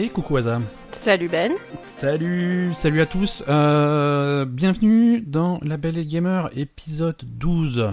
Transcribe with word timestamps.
Et 0.00 0.08
coucou 0.08 0.38
Asa. 0.38 0.62
Salut 0.92 1.28
Ben. 1.28 1.52
Salut, 1.98 2.72
salut 2.74 3.02
à 3.02 3.06
tous. 3.06 3.44
Euh, 3.50 4.46
bienvenue 4.46 5.20
dans 5.20 5.60
La 5.62 5.76
Belle 5.76 5.98
et 5.98 6.06
Gamer, 6.06 6.48
épisode 6.56 7.18
12, 7.22 7.90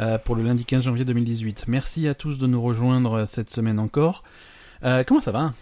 euh, 0.00 0.18
pour 0.18 0.36
le 0.36 0.44
lundi 0.44 0.64
15 0.64 0.84
janvier 0.84 1.04
2018. 1.04 1.64
Merci 1.66 2.06
à 2.06 2.14
tous 2.14 2.38
de 2.38 2.46
nous 2.46 2.62
rejoindre 2.62 3.24
cette 3.24 3.50
semaine 3.50 3.80
encore. 3.80 4.22
Euh, 4.84 5.02
comment 5.04 5.20
ça 5.20 5.32
va? 5.32 5.52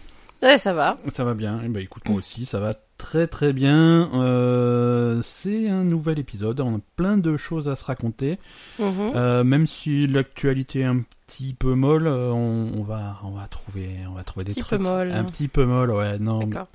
Ouais, 0.43 0.59
ça 0.59 0.75
va. 0.75 0.97
Ça 1.07 1.23
va 1.23 1.33
bien. 1.33 1.59
Eh 1.65 1.69
ben, 1.69 1.81
écoute, 1.81 2.07
moi 2.07 2.19
aussi, 2.19 2.45
ça 2.45 2.59
va 2.59 2.75
très 2.99 3.25
très 3.25 3.51
bien. 3.51 4.11
Euh, 4.13 5.19
c'est 5.23 5.67
un 5.67 5.83
nouvel 5.83 6.19
épisode. 6.19 6.61
On 6.61 6.75
a 6.75 6.79
plein 6.95 7.17
de 7.17 7.37
choses 7.37 7.69
à 7.69 7.75
se 7.75 7.83
raconter. 7.83 8.37
Mhm. 8.77 9.13
Euh, 9.15 9.43
même 9.43 9.65
si 9.65 10.05
l'actualité 10.05 10.81
est 10.81 10.85
un 10.85 11.01
petit 11.27 11.53
peu 11.53 11.73
molle, 11.75 12.07
euh, 12.07 12.31
on, 12.31 12.79
on 12.79 12.83
va 12.83 13.19
on 13.23 13.31
va 13.31 13.47
trouver 13.47 13.97
on 14.09 14.13
va 14.13 14.23
trouver 14.23 14.43
des 14.45 14.51
Petit 14.51 14.61
trucs 14.61 14.77
peu 14.79 14.83
molle. 14.83 15.11
un 15.11 15.23
petit 15.23 15.47
peu 15.47 15.65
molle. 15.65 15.91
Ouais, 15.91 16.17
non. 16.19 16.39
D'accord. 16.39 16.67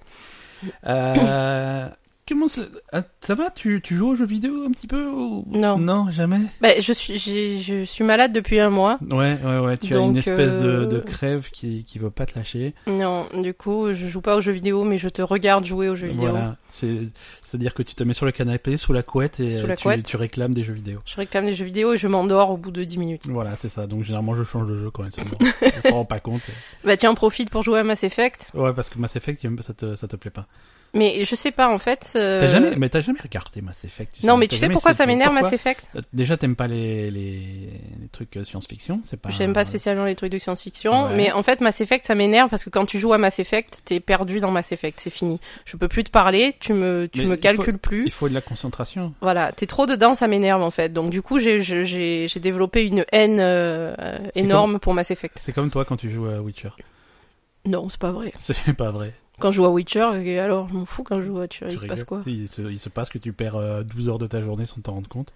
Euh, 0.86 1.88
comment 2.34 2.48
ça, 2.48 2.62
ah, 2.92 3.02
ça 3.20 3.34
va 3.34 3.50
tu, 3.50 3.80
tu 3.82 3.94
joues 3.96 4.08
aux 4.08 4.14
jeux 4.14 4.24
vidéo 4.26 4.64
un 4.66 4.70
petit 4.70 4.86
peu 4.86 5.06
ou... 5.06 5.44
Non. 5.50 5.78
Non, 5.78 6.10
jamais? 6.10 6.40
Bah, 6.60 6.68
je 6.80 6.92
suis, 6.92 7.18
j'ai- 7.18 7.60
je 7.60 7.84
suis 7.84 8.04
malade 8.04 8.32
depuis 8.32 8.58
un 8.60 8.70
mois. 8.70 8.98
Ouais, 9.10 9.36
ouais, 9.44 9.58
ouais. 9.58 9.76
Tu 9.76 9.94
as 9.94 9.98
une 10.00 10.16
espèce 10.16 10.56
de, 10.56 10.68
euh, 10.68 10.86
de 10.86 10.98
crève 11.00 11.48
qui 11.50 11.84
qui 11.84 11.98
veut 11.98 12.10
pas 12.10 12.26
te 12.26 12.38
lâcher. 12.38 12.74
Non, 12.86 13.26
du 13.34 13.52
coup, 13.54 13.92
je 13.92 14.06
joue 14.06 14.20
pas 14.20 14.36
aux 14.36 14.40
jeux 14.40 14.52
vidéo, 14.52 14.84
mais 14.84 14.98
je 14.98 15.08
te 15.08 15.22
regarde 15.22 15.64
jouer 15.64 15.88
aux 15.88 15.96
jeux 15.96 16.08
vidéo. 16.08 16.30
Voilà. 16.30 16.56
C'est 16.70 16.98
c'est 17.42 17.56
à 17.56 17.58
dire 17.58 17.74
que 17.74 17.82
tu 17.82 17.94
te 17.94 18.04
mets 18.04 18.14
sur 18.14 18.26
le 18.26 18.32
canapé 18.32 18.76
sous 18.76 18.92
la 18.92 19.02
couette 19.02 19.40
et 19.40 19.60
la 19.62 19.76
tu, 19.76 19.82
couette. 19.82 20.06
tu 20.06 20.16
réclames 20.16 20.54
des 20.54 20.62
jeux 20.62 20.72
vidéo. 20.72 21.00
Je 21.04 21.16
réclame 21.16 21.46
des 21.46 21.54
jeux 21.54 21.64
vidéo 21.64 21.94
et 21.94 21.98
je 21.98 22.06
m'endors 22.06 22.50
au 22.50 22.56
bout 22.56 22.70
de 22.70 22.84
10 22.84 22.98
minutes. 22.98 23.26
Voilà, 23.26 23.56
c'est 23.56 23.68
ça. 23.68 23.86
Donc 23.86 24.04
généralement 24.04 24.34
je 24.34 24.44
change 24.44 24.68
de 24.68 24.76
jeu 24.76 24.90
quand 24.90 25.02
mord. 25.02 25.52
Elle 25.60 25.72
s'en 25.82 25.96
rend 25.96 26.04
pas 26.04 26.20
compte. 26.20 26.42
Bah, 26.84 26.96
tu 26.96 27.06
en 27.06 27.14
profites 27.14 27.50
pour 27.50 27.62
jouer 27.62 27.80
à 27.80 27.84
Mass 27.84 28.04
Effect. 28.04 28.50
Ouais, 28.54 28.72
parce 28.72 28.88
que 28.88 28.98
Mass 28.98 29.16
Effect, 29.16 29.44
ça 29.62 29.74
te 29.74 29.96
ça 29.96 30.06
te 30.06 30.16
plaît 30.16 30.30
pas. 30.30 30.46
Mais 30.92 31.24
je 31.24 31.34
sais 31.36 31.52
pas, 31.52 31.68
en 31.72 31.78
fait. 31.78 32.12
euh, 32.16 32.40
T'as 32.40 32.48
jamais, 32.48 32.74
mais 32.76 32.88
t'as 32.88 33.00
jamais 33.00 33.20
regardé 33.22 33.60
Mass 33.62 33.84
Effect. 33.84 34.16
tu 34.20 34.26
Non, 34.26 34.34
sais, 34.34 34.38
mais 34.40 34.48
tu 34.48 34.56
sais 34.56 34.68
pourquoi 34.68 34.92
ça 34.92 35.06
m'énerve 35.06 35.32
Mass 35.32 35.52
Effect? 35.52 35.84
Euh, 35.94 36.00
Déjà, 36.12 36.36
t'aimes 36.36 36.56
pas 36.56 36.66
les, 36.66 37.10
les, 37.10 37.30
les 38.00 38.08
trucs 38.10 38.36
euh, 38.36 38.44
science-fiction, 38.44 39.00
c'est 39.04 39.16
pas. 39.20 39.28
J'aime 39.30 39.52
pas 39.52 39.64
spécialement 39.64 40.04
les 40.04 40.16
trucs 40.16 40.32
de 40.32 40.38
science-fiction, 40.38 41.04
Ouais. 41.06 41.14
mais 41.16 41.32
en 41.32 41.42
fait 41.44 41.60
Mass 41.60 41.80
Effect 41.80 42.06
ça 42.06 42.14
m'énerve 42.14 42.50
parce 42.50 42.64
que 42.64 42.70
quand 42.70 42.86
tu 42.86 42.98
joues 42.98 43.12
à 43.12 43.18
Mass 43.18 43.38
Effect, 43.38 43.82
t'es 43.84 44.00
perdu 44.00 44.40
dans 44.40 44.50
Mass 44.50 44.72
Effect, 44.72 44.98
c'est 45.00 45.10
fini. 45.10 45.38
Je 45.64 45.76
peux 45.76 45.86
plus 45.88 46.02
te 46.04 46.10
parler, 46.10 46.54
tu 46.58 46.72
me 46.72 47.08
tu 47.12 47.20
Mais 47.20 47.26
me 47.26 47.34
faut- 47.36 47.40
calcules 47.40 47.78
plus. 47.78 48.04
Il 48.06 48.12
faut 48.12 48.28
de 48.28 48.34
la 48.34 48.40
concentration. 48.40 49.14
Voilà, 49.20 49.52
t'es 49.52 49.66
trop 49.66 49.86
dedans, 49.86 50.14
ça 50.16 50.26
m'énerve 50.26 50.62
en 50.62 50.70
fait. 50.70 50.92
Donc 50.92 51.10
du 51.10 51.22
coup, 51.22 51.38
j'ai 51.38 51.60
j'ai 51.60 52.26
j'ai 52.26 52.40
développé 52.40 52.84
une 52.84 53.04
haine 53.12 53.38
euh, 53.40 53.94
énorme 54.34 54.80
pour 54.80 54.92
Mass 54.94 55.10
Effect. 55.12 55.36
C'est 55.40 55.52
comme 55.52 55.70
toi 55.70 55.84
quand 55.84 55.96
tu 55.96 56.10
joues 56.10 56.26
à 56.26 56.40
Witcher. 56.40 56.70
Non, 57.66 57.88
c'est 57.88 58.00
pas 58.00 58.10
vrai. 58.12 58.32
C'est 58.38 58.72
pas 58.74 58.90
vrai. 58.90 59.12
Quand 59.40 59.50
je 59.50 59.56
joue 59.56 59.64
à 59.64 59.70
Witcher, 59.70 60.10
et 60.24 60.38
alors 60.38 60.68
je 60.68 60.74
m'en 60.74 60.84
fous 60.84 61.02
quand 61.02 61.20
je 61.20 61.26
joue 61.26 61.38
à 61.38 61.42
Witcher, 61.42 61.66
il 61.70 61.78
se 61.80 61.86
passe 61.86 62.04
quoi 62.04 62.20
il 62.26 62.48
se, 62.48 62.62
il 62.62 62.78
se 62.78 62.88
passe 62.88 63.08
que 63.08 63.18
tu 63.18 63.32
perds 63.32 63.56
euh, 63.56 63.82
12 63.82 64.08
heures 64.08 64.18
de 64.18 64.26
ta 64.26 64.40
journée 64.42 64.66
sans 64.66 64.80
t'en 64.80 64.92
rendre 64.92 65.08
compte. 65.08 65.32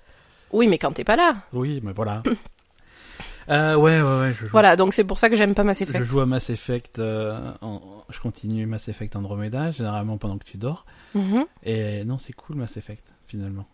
Oui, 0.52 0.69
mais 0.69 0.78
quand 0.78 0.92
t'es 0.92 1.05
pas 1.05 1.16
là. 1.16 1.36
Oui, 1.52 1.80
mais 1.83 1.92
voilà. 1.92 2.22
euh, 3.48 3.74
ouais, 3.77 4.00
ouais, 4.00 4.19
ouais. 4.20 4.33
Je 4.34 4.46
joue, 4.46 4.52
Voilà, 4.52 4.77
donc 4.77 4.94
c'est 4.94 5.05
pour 5.05 5.19
ça 5.19 5.28
que 5.28 5.36
j'aime 5.36 5.55
pas 5.55 5.64
Mass 5.64 5.78
je 5.78 5.84
Effect. 5.84 6.05
joue 6.05 6.20
à 6.20 6.27
Mass 6.27 6.48
Effect. 6.50 6.98
euh, 6.98 7.52
en- 7.61 8.05
je 8.08 8.20
continue 8.20 8.66
Mass 8.66 8.88
Effect 8.88 9.16
Andromeda, 9.16 9.70
généralement 9.70 10.16
pendant 10.18 10.39
que 10.39 10.44
tu 10.44 10.56
dors. 10.56 10.86
Mhm. 11.14 11.44
Et 11.64 12.05
non, 12.05 12.18
c'est 12.18 12.33
cool 12.33 12.56
Mass 12.56 12.77
Effect, 12.77 13.05
finalement. 13.27 13.66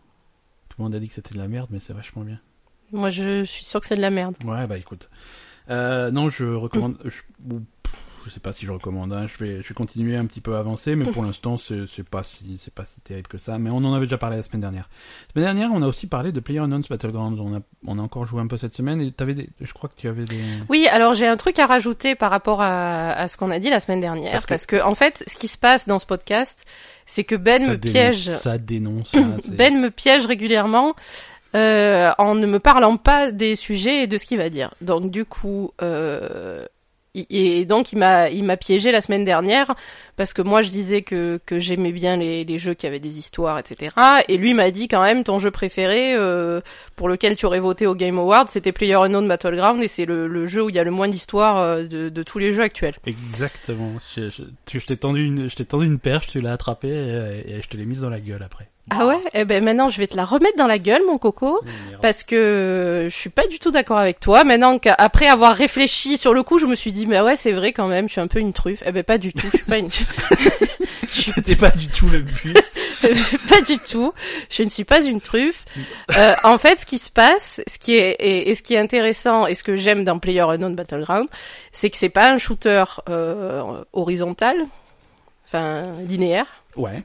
Tout 0.69 0.77
le 0.79 0.85
monde 0.85 0.95
a 0.95 0.99
dit 1.01 1.09
que 1.09 1.15
c'était 1.15 1.35
de 1.35 1.39
la 1.41 1.49
merde, 1.49 1.69
mais 1.71 1.81
c'est 1.81 1.93
vachement 1.93 2.23
bien. 2.23 2.39
Moi, 2.93 3.11
je 3.11 3.45
suis 3.45 3.65
sûr 3.65 3.81
que 3.81 3.87
c'est 3.87 3.97
de 3.97 4.01
la 4.01 4.11
merde. 4.11 4.35
Ouais, 4.45 4.67
bah 4.67 4.79
écoute. 4.79 5.09
Euh, 5.69 6.11
non, 6.11 6.29
je 6.31 6.45
recommande. 6.45 6.97
Je, 7.05 7.11
pff, 7.11 7.63
je 8.25 8.31
sais 8.31 8.41
pas 8.41 8.53
si 8.53 8.67
je 8.67 8.73
recommande. 8.73 9.13
hein, 9.13 9.27
Je 9.27 9.43
vais, 9.45 9.63
je 9.63 9.69
vais 9.69 9.75
continuer 9.75 10.17
un 10.17 10.27
petit 10.27 10.41
peu 10.41 10.57
à 10.57 10.59
avancer, 10.59 10.97
mais 10.97 11.05
pour 11.11 11.23
l'instant, 11.23 11.57
c'est 11.57 11.87
c'est 11.87 12.09
pas 12.09 12.23
si, 12.23 12.59
c'est 12.63 12.73
pas 12.73 12.85
si 12.85 13.01
terrible 13.01 13.29
que 13.29 13.39
ça. 13.39 13.59
Mais 13.59 13.71
on 13.71 13.79
en 13.79 13.95
avait 13.95 14.07
déjà 14.07 14.19
parlé 14.19 14.37
la 14.37 14.43
semaine 14.43 14.61
dernière. 14.61 14.89
La 15.29 15.33
semaine 15.43 15.55
dernière, 15.57 15.71
on 15.77 15.83
a 15.83 15.87
aussi 15.87 16.07
parlé 16.07 16.33
de 16.33 16.41
PlayerUnknown's 16.41 16.89
Battlegrounds. 16.89 17.39
On 17.41 17.57
a, 17.57 17.61
on 17.87 17.99
a 17.99 18.03
encore 18.03 18.25
joué 18.25 18.41
un 18.41 18.47
peu 18.47 18.57
cette 18.57 18.75
semaine. 18.75 19.01
Et 19.01 19.13
t'avais 19.13 19.35
des, 19.35 19.49
je 19.61 19.73
crois 19.73 19.89
que 19.89 20.01
tu 20.01 20.09
avais 20.09 20.25
des. 20.25 20.41
Oui, 20.69 20.87
alors 20.89 21.15
j'ai 21.15 21.27
un 21.27 21.37
truc 21.37 21.59
à 21.59 21.67
rajouter 21.67 22.15
par 22.15 22.31
rapport 22.31 22.61
à, 22.63 23.11
à 23.11 23.29
ce 23.29 23.37
qu'on 23.37 23.51
a 23.51 23.59
dit 23.59 23.71
la 23.71 23.81
semaine 23.81 24.01
dernière, 24.01 24.33
Parce 24.33 24.47
parce 24.47 24.67
que- 24.67 24.83
en 24.83 24.95
fait, 24.95 25.25
ce 25.27 25.35
qui 25.37 25.49
se 25.49 25.59
passe 25.59 25.87
dans 25.87 25.99
ce 25.99 26.07
podcast, 26.07 26.65
c'est 27.07 27.25
que 27.25 27.35
Ben 27.35 27.63
ça 27.65 27.71
me 27.73 27.77
dénonce, 27.77 27.93
piège. 27.93 28.31
Ça 28.33 28.59
dénonce. 28.59 29.15
hein, 29.15 29.37
Ben 29.49 29.81
me 29.81 29.91
piège 29.91 30.27
régulièrement 30.27 30.95
euh, 31.57 32.11
en 32.19 32.35
ne 32.37 32.47
me 32.47 32.61
parlant 32.61 32.97
pas 32.97 33.33
des 33.33 33.57
sujets 33.57 34.05
et 34.05 34.07
de 34.07 34.19
ce 34.19 34.25
qu'il 34.27 34.39
va 34.39 34.51
dire. 34.51 34.73
Donc 34.81 35.11
du 35.11 35.25
coup, 35.25 35.73
euh, 35.83 36.65
et 37.15 37.65
donc 37.65 37.93
il 37.93 37.99
m'a 37.99 38.31
il 38.31 38.45
m'a 38.45 38.57
piégé 38.57 38.93
la 38.93 39.01
semaine 39.01 39.25
dernière 39.25 39.75
parce 40.17 40.33
que 40.33 40.43
moi 40.43 40.63
je 40.63 40.69
disais 40.69 41.03
que 41.03 41.41
que 41.45 41.59
j'aimais 41.59 41.93
bien 41.93 42.17
les, 42.17 42.45
les 42.45 42.59
jeux 42.59 42.75
qui 42.75 42.87
avaient 42.87 43.01
des 43.01 43.19
histoires, 43.19 43.59
etc. 43.59 43.95
Et 44.29 44.37
lui 44.37 44.55
m'a 44.55 44.71
dit 44.71 44.87
quand 44.87 45.03
même 45.03 45.25
ton 45.25 45.39
jeu 45.39 45.51
préféré 45.51 46.15
euh, 46.15 46.61
pour 46.95 47.09
lequel 47.09 47.37
tu 47.37 47.47
aurais 47.47 47.59
voté 47.61 47.87
au 47.87 47.95
Game 47.95 48.19
Awards, 48.19 48.49
c'était 48.49 48.73
PlayerUnknown 48.73 49.27
Battleground 49.27 49.83
et 49.83 49.89
c'est 49.89 50.07
le, 50.07 50.29
le 50.29 50.47
jeu 50.47 50.63
où 50.63 50.69
il 50.69 50.77
y 50.77 50.79
a 50.79 50.85
le 50.85 50.91
moins 50.91 51.09
d'histoire 51.09 51.59
euh, 51.59 51.85
de, 51.85 52.09
de 52.09 52.23
tous 52.23 52.39
les 52.39 52.53
jeux 52.53 52.63
actuels. 52.63 52.95
Exactement. 53.07 53.93
Je 54.17 54.87
t'ai 54.87 54.97
tendu 54.97 55.25
une, 55.25 55.51
je 55.51 55.57
t'ai 55.57 55.65
tendu 55.65 55.87
une 55.87 55.99
perche, 55.99 56.29
tu 56.29 56.41
l'as 56.41 56.53
attrapée 56.53 56.89
et, 56.89 57.55
et 57.57 57.63
je 57.63 57.69
te 57.69 57.77
l'ai 57.77 57.87
mise 57.87 58.01
dans 58.03 58.11
la 58.11 58.21
gueule 58.21 58.43
après. 58.43 58.69
Ah 58.91 59.07
ouais? 59.07 59.19
Eh 59.35 59.45
ben 59.45 59.63
maintenant 59.63 59.89
je 59.89 59.99
vais 59.99 60.07
te 60.07 60.17
la 60.17 60.25
remettre 60.25 60.57
dans 60.57 60.67
la 60.67 60.79
gueule 60.79 61.03
mon 61.07 61.19
coco. 61.19 61.61
Merde. 61.65 62.01
Parce 62.03 62.25
que 62.25 63.07
je 63.11 63.15
suis 63.15 63.31
pas 63.31 63.47
du 63.47 63.59
tout 63.59 63.71
d'accord 63.71 63.99
avec 63.99 64.21
toi. 64.21 64.45
Maintenant 64.45 64.79
qu'après 64.79 65.29
avoir 65.29 65.55
réfléchi 65.55 66.19
sur 66.19 66.35
le 66.35 66.43
coup, 66.43 66.59
je 66.59 66.67
me 66.67 66.75
suis 66.75 66.93
dit, 66.93 67.07
mais 67.07 67.21
ouais, 67.21 67.37
c'est 67.37 67.53
vrai 67.53 67.73
quand 67.73 67.89
même, 67.89 68.09
je 68.09 68.13
suis 68.13 68.21
un 68.21 68.27
peu 68.27 68.41
une 68.41 68.53
truffe. 68.53 68.83
Eh 68.85 68.93
ben 68.93 69.03
pas 69.05 69.19
du 69.19 69.33
tout, 69.33 69.47
je 69.53 69.57
suis 69.59 69.67
pas 69.67 69.79
une... 69.79 69.89
C'était 71.11 71.57
pas 71.57 71.71
du 71.71 71.89
tout 71.89 72.07
le 72.09 72.21
but. 72.21 72.57
pas 73.49 73.61
du 73.63 73.79
tout, 73.79 74.13
je 74.49 74.63
ne 74.63 74.69
suis 74.69 74.85
pas 74.85 75.03
une 75.03 75.21
truffe. 75.21 75.65
Euh, 76.17 76.35
en 76.45 76.59
fait, 76.59 76.81
ce 76.81 76.87
qui 76.87 76.99
se 76.99 77.11
passe, 77.11 77.61
ce 77.67 77.79
qui 77.79 77.95
est 77.95 78.13
et, 78.21 78.51
et 78.51 78.55
ce 78.55 78.63
qui 78.63 78.75
est 78.75 78.79
intéressant 78.79 79.47
et 79.47 79.55
ce 79.55 79.63
que 79.63 79.77
j'aime 79.77 80.05
dans 80.05 80.19
PlayerUnknown 80.19 80.75
Battleground, 80.75 81.29
c'est 81.73 81.91
que 81.91 81.97
c'est 81.97 82.11
pas 82.11 82.31
un 82.31 82.39
shooter 82.39 82.85
euh, 83.09 83.83
horizontal, 83.93 84.57
enfin 85.47 85.83
linéaire. 86.07 86.47
Ouais. 86.77 87.03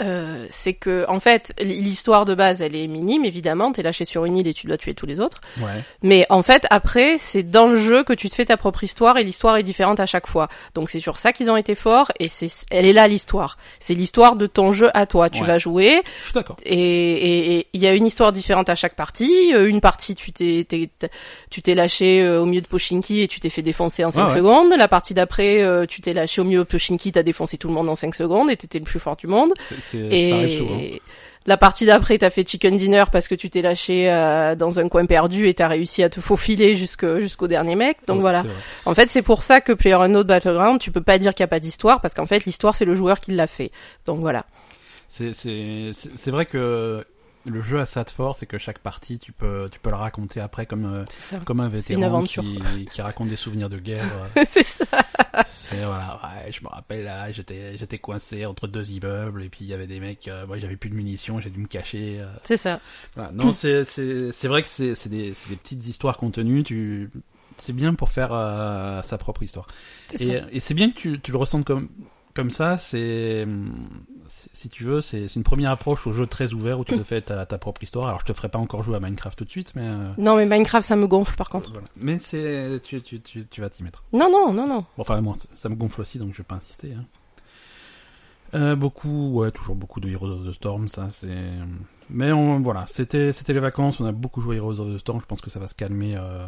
Euh, 0.00 0.46
c'est 0.50 0.72
que 0.74 1.04
en 1.08 1.20
fait 1.20 1.52
l'histoire 1.60 2.24
de 2.24 2.34
base 2.34 2.60
elle 2.60 2.74
est 2.74 2.88
minime 2.88 3.24
évidemment 3.24 3.70
t'es 3.70 3.82
lâché 3.82 4.04
sur 4.04 4.24
une 4.24 4.36
île 4.36 4.48
et 4.48 4.52
tu 4.52 4.66
dois 4.66 4.76
tuer 4.76 4.92
tous 4.92 5.06
les 5.06 5.20
autres 5.20 5.40
Ouais. 5.60 5.84
Mais 6.02 6.26
en 6.30 6.42
fait, 6.42 6.66
après, 6.70 7.16
c'est 7.18 7.44
dans 7.44 7.68
le 7.68 7.76
jeu 7.76 8.02
que 8.02 8.12
tu 8.12 8.28
te 8.28 8.34
fais 8.34 8.44
ta 8.46 8.56
propre 8.56 8.82
histoire 8.82 9.18
et 9.18 9.22
l'histoire 9.22 9.56
est 9.56 9.62
différente 9.62 10.00
à 10.00 10.06
chaque 10.06 10.26
fois. 10.26 10.48
Donc 10.74 10.90
c'est 10.90 10.98
sur 10.98 11.16
ça 11.16 11.32
qu'ils 11.32 11.48
ont 11.48 11.56
été 11.56 11.76
forts 11.76 12.10
et 12.18 12.28
c'est, 12.28 12.48
elle 12.72 12.86
est 12.86 12.92
là 12.92 13.06
l'histoire. 13.06 13.56
C'est 13.78 13.94
l'histoire 13.94 14.34
de 14.34 14.46
ton 14.48 14.72
jeu 14.72 14.90
à 14.94 15.06
toi. 15.06 15.30
Tu 15.30 15.42
Ouais. 15.42 15.46
vas 15.46 15.58
jouer 15.58 16.02
Je 16.18 16.24
suis 16.24 16.32
d'accord. 16.34 16.56
et 16.64 17.68
il 17.72 17.80
y 17.80 17.86
a 17.86 17.94
une 17.94 18.06
histoire 18.06 18.32
différente 18.32 18.68
à 18.68 18.74
chaque 18.74 18.96
partie. 18.96 19.52
Euh, 19.54 19.68
Une 19.68 19.80
partie, 19.80 20.14
tu 20.16 20.32
t'es, 20.32 20.66
tu 21.50 21.62
t'es 21.62 21.74
lâché 21.74 22.20
euh, 22.20 22.40
au 22.42 22.46
milieu 22.46 22.60
de 22.62 22.66
Pochinki 22.66 23.20
et 23.20 23.28
tu 23.28 23.38
t'es 23.40 23.48
fait 23.48 23.62
défoncer 23.62 24.04
en 24.04 24.10
5 24.10 24.22
Ouais, 24.24 24.30
ouais. 24.30 24.36
secondes. 24.38 24.72
La 24.76 24.88
partie 24.88 25.14
d'après, 25.14 25.86
tu 25.88 26.00
t'es 26.00 26.12
lâché 26.14 26.40
au 26.40 26.44
milieu 26.44 26.58
de 26.60 26.64
Pochinki, 26.64 27.12
t'as 27.12 27.22
défoncé 27.22 27.58
tout 27.58 27.68
le 27.68 27.74
monde 27.74 27.88
en 27.88 27.94
5 27.94 28.14
secondes 28.14 28.50
et 28.50 28.56
t'étais 28.56 28.78
le 28.80 28.84
plus 28.84 28.98
fort 28.98 29.16
du 29.16 29.26
monde. 29.28 29.52
Ça 29.92 30.36
arrive 30.36 30.58
souvent. 30.58 30.78
Et 30.78 31.00
la 31.46 31.56
partie 31.58 31.84
d'après, 31.84 32.16
t'as 32.16 32.30
fait 32.30 32.48
chicken 32.48 32.76
dinner 32.76 33.04
parce 33.12 33.28
que 33.28 33.34
tu 33.34 33.50
t'es 33.50 33.60
lâché 33.60 34.10
euh, 34.10 34.54
dans 34.54 34.78
un 34.78 34.88
coin 34.88 35.04
perdu 35.04 35.46
et 35.46 35.54
t'as 35.54 35.68
réussi 35.68 36.02
à 36.02 36.08
te 36.08 36.20
faufiler 36.20 36.74
jusqu'au 36.74 37.46
dernier 37.46 37.76
mec. 37.76 37.98
Donc 38.06 38.16
Ouais, 38.16 38.22
voilà. 38.22 38.44
En 38.86 38.94
fait, 38.94 39.08
c'est 39.10 39.22
pour 39.22 39.42
ça 39.42 39.60
que 39.60 39.72
PlayerUnknown 39.72 40.22
Battleground, 40.22 40.80
tu 40.80 40.90
peux 40.90 41.02
pas 41.02 41.18
dire 41.18 41.34
qu'il 41.34 41.42
y 41.42 41.44
a 41.44 41.48
pas 41.48 41.60
d'histoire 41.60 42.00
parce 42.00 42.14
qu'en 42.14 42.26
fait, 42.26 42.44
l'histoire 42.46 42.74
c'est 42.74 42.86
le 42.86 42.94
joueur 42.94 43.20
qui 43.20 43.32
l'a 43.32 43.46
fait. 43.46 43.70
Donc 44.06 44.20
voilà. 44.20 44.46
C'est, 45.06 45.32
c'est, 45.34 45.90
c'est, 45.92 46.10
c'est 46.16 46.30
vrai 46.30 46.46
que 46.46 47.04
le 47.46 47.60
jeu 47.62 47.78
a 47.80 47.86
ça 47.86 48.04
de 48.04 48.10
force, 48.10 48.38
c'est 48.38 48.46
que 48.46 48.58
chaque 48.58 48.78
partie, 48.78 49.18
tu 49.18 49.32
peux, 49.32 49.68
tu 49.70 49.78
peux 49.80 49.90
le 49.90 49.96
raconter 49.96 50.40
après 50.40 50.66
comme, 50.66 50.84
euh, 50.86 51.38
comme 51.44 51.60
un 51.60 51.68
vétéran 51.68 52.24
qui, 52.24 52.60
qui 52.92 53.02
raconte 53.02 53.28
des 53.28 53.36
souvenirs 53.36 53.68
de 53.68 53.78
guerre. 53.78 54.04
euh. 54.36 54.44
c'est 54.48 54.62
ça. 54.64 54.84
C'est, 55.68 55.84
voilà, 55.84 56.20
ouais, 56.44 56.52
je 56.52 56.62
me 56.62 56.68
rappelle 56.68 57.04
là, 57.04 57.30
j'étais, 57.32 57.76
j'étais 57.76 57.98
coincé 57.98 58.46
entre 58.46 58.66
deux 58.66 58.90
immeubles 58.90 59.42
et 59.42 59.48
puis 59.48 59.60
il 59.64 59.68
y 59.68 59.74
avait 59.74 59.86
des 59.86 59.98
mecs, 60.00 60.28
euh, 60.28 60.46
moi 60.46 60.58
j'avais 60.58 60.76
plus 60.76 60.90
de 60.90 60.94
munitions, 60.94 61.40
j'ai 61.40 61.50
dû 61.50 61.58
me 61.60 61.66
cacher. 61.66 62.18
euh. 62.20 62.26
C'est 62.44 62.56
ça. 62.56 62.80
Voilà. 63.14 63.30
Non, 63.32 63.52
c'est, 63.54 63.84
c'est, 63.84 64.30
c'est 64.32 64.48
vrai 64.48 64.62
que 64.62 64.68
c'est, 64.68 64.94
c'est 64.94 65.08
des, 65.08 65.34
c'est 65.34 65.48
des 65.50 65.56
petites 65.56 65.86
histoires 65.86 66.18
contenues. 66.18 66.62
Tu, 66.64 67.10
c'est 67.58 67.72
bien 67.72 67.94
pour 67.94 68.10
faire 68.10 68.30
sa 69.04 69.18
propre 69.18 69.42
histoire. 69.42 69.66
C'est 70.10 70.22
Et, 70.24 70.38
ça. 70.40 70.46
et 70.50 70.60
c'est 70.60 70.74
bien 70.74 70.90
que 70.90 70.96
tu, 70.96 71.20
tu 71.20 71.30
le 71.32 71.38
ressentes 71.38 71.64
comme, 71.64 71.88
comme 72.34 72.50
ça. 72.50 72.76
C'est, 72.78 73.46
si 74.52 74.68
tu 74.68 74.84
veux, 74.84 75.00
c'est, 75.00 75.26
une 75.34 75.42
première 75.44 75.70
approche 75.70 76.06
au 76.06 76.12
jeu 76.12 76.26
très 76.26 76.52
ouvert 76.52 76.78
où 76.80 76.84
tu 76.84 76.96
te 76.96 77.02
fais 77.04 77.20
ta, 77.22 77.46
ta 77.46 77.58
propre 77.58 77.82
histoire. 77.82 78.08
Alors 78.08 78.20
je 78.20 78.24
te 78.26 78.32
ferai 78.32 78.48
pas 78.48 78.58
encore 78.58 78.82
jouer 78.82 78.96
à 78.96 79.00
Minecraft 79.00 79.38
tout 79.38 79.44
de 79.44 79.50
suite, 79.50 79.72
mais 79.74 79.82
euh, 79.84 80.10
Non, 80.18 80.36
mais 80.36 80.46
Minecraft, 80.46 80.86
ça 80.86 80.96
me 80.96 81.06
gonfle 81.06 81.36
par 81.36 81.48
contre. 81.48 81.70
voilà. 81.72 81.86
Mais 81.96 82.18
c'est, 82.18 82.80
tu, 82.82 83.00
tu, 83.02 83.20
tu, 83.20 83.46
tu 83.46 83.60
vas 83.60 83.70
t'y 83.70 83.82
mettre. 83.82 84.04
Non, 84.12 84.30
non, 84.30 84.52
non, 84.52 84.66
non. 84.66 84.80
Bon, 84.80 84.86
enfin 84.98 85.20
moi, 85.20 85.34
ça- 85.54 85.68
me 85.68 85.74
gonfle 85.76 86.00
aussi, 86.00 86.18
donc 86.18 86.32
je 86.32 86.38
vais 86.38 86.44
pas 86.44 86.56
insister. 86.56 86.92
Hein. 86.94 87.04
Euh, 88.54 88.76
beaucoup, 88.76 89.32
ouais, 89.32 89.50
toujours 89.50 89.74
beaucoup 89.74 89.98
de 90.00 90.08
Heroes 90.08 90.28
of 90.30 90.46
the 90.46 90.52
Storm, 90.52 90.86
ça 90.88 91.08
c'est. 91.10 91.48
Mais 92.10 92.30
on, 92.32 92.60
voilà, 92.60 92.84
c'était, 92.86 93.32
c'était 93.32 93.52
les 93.52 93.60
vacances. 93.60 93.98
On 93.98 94.04
a 94.04 94.12
beaucoup 94.12 94.40
joué 94.40 94.56
Heroes 94.56 94.78
of 94.78 94.94
the 94.94 94.98
Storm. 94.98 95.20
Je 95.20 95.26
pense 95.26 95.40
que 95.40 95.50
ça 95.50 95.58
va 95.58 95.66
se 95.66 95.74
calmer 95.74 96.14
euh, 96.16 96.46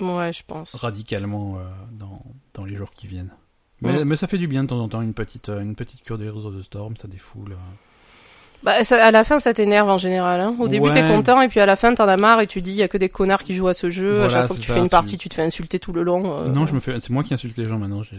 Ouais, 0.00 0.32
je 0.32 0.42
pense. 0.46 0.74
radicalement 0.74 1.58
dans, 1.92 2.22
dans 2.54 2.64
les 2.64 2.74
jours 2.74 2.90
qui 2.90 3.06
viennent. 3.06 3.30
Mais, 3.84 4.04
mais 4.04 4.16
ça 4.16 4.26
fait 4.26 4.38
du 4.38 4.46
bien 4.48 4.62
de 4.64 4.68
temps 4.68 4.80
en 4.80 4.88
temps, 4.88 5.02
une 5.02 5.14
petite, 5.14 5.48
euh, 5.48 5.60
une 5.60 5.74
petite 5.74 6.02
cure 6.02 6.18
des 6.18 6.26
Heroes 6.26 6.46
of 6.46 6.56
the 6.58 6.62
Storm, 6.62 6.96
ça 6.96 7.06
défoule. 7.08 7.52
euh. 7.52 7.56
Bah, 8.62 8.82
ça- 8.82 9.04
à 9.04 9.10
la 9.10 9.24
fin, 9.24 9.38
ça 9.40 9.52
t'énerve 9.52 9.90
en 9.90 9.98
général. 9.98 10.40
Hein. 10.40 10.56
Au 10.58 10.68
début, 10.68 10.86
Ouais. 10.86 10.92
t'es 10.92 11.06
content, 11.06 11.42
et 11.42 11.48
puis 11.48 11.60
à 11.60 11.66
la 11.66 11.76
fin, 11.76 11.92
t'en 11.94 12.08
as 12.08 12.16
marre, 12.16 12.40
et 12.40 12.46
tu 12.46 12.62
dis, 12.62 12.70
il 12.70 12.76
y 12.78 12.82
a 12.82 12.88
que 12.88 12.96
des 12.96 13.10
connards 13.10 13.44
qui 13.44 13.54
jouent 13.54 13.68
à 13.68 13.74
ce 13.74 13.90
jeu. 13.90 14.22
à 14.22 14.28
chaque 14.30 14.46
fois 14.46 14.56
que 14.56 14.60
tu 14.62 14.68
ça, 14.68 14.74
fais 14.74 14.80
une 14.80 14.88
partie, 14.88 15.18
tu 15.18 15.28
te 15.28 15.34
fais 15.34 15.42
insulter 15.42 15.78
tout 15.78 15.92
le 15.92 16.02
long. 16.02 16.38
euh. 16.38 16.48
Non, 16.48 16.64
je 16.64 16.74
me 16.74 16.80
fais, 16.80 16.98
c'est 17.00 17.10
moi 17.10 17.22
qui 17.24 17.34
insulte 17.34 17.56
les 17.58 17.68
gens 17.68 17.78
maintenant. 17.78 18.02
J'ai 18.02 18.16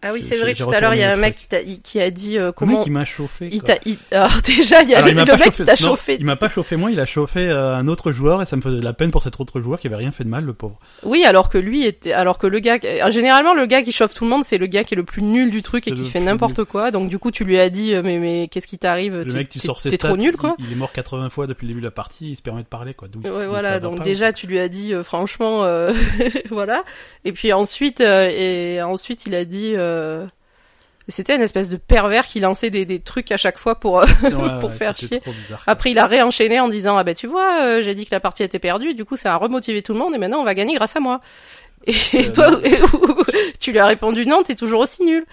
Ah 0.00 0.12
oui, 0.12 0.22
c'est 0.22 0.38
vrai, 0.38 0.54
tout 0.54 0.70
à 0.70 0.78
l'heure, 0.80 0.94
il 0.94 1.00
y 1.00 1.02
a 1.02 1.10
un 1.10 1.16
le 1.16 1.20
mec 1.20 1.34
qui, 1.34 1.46
t'a- 1.46 1.62
qui 1.82 2.00
a 2.00 2.10
dit 2.10 2.38
euh, 2.38 2.40
Le 2.40 2.46
mec, 2.46 2.54
comment... 2.54 2.84
il 2.84 2.92
m'a 2.92 3.04
chauffé. 3.04 3.48
Il 3.50 3.62
il- 3.84 3.98
Alors 4.12 4.40
déjà, 4.44 4.82
il 4.82 4.90
y 4.90 4.94
a 4.94 4.98
Alors, 4.98 5.10
le 5.10 5.36
mec 5.36 5.52
qui 5.52 5.64
t'a 5.64 5.74
chauffé. 5.74 6.16
Il 6.20 6.24
m'a 6.24 6.36
pas 6.36 6.48
chauffé 6.48 6.76
moi, 6.76 6.92
il 6.92 7.00
a 7.00 7.04
chauffé 7.04 7.40
euh, 7.40 7.74
un 7.74 7.88
autre 7.88 8.12
joueur 8.12 8.40
et 8.40 8.46
ça 8.46 8.54
me 8.54 8.60
faisait 8.62 8.78
de 8.78 8.84
la 8.84 8.92
peine 8.92 9.10
pour 9.10 9.24
cet 9.24 9.40
autre 9.40 9.60
joueur 9.60 9.80
qui 9.80 9.88
avait 9.88 9.96
rien 9.96 10.12
fait 10.12 10.22
de 10.22 10.28
mal, 10.28 10.44
le 10.44 10.52
pauvre. 10.54 10.78
Oui, 11.02 11.24
alors 11.24 11.48
que 11.48 11.58
lui 11.58 11.84
était, 11.84 12.12
alors 12.12 12.38
que 12.38 12.46
le 12.46 12.60
gars, 12.60 12.78
euh, 12.84 13.10
généralement 13.10 13.54
le 13.54 13.66
gars 13.66 13.82
qui 13.82 13.90
chauffe 13.90 14.14
tout 14.14 14.22
le 14.22 14.30
monde, 14.30 14.44
c'est 14.44 14.58
le 14.58 14.66
gars 14.66 14.84
qui 14.84 14.94
est 14.94 14.96
le 14.96 15.02
plus 15.02 15.22
nul 15.22 15.50
du 15.50 15.62
truc 15.62 15.88
et 15.88 15.92
qui 15.92 15.98
le 16.00 16.06
fait 16.06 16.20
n'importe 16.20 16.62
quoi. 16.62 16.92
Donc 16.92 17.08
du 17.08 17.18
coup, 17.18 17.32
tu 17.32 17.42
lui 17.42 17.58
as 17.58 17.68
dit, 17.68 17.92
euh, 17.94 18.02
mais 18.04 18.18
mais 18.18 18.46
qu'est-ce 18.48 18.68
qui 18.68 18.78
t'arrive 18.78 19.16
Le 19.22 19.32
mec, 19.32 19.48
tu 19.48 19.58
sors 19.58 19.80
ses 19.80 19.90
T'es 19.90 19.98
trop 19.98 20.16
nul, 20.16 20.36
quoi. 20.36 20.54
Il, 20.60 20.66
il 20.66 20.72
est 20.72 20.76
mort 20.76 20.92
80 20.92 21.28
fois 21.30 21.48
depuis 21.48 21.66
le 21.66 21.70
début 21.72 21.80
de 21.80 21.86
la 21.86 21.90
partie, 21.90 22.30
il 22.30 22.36
se 22.36 22.42
permet 22.42 22.62
de 22.62 22.68
parler, 22.68 22.94
quoi. 22.94 23.08
Ouais, 23.24 23.48
voilà. 23.48 23.80
Donc 23.80 24.04
déjà, 24.04 24.32
tu 24.32 24.46
lui 24.46 24.60
as 24.60 24.68
dit, 24.68 24.92
franchement, 25.02 25.66
voilà. 26.50 26.84
Et 27.24 27.32
puis 27.32 27.52
ensuite, 27.52 28.00
et 28.00 28.80
ensuite, 28.82 29.26
il 29.26 29.34
a 29.34 29.44
dit. 29.44 29.74
Euh, 29.88 30.26
C'était 31.08 31.34
une 31.36 31.42
espèce 31.42 31.68
de 31.70 31.76
pervers 31.78 32.26
qui 32.26 32.38
lançait 32.40 32.70
des, 32.70 32.84
des 32.84 33.00
trucs 33.00 33.32
à 33.32 33.36
chaque 33.36 33.58
fois 33.58 33.74
pour. 33.80 34.00
euh, 34.00 34.04
Ouais, 34.22 34.30
pour 34.60 34.68
ouais, 34.70 34.76
faire 34.76 34.96
chier. 34.96 35.20
bizarre. 35.26 35.62
Après, 35.66 35.90
il 35.90 35.98
a 35.98 36.06
réenchaîné 36.06 36.60
en 36.60 36.68
disant 36.68 36.96
ah 36.98 37.04
ben 37.04 37.14
tu 37.14 37.26
vois, 37.26 37.62
euh, 37.62 37.82
j'ai 37.82 37.94
dit 37.94 38.04
que 38.04 38.14
la 38.14 38.20
partie 38.20 38.42
était 38.42 38.58
perdue, 38.58 38.94
du 38.94 39.04
coup 39.04 39.16
ça 39.16 39.32
a 39.32 39.36
remotivé 39.36 39.82
tout 39.82 39.92
le 39.94 39.98
monde 39.98 40.14
et 40.14 40.18
maintenant 40.18 40.40
on 40.40 40.44
va 40.44 40.54
gagner 40.54 40.74
grâce 40.74 40.94
à 40.96 41.00
moi. 41.00 41.20
Et 41.86 41.94
Euh, 42.14 42.32
toi, 42.32 42.60
tu 43.60 43.72
lui 43.72 43.78
as 43.78 43.86
répondu 43.86 44.26
non, 44.26 44.42
t'es 44.42 44.54
toujours 44.56 44.80
aussi 44.80 45.04
nul. 45.04 45.24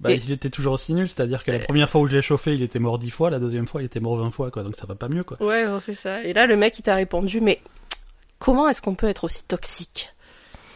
Bah, 0.00 0.10
Et- 0.12 0.20
il 0.24 0.30
était 0.30 0.50
toujours 0.50 0.74
aussi 0.74 0.92
nul, 0.94 1.08
c'est-à-dire 1.08 1.42
que 1.42 1.50
la 1.50 1.58
première 1.60 1.88
fois 1.90 2.00
où 2.02 2.06
je 2.08 2.14
l'ai 2.16 2.22
chauffé, 2.22 2.54
il 2.54 2.62
était 2.62 2.78
mort 2.78 2.98
10 3.00 3.10
fois, 3.10 3.30
la 3.30 3.38
deuxième 3.40 3.66
fois, 3.66 3.82
il 3.82 3.86
était 3.86 3.98
mort 4.00 4.16
20 4.16 4.30
fois, 4.30 4.50
quoi. 4.50 4.62
Donc 4.62 4.76
ça 4.76 4.86
va 4.86 4.94
pas 4.94 5.08
mieux, 5.08 5.24
quoi. 5.24 5.36
Ouais, 5.42 5.66
bon, 5.66 5.80
c'est 5.80 5.94
ça. 5.94 6.22
Et 6.22 6.32
là, 6.32 6.46
le 6.46 6.56
mec 6.56 6.78
il 6.78 6.82
t'a 6.82 6.94
répondu 6.94 7.40
mais 7.40 7.60
comment 8.38 8.68
est-ce 8.68 8.80
qu'on 8.82 8.94
peut 8.94 9.08
être 9.08 9.24
aussi 9.24 9.42
toxique? 9.44 10.10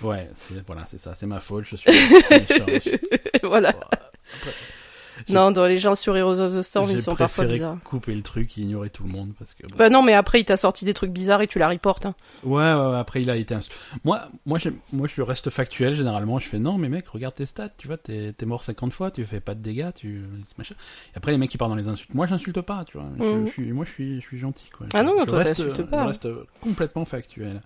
Ouais, 0.02 0.30
c'est, 0.34 0.64
voilà, 0.66 0.84
c'est 0.86 0.98
ça, 0.98 1.14
c'est 1.14 1.26
ma 1.26 1.40
faute, 1.40 1.64
je 1.66 1.76
suis. 1.76 1.90
Voilà. 3.42 3.70
Après, 3.70 4.52
Non, 5.28 5.50
dans 5.50 5.66
les 5.66 5.78
gens 5.78 5.94
sur 5.94 6.16
Heroes 6.16 6.40
of 6.40 6.54
the 6.56 6.62
Storm, 6.62 6.88
j'ai 6.88 6.94
ils 6.94 7.02
sont 7.02 7.14
parfois 7.14 7.44
bizarres. 7.44 7.76
couper 7.84 8.14
le 8.14 8.22
truc 8.22 8.56
et 8.56 8.62
ignorer 8.62 8.88
tout 8.90 9.04
le 9.04 9.10
monde 9.10 9.32
parce 9.38 9.52
que. 9.54 9.66
bon. 9.66 9.76
Bah 9.76 9.90
non, 9.90 10.02
mais 10.02 10.14
après 10.14 10.40
il 10.40 10.44
t'a 10.44 10.56
sorti 10.56 10.84
des 10.84 10.94
trucs 10.94 11.10
bizarres 11.12 11.42
et 11.42 11.46
tu 11.46 11.58
la 11.58 11.68
reportes. 11.68 12.06
Hein. 12.06 12.14
Ouais, 12.44 12.62
ouais, 12.62 12.86
ouais, 12.90 12.96
après 12.98 13.20
il 13.22 13.28
a 13.30 13.36
été. 13.36 13.54
ins- 13.54 13.60
Moi, 14.04 14.22
moi, 14.46 14.58
je, 14.58 14.70
moi, 14.92 15.06
je 15.06 15.20
reste 15.22 15.50
factuel 15.50 15.94
généralement. 15.94 16.38
Je 16.38 16.48
fais 16.48 16.58
non, 16.58 16.78
mais 16.78 16.88
mec, 16.88 17.06
regarde 17.08 17.34
tes 17.34 17.46
stats. 17.46 17.68
Tu 17.76 17.86
vois, 17.88 17.98
t'es, 17.98 18.32
t'es 18.32 18.46
mort 18.46 18.64
50 18.64 18.92
fois, 18.92 19.10
tu 19.10 19.24
fais 19.26 19.40
pas 19.40 19.54
de 19.54 19.60
dégâts, 19.60 19.90
tu. 19.94 20.22
machin. 20.56 20.74
Et 21.14 21.18
après 21.18 21.30
les 21.30 21.38
mecs 21.38 21.50
qui 21.50 21.58
partent 21.58 21.70
dans 21.70 21.76
les 21.76 21.88
insultes. 21.88 22.14
Moi, 22.14 22.26
j'insulte 22.26 22.60
pas, 22.62 22.84
tu 22.86 22.96
vois. 22.98 23.06
Mhm. 23.18 23.46
Je, 23.46 23.52
suis, 23.52 23.72
moi, 23.72 23.84
je 23.84 23.90
suis, 23.92 24.16
je 24.20 24.26
suis 24.26 24.38
gentil, 24.38 24.70
quoi. 24.70 24.86
Ah 24.94 25.02
non, 25.04 25.14
je 25.20 25.24
toi, 25.26 25.38
reste, 25.42 25.82
pas. 25.84 26.02
Je 26.02 26.08
reste 26.08 26.28
complètement 26.60 27.04
factuel. 27.04 27.60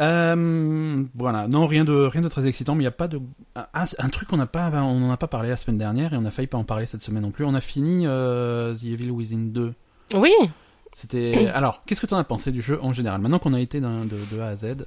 Euh, 0.00 1.04
voilà, 1.14 1.48
non, 1.48 1.66
rien 1.66 1.84
de, 1.84 1.92
rien 1.92 2.22
de 2.22 2.28
très 2.28 2.46
excitant, 2.46 2.74
mais 2.74 2.82
il 2.82 2.84
y 2.84 2.88
a 2.88 2.92
pas 2.92 3.08
de. 3.08 3.20
Un, 3.56 3.84
un 3.98 4.08
truc 4.08 4.28
qu'on 4.28 4.36
n'a 4.36 4.46
pas, 4.46 4.70
on 4.70 5.08
en 5.08 5.10
a 5.10 5.16
pas 5.16 5.28
parlé 5.28 5.48
la 5.48 5.56
semaine 5.56 5.78
dernière 5.78 6.14
et 6.14 6.16
on 6.16 6.24
a 6.24 6.30
failli 6.30 6.48
pas 6.48 6.58
en 6.58 6.64
parler 6.64 6.86
cette 6.86 7.02
semaine 7.02 7.22
non 7.22 7.30
plus. 7.30 7.44
On 7.44 7.54
a 7.54 7.60
fini 7.60 8.04
euh, 8.06 8.74
The 8.74 8.84
Evil 8.84 9.10
Within 9.10 9.50
2. 9.52 9.74
Oui. 10.14 10.32
C'était. 10.92 11.48
Alors, 11.54 11.82
qu'est-ce 11.84 12.00
que 12.00 12.06
t'en 12.06 12.18
as 12.18 12.24
pensé 12.24 12.52
du 12.52 12.62
jeu 12.62 12.78
en 12.82 12.92
général 12.92 13.20
Maintenant 13.20 13.38
qu'on 13.38 13.54
a 13.54 13.60
été 13.60 13.80
de, 13.80 13.86
de 13.86 14.40
A 14.40 14.48
à 14.48 14.56
Z? 14.56 14.86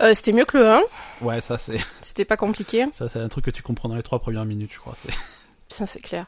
Euh, 0.00 0.12
c'était 0.14 0.32
mieux 0.32 0.44
que 0.44 0.58
le 0.58 0.68
1. 0.68 0.82
Ouais, 1.22 1.40
ça 1.40 1.58
c'est. 1.58 1.78
C'était 2.00 2.24
pas 2.24 2.36
compliqué. 2.36 2.86
Ça, 2.92 3.08
c'est 3.08 3.20
un 3.20 3.28
truc 3.28 3.44
que 3.44 3.50
tu 3.50 3.62
comprends 3.62 3.88
dans 3.88 3.94
les 3.96 4.02
trois 4.02 4.18
premières 4.18 4.44
minutes, 4.44 4.70
je 4.72 4.78
crois. 4.78 4.94
Ça 5.68 5.86
c'est 5.86 6.00
clair. 6.00 6.26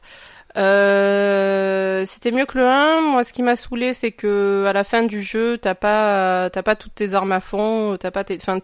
Euh, 0.57 2.05
c'était 2.07 2.31
mieux 2.31 2.47
que 2.47 2.59
le 2.59 2.67
1. 2.67 3.01
Moi, 3.03 3.25
ce 3.25 3.33
qui 3.33 3.43
m'a 3.43 3.57
saoulé, 3.57 3.95
c'est 3.95 4.13
que 4.13 4.65
à 4.67 4.73
la 4.73 4.85
fin 4.85 5.03
du 5.03 5.23
jeu, 5.23 5.59
t'as 5.59 5.75
pas, 5.75 6.51
t'as 6.51 6.63
pas 6.63 6.77
toutes 6.77 6.95
tes 6.95 7.15
armes 7.15 7.33
à 7.33 7.41
fond, 7.41 7.97
t'as 7.99 8.11
pas 8.11 8.25
tes, 8.25 8.39
enfin, 8.41 8.59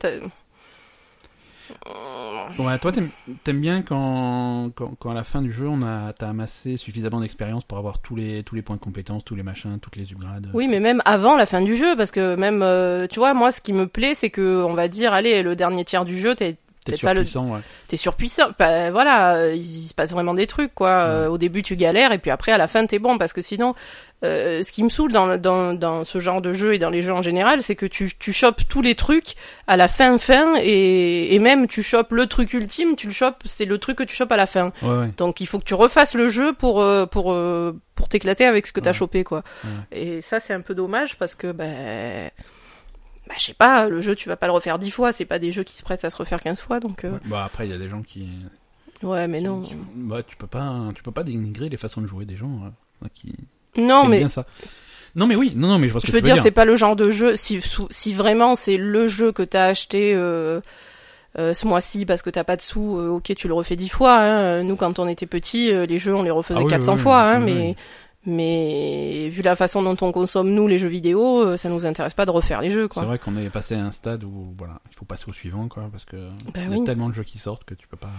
Ouais, 2.58 2.78
toi, 2.78 2.92
t'aimes 2.92 3.10
t'aimes 3.44 3.60
bien 3.60 3.82
quand, 3.82 4.70
quand, 4.74 4.94
quand 4.98 5.10
à 5.10 5.14
la 5.14 5.24
fin 5.24 5.42
du 5.42 5.52
jeu, 5.52 5.66
on 5.68 5.82
a, 5.82 6.12
t'as 6.12 6.28
amassé 6.28 6.76
suffisamment 6.76 7.20
d'expérience 7.20 7.64
pour 7.64 7.78
avoir 7.78 8.00
tous 8.00 8.14
les, 8.14 8.42
tous 8.42 8.54
les 8.54 8.62
points 8.62 8.76
de 8.76 8.80
compétence, 8.80 9.24
tous 9.24 9.34
les 9.34 9.42
machins, 9.42 9.78
toutes 9.80 9.96
les 9.96 10.12
upgrades. 10.12 10.50
Oui, 10.52 10.68
mais 10.68 10.80
même 10.80 11.02
avant 11.04 11.36
la 11.36 11.46
fin 11.46 11.62
du 11.62 11.76
jeu, 11.76 11.96
parce 11.96 12.10
que 12.10 12.36
même, 12.36 12.62
euh, 12.62 13.06
tu 13.06 13.18
vois, 13.18 13.34
moi, 13.34 13.52
ce 13.52 13.60
qui 13.60 13.72
me 13.72 13.86
plaît, 13.86 14.14
c'est 14.14 14.30
que, 14.30 14.62
on 14.64 14.74
va 14.74 14.88
dire, 14.88 15.12
allez, 15.12 15.42
le 15.42 15.56
dernier 15.56 15.84
tiers 15.84 16.04
du 16.04 16.18
jeu, 16.18 16.34
t'es, 16.34 16.56
T'es 16.84 16.92
le- 16.92 16.98
surpuissant, 16.98 17.46
ouais. 17.48 17.60
t'es 17.86 17.96
surpuissant. 17.96 18.48
Bah, 18.58 18.90
voilà, 18.90 19.36
euh, 19.36 19.54
il 19.54 19.64
se 19.86 19.94
passe 19.94 20.10
vraiment 20.10 20.34
des 20.34 20.48
trucs, 20.48 20.74
quoi. 20.74 20.88
Euh, 20.90 21.28
au 21.28 21.38
début, 21.38 21.62
tu 21.62 21.76
galères, 21.76 22.10
et 22.12 22.18
puis 22.18 22.30
après, 22.32 22.50
à 22.50 22.58
la 22.58 22.66
fin, 22.66 22.84
t'es 22.86 22.98
bon, 22.98 23.18
parce 23.18 23.32
que 23.32 23.40
sinon, 23.40 23.74
euh, 24.24 24.64
ce 24.64 24.72
qui 24.72 24.82
me 24.82 24.88
saoule 24.88 25.12
dans, 25.12 25.36
dans, 25.38 25.74
dans 25.74 26.02
ce 26.02 26.18
genre 26.18 26.40
de 26.40 26.52
jeu 26.52 26.74
et 26.74 26.80
dans 26.80 26.90
les 26.90 27.00
jeux 27.02 27.12
en 27.12 27.22
général, 27.22 27.62
c'est 27.62 27.76
que 27.76 27.86
tu, 27.86 28.10
tu 28.18 28.32
chopes 28.32 28.62
tous 28.68 28.82
les 28.82 28.96
trucs 28.96 29.34
à 29.68 29.76
la 29.76 29.86
fin, 29.86 30.18
fin, 30.18 30.54
et, 30.60 31.34
et 31.34 31.38
même 31.38 31.68
tu 31.68 31.84
chopes 31.84 32.10
le 32.10 32.26
truc 32.26 32.52
ultime, 32.52 32.96
tu 32.96 33.06
le 33.06 33.12
chopes, 33.12 33.42
c'est 33.44 33.64
le 33.64 33.78
truc 33.78 33.98
que 33.98 34.04
tu 34.04 34.16
chopes 34.16 34.32
à 34.32 34.36
la 34.36 34.46
fin. 34.46 34.72
Ouais, 34.82 34.88
ouais. 34.96 35.10
Donc 35.16 35.40
il 35.40 35.46
faut 35.46 35.60
que 35.60 35.64
tu 35.64 35.74
refasses 35.74 36.14
le 36.14 36.28
jeu 36.30 36.52
pour 36.52 36.82
euh, 36.82 37.06
pour 37.06 37.36
pour 37.94 38.08
t'éclater 38.08 38.44
avec 38.44 38.66
ce 38.66 38.72
que 38.72 38.80
t'as 38.80 38.92
chopé 38.92 39.22
quoi. 39.22 39.42
Et 39.92 40.20
ça 40.20 40.40
c'est 40.40 40.52
un 40.52 40.60
peu 40.60 40.74
dommage 40.74 41.16
parce 41.16 41.34
que 41.36 41.50
ben 41.52 42.30
bah, 42.36 42.42
je 43.36 43.40
sais 43.44 43.54
pas, 43.54 43.88
le 43.88 44.00
jeu 44.00 44.14
tu 44.14 44.28
vas 44.28 44.36
pas 44.36 44.46
le 44.46 44.52
refaire 44.52 44.78
dix 44.78 44.90
fois, 44.90 45.12
c'est 45.12 45.24
pas 45.24 45.38
des 45.38 45.52
jeux 45.52 45.62
qui 45.64 45.76
se 45.76 45.82
prêtent 45.82 46.04
à 46.04 46.10
se 46.10 46.16
refaire 46.16 46.42
15 46.42 46.60
fois 46.60 46.80
donc 46.80 47.04
euh, 47.04 47.12
Ouais. 47.12 47.18
Bah, 47.26 47.44
après, 47.44 47.66
il 47.66 47.70
y 47.70 47.74
a 47.74 47.78
des 47.78 47.88
gens 47.88 48.02
qui. 48.02 48.28
ouais, 49.02 49.26
mais 49.28 49.38
qui- 49.38 49.44
non. 49.44 49.62
qui- 49.62 49.74
bah, 49.94 50.22
tu 50.22 50.36
peux 50.36 50.46
pas, 50.46 50.90
tu 50.94 51.02
peux 51.02 51.12
pas 51.12 51.22
dénigrer 51.24 51.68
les 51.68 51.76
façons 51.76 52.00
de 52.00 52.06
jouer 52.06 52.24
des 52.24 52.36
gens 52.36 52.60
hein, 53.02 53.08
qui, 53.14 53.34
Non 53.76 54.06
mais 54.06 54.18
bien 54.18 54.28
ça. 54.28 54.44
Non, 55.14 55.26
mais 55.26 55.36
oui, 55.36 55.52
non, 55.54 55.68
non, 55.68 55.78
mais 55.78 55.88
je 55.88 55.92
vois 55.92 56.00
ce 56.00 56.06
je 56.06 56.12
que 56.12 56.16
veux 56.16 56.22
tu 56.22 56.28
veux 56.28 56.32
dire, 56.34 56.42
c'est 56.42 56.50
pas 56.50 56.64
le 56.64 56.74
genre 56.74 56.96
de 56.96 57.10
jeu 57.10 57.36
si 57.36 58.14
vraiment 58.14 58.56
c'est 58.56 58.76
le 58.78 59.06
jeu 59.06 59.30
que 59.30 59.42
t'as 59.42 59.66
acheté 59.66 60.14
euh, 60.14 60.60
euh, 61.38 61.52
ce 61.54 61.66
mois-ci 61.66 62.06
parce 62.06 62.22
que 62.22 62.30
t'as 62.30 62.44
pas 62.44 62.56
de 62.56 62.62
sous, 62.62 62.96
euh, 62.98 63.08
ok 63.08 63.34
tu 63.36 63.46
le 63.46 63.52
refais 63.54 63.76
dix 63.76 63.88
fois. 63.90 64.14
Hein. 64.18 64.62
Nous 64.64 64.76
quand 64.76 64.98
on 64.98 65.06
était 65.08 65.26
petits, 65.26 65.70
euh, 65.70 65.84
les 65.86 65.98
jeux 65.98 66.14
on 66.14 66.22
les 66.22 66.30
refaisait 66.30 66.60
Ah 66.60 66.64
oui, 66.64 66.70
400 66.70 66.92
oui, 66.92 66.96
oui, 66.96 67.02
fois, 67.02 67.20
hein, 67.22 67.40
mais. 67.40 67.76
Mais 68.24 69.28
vu 69.30 69.42
la 69.42 69.56
façon 69.56 69.82
dont 69.82 69.96
on 70.00 70.12
consomme 70.12 70.50
nous 70.50 70.66
les 70.68 70.78
jeux 70.78 70.88
vidéo, 70.88 71.44
euh, 71.44 71.56
ça 71.56 71.68
nous 71.68 71.84
intéresse 71.84 72.14
pas 72.14 72.24
de 72.24 72.30
refaire 72.30 72.60
les 72.60 72.70
jeux 72.70 72.86
quoi. 72.86 73.02
C'est 73.02 73.08
vrai 73.08 73.18
qu'on 73.18 73.34
est 73.34 73.50
passé 73.50 73.74
à 73.74 73.84
un 73.84 73.90
stade 73.90 74.22
où, 74.24 74.54
voilà, 74.56 74.80
il 74.90 74.96
faut 74.96 75.04
passer 75.04 75.24
au 75.28 75.32
suivant, 75.32 75.68
quoi, 75.68 75.88
parce 75.90 76.04
que 76.04 76.16
Bah 76.54 76.60
il 76.68 76.78
y 76.78 76.82
a 76.82 76.84
tellement 76.84 77.08
de 77.08 77.14
jeux 77.14 77.24
qui 77.24 77.38
sortent 77.38 77.64
que 77.64 77.74
tu 77.74 77.88
peux 77.88 77.96
pas. 77.96 78.10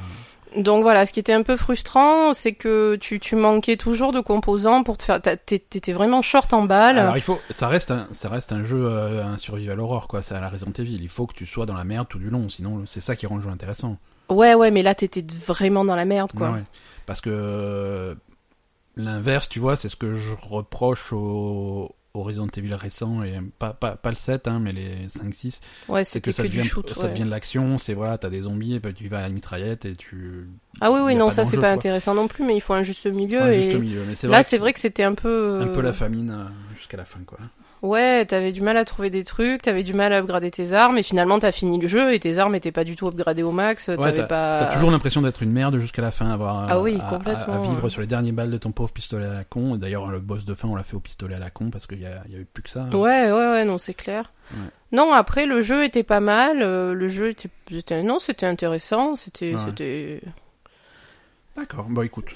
Donc 0.57 0.83
voilà, 0.83 1.05
ce 1.05 1.13
qui 1.13 1.19
était 1.19 1.33
un 1.33 1.43
peu 1.43 1.55
frustrant, 1.55 2.33
c'est 2.33 2.53
que 2.53 2.95
tu, 2.97 3.19
tu 3.19 3.35
manquais 3.35 3.77
toujours 3.77 4.11
de 4.11 4.19
composants 4.19 4.83
pour 4.83 4.97
te 4.97 5.03
faire. 5.03 5.21
T'étais 5.21 5.93
vraiment 5.93 6.21
short 6.21 6.53
en 6.53 6.63
balle. 6.65 6.99
Alors 6.99 7.17
il 7.17 7.23
faut, 7.23 7.39
ça 7.49 7.67
reste 7.67 7.89
un, 7.89 8.07
ça 8.11 8.29
reste 8.29 8.51
un 8.51 8.63
jeu, 8.63 8.85
euh, 8.85 9.25
un 9.25 9.37
survival 9.37 9.79
horror 9.79 10.07
quoi. 10.07 10.21
C'est 10.21 10.35
à 10.35 10.41
la 10.41 10.49
Resident 10.49 10.73
Evil. 10.77 10.99
Il 11.01 11.09
faut 11.09 11.25
que 11.25 11.33
tu 11.33 11.45
sois 11.45 11.65
dans 11.65 11.73
la 11.73 11.83
merde 11.83 12.07
tout 12.07 12.19
du 12.19 12.29
long, 12.29 12.49
sinon 12.49 12.83
c'est 12.85 13.01
ça 13.01 13.15
qui 13.15 13.25
rend 13.25 13.37
le 13.37 13.41
jeu 13.41 13.49
intéressant. 13.49 13.97
Ouais, 14.29 14.53
ouais, 14.53 14.69
mais 14.69 14.83
là 14.83 14.93
t'étais 14.95 15.25
vraiment 15.47 15.85
dans 15.85 15.95
la 15.95 16.05
merde, 16.05 16.31
quoi. 16.33 16.49
Ouais, 16.49 16.55
ouais. 16.55 16.63
Parce 17.05 17.19
que 17.19 18.15
l'inverse, 18.95 19.49
tu 19.49 19.59
vois, 19.59 19.75
c'est 19.75 19.89
ce 19.89 19.95
que 19.95 20.13
je 20.13 20.33
reproche 20.41 21.13
au, 21.13 21.95
Resident 22.15 22.47
Evil 22.55 22.75
récent 22.75 23.23
et 23.23 23.39
pas, 23.57 23.73
pas, 23.73 23.95
pas 23.95 24.11
le 24.11 24.15
7, 24.15 24.47
hein, 24.47 24.59
mais 24.59 24.71
les 24.71 25.07
5-6. 25.07 25.61
Ouais, 25.89 26.03
C'est 26.03 26.21
que 26.21 26.31
ça 26.31 26.43
que, 26.43 26.47
du 26.47 26.57
devient, 26.57 26.69
shoot. 26.69 26.93
ça 26.93 27.05
ouais. 27.05 27.09
devient 27.09 27.23
de 27.23 27.29
l'action. 27.29 27.79
C'est 27.79 27.95
voilà, 27.95 28.19
t'as 28.19 28.29
des 28.29 28.41
zombies, 28.41 28.75
et 28.75 28.79
puis 28.79 28.93
tu 28.93 29.07
vas 29.07 29.17
à 29.17 29.21
la 29.23 29.29
mitraillette 29.29 29.85
et 29.85 29.95
tu. 29.95 30.47
Ah 30.79 30.91
oui, 30.91 30.99
oui, 31.03 31.15
non, 31.15 31.31
ça 31.31 31.43
c'est 31.43 31.57
pas 31.57 31.63
quoi. 31.63 31.71
intéressant 31.71 32.13
non 32.13 32.27
plus, 32.27 32.45
mais 32.45 32.55
il 32.55 32.61
faut 32.61 32.73
un 32.73 32.83
juste 32.83 33.07
milieu. 33.07 33.51
Et 33.51 33.63
juste 33.63 33.79
milieu. 33.79 34.03
Mais 34.07 34.13
c'est 34.13 34.27
là, 34.27 34.33
vrai 34.33 34.43
c'est 34.43 34.57
que 34.57 34.61
vrai 34.61 34.73
que 34.73 34.79
c'était 34.79 35.03
un 35.03 35.15
peu. 35.15 35.59
un 35.61 35.67
peu 35.67 35.79
euh, 35.79 35.81
la 35.83 35.93
famine 35.93 36.29
euh, 36.29 36.75
jusqu'à 36.77 36.97
la 36.97 37.05
fin 37.05 37.21
quoi. 37.25 37.39
Ouais, 37.83 38.25
t'avais 38.25 38.53
du 38.53 38.61
mal 38.61 38.77
à 38.77 38.85
trouver 38.85 39.09
des 39.09 39.25
trucs, 39.25 39.61
t'avais 39.63 39.83
du 39.83 39.93
mal 39.93 40.13
à 40.13 40.19
upgrader 40.19 40.49
tes 40.51 40.71
armes, 40.71 40.97
et 40.97 41.03
finalement 41.03 41.37
t'as 41.37 41.51
fini 41.51 41.77
le 41.77 41.87
jeu 41.89 42.13
et 42.13 42.19
tes 42.21 42.39
armes 42.39 42.55
étaient 42.55 42.71
pas 42.71 42.85
du 42.85 42.95
tout 42.95 43.07
upgradées 43.09 43.43
au 43.43 43.51
max. 43.51 43.87
T'avais 43.87 44.25
pas. 44.25 44.59
T'as 44.67 44.73
toujours 44.73 44.89
l'impression 44.89 45.21
d'être 45.21 45.43
une 45.43 45.51
merde 45.51 45.77
jusqu'à 45.79 46.01
la 46.01 46.11
fin, 46.11 46.31
avoir 46.31 46.65
Ah 46.69 46.79
oui, 46.79 46.97
à- 47.01 47.05
à- 47.05 47.09
complètement, 47.09 47.55
à, 47.55 47.57
vivre 47.67 47.83
ouais. 47.83 47.89
sur 47.89 47.99
les 47.99 48.07
derniers 48.07 48.31
balles 48.31 48.51
de 48.51 48.57
ton 48.57 48.71
pauvre 48.71 48.93
pistolet 48.93 49.25
à 49.25 49.33
la 49.33 49.43
con. 49.43 49.75
D'ailleurs, 49.75 50.07
le 50.07 50.19
boss 50.21 50.45
de 50.45 50.53
fin, 50.55 50.69
on 50.69 50.75
l'a 50.75 50.83
fait 50.83 50.95
au 50.95 51.01
pistolet 51.01 51.35
à 51.35 51.39
la 51.39 51.49
con 51.49 51.71
parce 51.71 51.85
qu'il 51.85 51.99
y 51.99 52.05
a, 52.05 52.23
il 52.27 52.33
y 52.33 52.35
a 52.37 52.39
eu 52.39 52.45
plus 52.45 52.63
que 52.63 52.69
ça. 52.69 52.85
Ouais, 52.93 53.29
ouais, 53.29 53.31
ouais, 53.51 53.65
non, 53.65 53.77
c'est 53.77 53.93
clair. 53.93 54.31
Ouais. 54.53 54.59
Non, 54.93 55.11
après 55.11 55.45
le 55.45 55.59
jeu 55.59 55.83
était 55.83 56.03
pas 56.03 56.21
mal. 56.21 56.61
euh, 56.61 56.93
le 56.93 57.09
jeu 57.09 57.31
était, 57.31 57.49
c'était- 57.69 58.01
non, 58.01 58.19
c'était 58.19 58.45
intéressant. 58.45 59.17
C'était, 59.17 59.55
c'était, 59.57 60.21
D'accord. 61.57 61.85
Bah 61.89 62.05
écoute, 62.05 62.27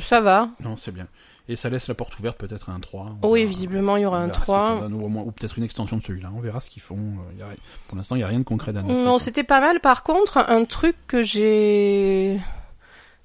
ça 0.00 0.20
va. 0.22 0.48
non, 0.64 0.76
c'est 0.76 0.92
bien. 0.92 1.06
Et 1.50 1.56
ça 1.56 1.70
laisse 1.70 1.88
la 1.88 1.94
porte 1.94 2.18
ouverte 2.18 2.36
peut-être 2.36 2.68
à 2.68 2.72
un 2.72 2.80
3. 2.80 3.06
Oh 3.22 3.28
On 3.28 3.30
oui, 3.32 3.40
verra- 3.40 3.48
visiblement 3.50 3.96
il 3.96 4.02
y 4.02 4.06
aura 4.06 4.18
un 4.18 4.26
verra 4.26 4.34
ce 4.34 4.40
que 4.40 4.44
3. 4.44 4.74
ça 4.80 4.80
donne, 4.88 4.94
ou, 4.94 5.32
peut-être 5.32 5.56
une 5.56 5.64
extension 5.64 5.96
de 5.96 6.02
celui-là. 6.02 6.30
On 6.36 6.40
verra 6.40 6.60
ce 6.60 6.68
qu'ils 6.68 6.82
font. 6.82 6.96
Euh, 6.96 7.32
il 7.32 7.38
y 7.38 7.42
a- 7.42 7.46
pour 7.88 7.96
l'instant, 7.96 8.16
il 8.16 8.18
n'y 8.18 8.24
a 8.24 8.28
rien 8.28 8.38
de 8.40 8.44
concret 8.44 8.72
d'annoncé. 8.74 9.02
Non, 9.04 9.18
c'était 9.18 9.44
pas 9.44 9.60
mal. 9.60 9.80
Par 9.80 10.02
contre, 10.02 10.36
un 10.38 10.64
truc 10.64 10.94
que 11.06 11.22
j'ai 11.22 12.38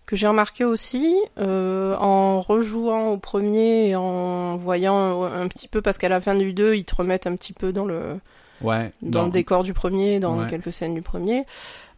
que 0.05 0.15
j'ai 0.17 0.27
remarqué 0.27 0.63
aussi 0.65 1.15
euh, 1.37 1.95
en 1.97 2.41
rejouant 2.41 3.09
au 3.11 3.17
premier 3.17 3.89
et 3.89 3.95
en 3.95 4.57
voyant 4.57 5.23
un 5.23 5.47
petit 5.47 5.67
peu 5.69 5.81
parce 5.81 5.97
qu'à 5.97 6.09
la 6.09 6.19
fin 6.19 6.35
du 6.35 6.53
2 6.53 6.75
ils 6.75 6.83
te 6.83 6.93
remettent 6.93 7.25
un 7.25 7.35
petit 7.35 7.53
peu 7.53 7.71
dans 7.71 7.85
le 7.85 8.19
Ouais. 8.61 8.91
dans 9.01 9.23
le 9.25 9.31
décor 9.31 9.63
du 9.63 9.73
premier, 9.73 10.19
dans 10.19 10.37
Ouais. 10.39 10.49
quelques 10.49 10.71
scènes 10.73 10.93
du 10.93 11.01
premier. 11.01 11.45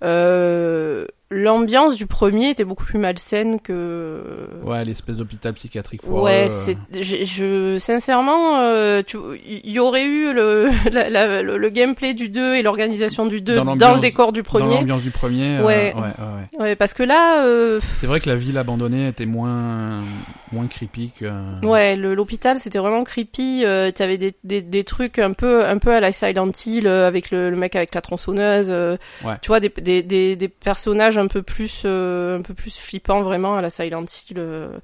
Euh, 0.04 1.06
l'ambiance 1.36 1.96
du 1.96 2.06
premier 2.08 2.50
était 2.50 2.64
beaucoup 2.64 2.86
plus 2.86 2.98
malsaine 3.00 3.60
que. 3.60 4.22
Ouais, 4.64 4.84
l'espèce 4.86 5.16
d'hôpital 5.18 5.54
psychiatrique 5.54 6.02
foireux. 6.04 6.24
Ouais, 6.24 6.46
euh, 6.46 6.48
c'est, 6.50 6.78
je, 7.04 7.26
je- 7.26 7.78
sincèrement, 7.80 8.60
euh, 8.60 9.02
tu, 9.06 9.18
il 9.46 9.72
y 9.72 9.80
aurait 9.80 10.06
eu 10.06 10.34
le, 10.34 10.68
la- 10.92 11.10
la- 11.10 11.42
le, 11.44 11.58
le 11.58 11.70
gameplay 11.70 12.14
du 12.14 12.30
2 12.30 12.56
et 12.56 12.62
l'organisation 12.64 13.26
du 13.26 13.42
2 13.42 13.56
Dans 13.56 13.76
dans, 13.76 13.96
le 13.96 14.00
décor 14.00 14.32
du 14.32 14.42
Dans 14.42 14.50
premier. 14.50 14.76
l'ambiance 14.76 15.02
du 15.02 15.12
premier. 15.12 15.58
euh, 15.58 15.64
Ouais. 15.66 15.94
ouais, 15.94 16.02
ouais, 16.02 16.60
ouais. 16.60 16.64
Ouais, 16.64 16.76
parce 16.76 16.94
que 16.94 17.04
là, 17.04 17.44
euh, 17.46 17.80
C'est 18.00 18.08
vrai 18.08 18.20
que 18.20 18.30
la 18.30 18.36
ville 18.36 18.58
abandonnée 18.58 19.08
était 19.08 19.26
moins, 19.26 20.04
moins 20.52 20.68
creepy 20.68 21.12
que. 21.20 21.26
ouais, 21.66 21.96
l'hôpital 21.96 22.58
c'était 22.60 22.80
vraiment 22.80 23.04
creepy. 23.04 23.64
Euh, 23.66 23.92
T'avais 23.92 24.18
des, 24.18 24.34
des, 24.44 24.62
des 24.62 24.84
trucs 24.84 25.20
un 25.20 25.34
peu, 25.34 25.66
un 25.66 25.78
peu 25.78 25.92
à 25.94 26.00
la 26.00 26.12
Silent 26.12 26.52
Hill 26.66 26.88
euh, 26.88 27.08
avec 27.08 27.32
le, 27.32 27.50
le 27.50 27.56
mec 27.56 27.76
avec 27.76 27.94
la 27.94 28.02
tronçonneuse. 28.02 28.68
euh, 28.70 28.98
Ouais. 29.24 29.34
Tu 29.42 29.48
vois 29.48 29.60
des, 29.60 29.70
des, 29.70 30.04
des, 30.04 30.36
des 30.36 30.48
personnages 30.48 31.18
un 31.18 31.25
peu 31.28 31.44
plus, 31.44 31.84
euh, 31.86 32.38
un 32.40 32.42
peu 32.42 32.54
plus 32.54 32.78
flippants 32.78 33.22
vraiment 33.22 33.56
à 33.56 33.62
la 33.62 33.70
Silent 33.70 34.04
Hill. 34.06 34.38
euh, 34.38 34.78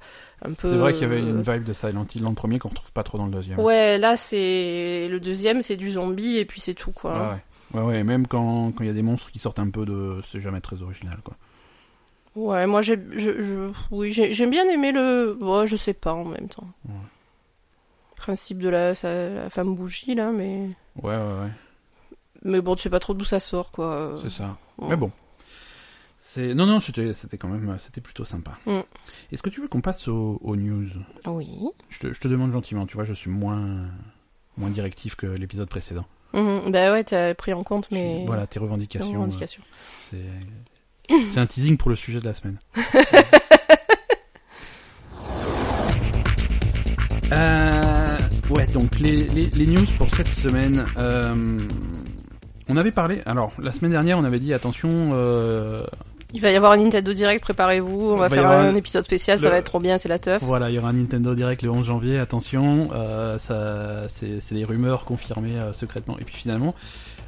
un 0.44 0.48
peu. 0.54 0.70
C'est 0.70 0.76
vrai 0.76 0.92
qu'il 0.92 1.02
y 1.02 1.04
avait 1.06 1.20
une 1.20 1.40
vibe 1.42 1.64
de 1.64 1.72
Silent 1.72 2.06
Hill 2.14 2.22
dans 2.22 2.30
le 2.30 2.34
premier 2.34 2.58
qu'on 2.58 2.68
retrouve 2.70 2.92
pas 2.92 3.02
trop 3.04 3.18
dans 3.18 3.26
le 3.26 3.32
deuxième. 3.32 3.58
Ouais, 3.60 3.98
là 3.98 4.16
c'est 4.16 5.08
le 5.10 5.18
deuxième, 5.20 5.62
c'est 5.62 5.76
du 5.76 5.92
zombie 5.92 6.38
et 6.38 6.44
puis 6.44 6.60
c'est 6.60 6.74
tout 6.74 6.92
quoi. 6.92 7.12
Ouais, 7.12 7.28
ouais. 7.28 7.80
Ouais, 7.80 7.86
ouais, 7.86 8.04
même 8.04 8.26
quand 8.26 8.72
quand 8.72 8.84
il 8.84 8.86
y 8.86 8.90
a 8.90 8.94
des 8.94 9.02
monstres 9.02 9.30
qui 9.30 9.38
sortent 9.38 9.58
un 9.60 9.70
peu 9.70 9.84
de. 9.86 10.20
C'est 10.30 10.40
jamais 10.40 10.60
très 10.60 10.82
original, 10.82 11.18
quoi. 11.24 11.34
Ouais, 12.34 12.66
moi 12.66 12.80
j'ai, 12.82 12.98
je, 13.12 13.42
je, 13.42 13.70
oui, 13.90 14.10
j'ai, 14.10 14.46
bien 14.46 14.66
aimé 14.68 14.90
le, 14.92 15.36
ouais, 15.40 15.66
je 15.66 15.76
sais 15.76 15.92
pas 15.92 16.14
en 16.14 16.24
même 16.24 16.48
temps. 16.48 16.66
Ouais. 16.88 16.94
Principe 18.16 18.58
de 18.58 18.68
la, 18.68 18.94
sa- 18.94 19.28
la 19.30 19.50
femme 19.50 19.74
bougie 19.74 20.14
là, 20.14 20.30
mais, 20.32 20.68
Ouais, 21.02 21.16
ouais, 21.16 21.16
ouais. 21.16 21.48
mais 22.42 22.60
bon, 22.60 22.74
tu 22.74 22.82
sais 22.82 22.90
pas 22.90 23.00
trop 23.00 23.14
d'où 23.14 23.24
ça 23.24 23.40
sort 23.40 23.70
quoi. 23.70 24.18
C'est 24.22 24.30
ça. 24.30 24.56
Ouais. 24.78 24.88
Mais 24.90 24.96
bon. 24.96 25.10
C'est 26.34 26.54
non 26.54 26.64
non 26.64 26.80
c'était 26.80 27.12
c'était 27.12 27.36
quand 27.36 27.48
même 27.48 27.76
c'était 27.78 28.00
plutôt 28.00 28.24
sympa. 28.24 28.52
Mm. 28.64 28.80
Est-ce 29.30 29.42
que 29.42 29.50
tu 29.50 29.60
veux 29.60 29.68
qu'on 29.68 29.82
passe 29.82 30.08
aux, 30.08 30.38
aux 30.42 30.56
news? 30.56 30.86
Oui. 31.26 31.46
je 31.90 31.98
te, 31.98 32.12
je 32.14 32.18
te 32.20 32.26
demande 32.26 32.52
gentiment 32.52 32.86
tu 32.86 32.94
vois 32.94 33.04
je 33.04 33.12
suis 33.12 33.28
moins 33.28 33.84
moins 34.56 34.70
directif 34.70 35.14
que 35.14 35.26
l'épisode 35.26 35.68
précédent. 35.68 36.06
Mhm. 36.32 36.72
Bah 36.72 36.90
ouais, 36.92 37.04
t'as 37.04 37.34
pris 37.34 37.52
en 37.52 37.62
compte 37.62 37.90
mes 37.90 38.24
Voilà 38.24 38.46
tes 38.46 38.58
revendications. 38.58 39.10
euh, 39.10 39.18
revendications. 39.18 39.62
C'est 40.10 40.24
c'est 41.28 41.38
un 41.40 41.44
teasing 41.46 41.76
pour 41.76 41.90
le 41.90 41.96
sujet 41.96 42.18
de 42.20 42.24
la 42.24 42.32
semaine. 42.32 42.58
Euh, 47.32 47.80
ouais, 48.50 48.66
donc 48.68 48.98
les, 48.98 49.24
les, 49.28 49.46
les 49.46 49.66
news 49.66 49.86
pour 49.98 50.10
cette 50.10 50.28
semaine. 50.28 50.84
euh, 50.98 51.66
on 52.68 52.76
avait 52.76 52.90
parlé. 52.92 53.22
Alors, 53.26 53.52
la 53.58 53.72
semaine 53.72 53.90
dernière, 53.90 54.18
on 54.18 54.24
avait 54.24 54.38
dit 54.38 54.52
attention. 54.52 55.10
Euh, 55.12 55.84
Il 56.34 56.40
va 56.40 56.50
y 56.50 56.56
avoir 56.56 56.72
un 56.72 56.76
Nintendo 56.78 57.12
Direct, 57.12 57.42
préparez-vous. 57.42 58.10
On 58.12 58.16
va 58.16 58.28
faire 58.30 58.50
un 58.50 58.68
un- 58.70 58.74
épisode 58.74 59.04
spécial, 59.04 59.38
le- 59.38 59.42
ça 59.44 59.50
va 59.50 59.58
être 59.58 59.66
trop 59.66 59.80
bien, 59.80 59.98
c'est 59.98 60.08
la 60.08 60.18
teuf. 60.18 60.42
voilà, 60.42 60.70
il 60.70 60.74
y 60.74 60.78
aura 60.78 60.88
un 60.88 60.94
Nintendo 60.94 61.34
Direct 61.34 61.62
le 61.62 61.70
11 61.70 61.84
janvier. 61.86 62.18
Attention, 62.18 62.88
euh, 62.92 63.38
ça, 63.38 64.08
c'est 64.08 64.54
des 64.54 64.64
rumeurs 64.64 65.04
confirmées 65.04 65.58
euh, 65.58 65.72
secrètement. 65.72 66.18
Et 66.18 66.24
puis 66.24 66.34
finalement, 66.36 66.74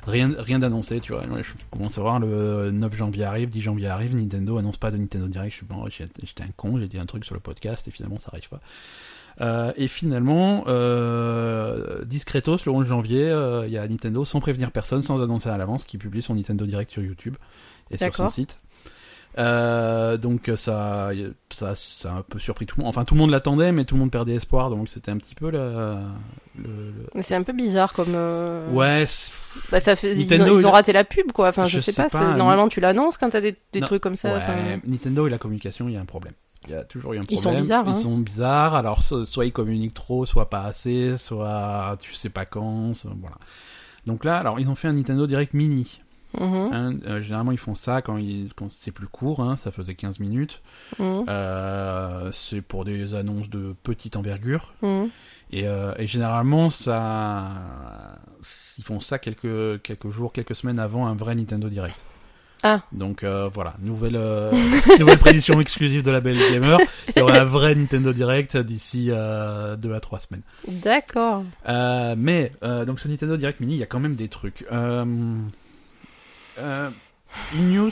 rien, 0.06 0.30
rien 0.38 0.58
d'annoncé. 0.58 1.00
Tu 1.00 1.12
vois, 1.12 1.22
je 1.42 1.50
commence 1.70 1.98
à 1.98 2.00
voir 2.00 2.18
le 2.18 2.70
9 2.70 2.94
janvier 2.96 3.24
arrive, 3.24 3.50
10 3.50 3.60
janvier 3.60 3.88
arrive. 3.88 4.16
Nintendo 4.16 4.56
annonce 4.58 4.78
pas 4.78 4.90
de 4.90 4.96
Nintendo 4.96 5.26
Direct. 5.28 5.52
Je 5.52 5.56
suis 5.58 5.66
bon, 5.66 5.84
j'étais 5.90 6.42
un 6.42 6.46
con. 6.56 6.78
J'ai 6.78 6.88
dit 6.88 6.98
un 6.98 7.06
truc 7.06 7.24
sur 7.24 7.34
le 7.34 7.40
podcast 7.40 7.86
et 7.86 7.90
finalement, 7.90 8.18
ça 8.18 8.30
arrive 8.32 8.48
pas. 8.48 8.60
Euh, 9.40 9.72
et 9.76 9.88
finalement, 9.88 10.64
euh, 10.68 12.04
discretos, 12.04 12.58
le 12.66 12.72
11 12.72 12.86
janvier, 12.86 13.28
euh, 13.28 13.66
il 13.66 13.72
y 13.72 13.78
a 13.78 13.86
Nintendo, 13.86 14.24
sans 14.24 14.40
prévenir 14.40 14.70
personne, 14.70 15.02
sans 15.02 15.22
annoncer 15.22 15.48
à 15.48 15.56
l'avance, 15.58 15.84
qui 15.84 15.98
publie 15.98 16.22
son 16.22 16.34
Nintendo 16.36 16.64
Direct 16.66 16.90
sur 16.90 17.02
YouTube 17.02 17.36
et 17.90 17.96
sur 17.96 18.06
son 18.16 18.28
site. 18.30 18.58
Euh, 19.36 20.16
donc 20.16 20.48
ça, 20.56 21.10
ça, 21.50 21.74
ça 21.74 22.12
a 22.12 22.16
un 22.18 22.22
peu 22.22 22.38
surpris 22.38 22.66
tout 22.66 22.76
le 22.78 22.82
monde. 22.84 22.90
Enfin, 22.90 23.04
tout 23.04 23.14
le 23.14 23.20
monde 23.20 23.30
l'attendait, 23.30 23.72
mais 23.72 23.84
tout 23.84 23.96
le 23.96 24.00
monde 24.00 24.10
perdait 24.12 24.34
espoir, 24.34 24.70
donc 24.70 24.88
c'était 24.88 25.10
un 25.10 25.16
petit 25.16 25.34
peu 25.34 25.50
la, 25.50 25.98
le, 26.56 26.62
le- 26.62 27.06
Mais 27.16 27.22
c'est 27.22 27.34
un 27.34 27.42
peu 27.42 27.52
bizarre 27.52 27.92
comme. 27.92 28.12
euh, 28.14 28.70
Ouais, 28.70 29.04
Bah 29.72 29.80
ça 29.80 29.96
fait. 29.96 30.12
Ils 30.14 30.20
Nintendo, 30.28 30.52
ont, 30.52 30.56
ils 30.56 30.60
il 30.60 30.66
ont 30.66 30.70
raté 30.70 30.92
la 30.92 31.02
pub 31.04 31.32
quoi. 31.32 31.48
Enfin, 31.48 31.64
je, 31.66 31.78
Je 31.78 31.82
sais 31.82 31.92
sais 31.92 32.06
pas. 32.06 32.34
Normalement, 32.36 32.68
tu 32.68 32.78
l'annonces 32.80 33.18
quand 33.18 33.30
t'as 33.30 33.40
des, 33.40 33.56
des 33.72 33.80
Non. 33.80 33.86
trucs 33.88 34.02
comme 34.02 34.16
ça. 34.16 34.34
ouais. 34.34 34.80
Nintendo 34.86 35.26
et 35.26 35.30
la 35.30 35.38
communication, 35.38 35.88
il 35.88 35.94
y 35.94 35.96
a 35.96 36.00
un 36.00 36.04
problème. 36.04 36.34
Il 36.66 36.70
y 36.72 36.76
a 36.76 36.84
toujours 36.84 37.12
eu 37.12 37.18
un 37.18 37.22
problème. 37.22 37.38
Ils 37.38 37.42
sont 37.42 37.54
bizarres, 37.56 37.84
Ils 37.86 37.90
hein. 37.90 37.94
sont 37.94 38.18
bizarres. 38.18 38.74
Alors, 38.76 39.02
so- 39.02 39.24
soit 39.24 39.46
ils 39.46 39.52
communiquent 39.52 39.94
trop, 39.94 40.24
soit 40.26 40.48
pas 40.48 40.62
assez, 40.62 41.18
soit 41.18 41.98
tu 42.00 42.14
sais 42.14 42.30
pas 42.30 42.44
quand, 42.46 42.94
soit- 42.94 43.10
voilà. 43.18 43.36
Donc 44.06 44.24
là, 44.24 44.36
alors 44.38 44.60
ils 44.60 44.68
ont 44.68 44.74
fait 44.76 44.86
un 44.88 44.92
Nintendo 44.92 45.26
Direct 45.26 45.54
Mini. 45.54 46.00
Mhm, 46.38 46.70
hein. 46.72 46.94
Euh, 47.06 47.22
généralement, 47.22 47.52
ils 47.52 47.58
font 47.58 47.74
ça 47.74 48.02
quand, 48.02 48.18
c'est 48.68 48.90
plus 48.92 49.06
court, 49.06 49.40
hein, 49.40 49.56
ça 49.56 49.70
faisait 49.70 49.94
15 49.94 50.18
minutes. 50.20 50.60
mhm, 50.98 51.24
Euh, 51.28 52.30
c'est 52.32 52.60
pour 52.62 52.84
des 52.84 53.14
annonces 53.14 53.48
de 53.50 53.74
petite 53.82 54.16
envergure. 54.16 54.74
mhm. 54.82 55.08
Et, 55.52 55.68
euh, 55.68 55.92
et 55.98 56.06
généralement, 56.08 56.68
ça, 56.70 57.50
ils 58.78 58.82
font 58.82 58.98
ça 58.98 59.18
quelques, 59.18 59.80
quelques 59.82 60.10
jours, 60.10 60.32
quelques 60.32 60.54
semaines 60.56 60.80
avant 60.80 61.06
un 61.06 61.14
vrai 61.14 61.34
Nintendo 61.36 61.68
Direct. 61.68 61.96
Ah. 62.66 62.80
Donc 62.92 63.22
voilà, 63.24 63.74
nouvelle, 63.80 64.18
nouvelle 64.98 65.18
prédiction 65.18 65.60
exclusive 65.60 66.02
de 66.02 66.10
la 66.10 66.20
Belle 66.20 66.38
Gamer. 66.38 66.78
Il 67.14 67.18
y 67.18 67.22
aura 67.22 67.38
un 67.40 67.44
vrai 67.44 67.74
Nintendo 67.74 68.12
Direct 68.12 68.56
d'ici 68.56 69.08
euh, 69.10 69.76
deux 69.76 69.92
à 69.94 70.00
trois 70.00 70.18
semaines. 70.18 70.42
D'accord. 70.66 71.44
Mais 72.16 72.50
donc 72.86 72.98
ce 72.98 73.06
Nintendo 73.06 73.36
Direct 73.36 73.60
Mini, 73.60 73.74
il 73.74 73.78
y 73.78 73.82
a 73.82 73.86
quand 73.86 74.00
même 74.00 74.16
des 74.16 74.28
trucs. 74.28 74.64
Euh, 74.72 75.04
euh, 76.58 76.90
une 77.54 77.70
news, 77.72 77.90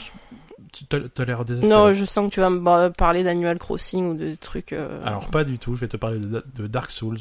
tu- 0.71 0.85
t'as 0.85 1.25
l'air 1.25 1.45
désespéré. 1.45 1.73
Non, 1.73 1.93
je 1.93 2.05
sens 2.05 2.29
que 2.29 2.33
tu 2.33 2.39
vas 2.39 2.49
me 2.49 2.89
parler 2.89 3.23
d'Animal 3.23 3.57
Crossing 3.59 4.11
ou 4.11 4.13
de 4.15 4.35
trucs. 4.35 4.73
euh, 4.73 5.01
Alors 5.05 5.29
pas 5.29 5.43
du 5.43 5.57
tout. 5.59 5.75
Je 5.75 5.81
vais 5.81 5.87
te 5.87 5.97
parler 5.97 6.19
de, 6.19 6.43
de 6.55 6.67
Dark 6.67 6.91
Souls. 6.91 7.19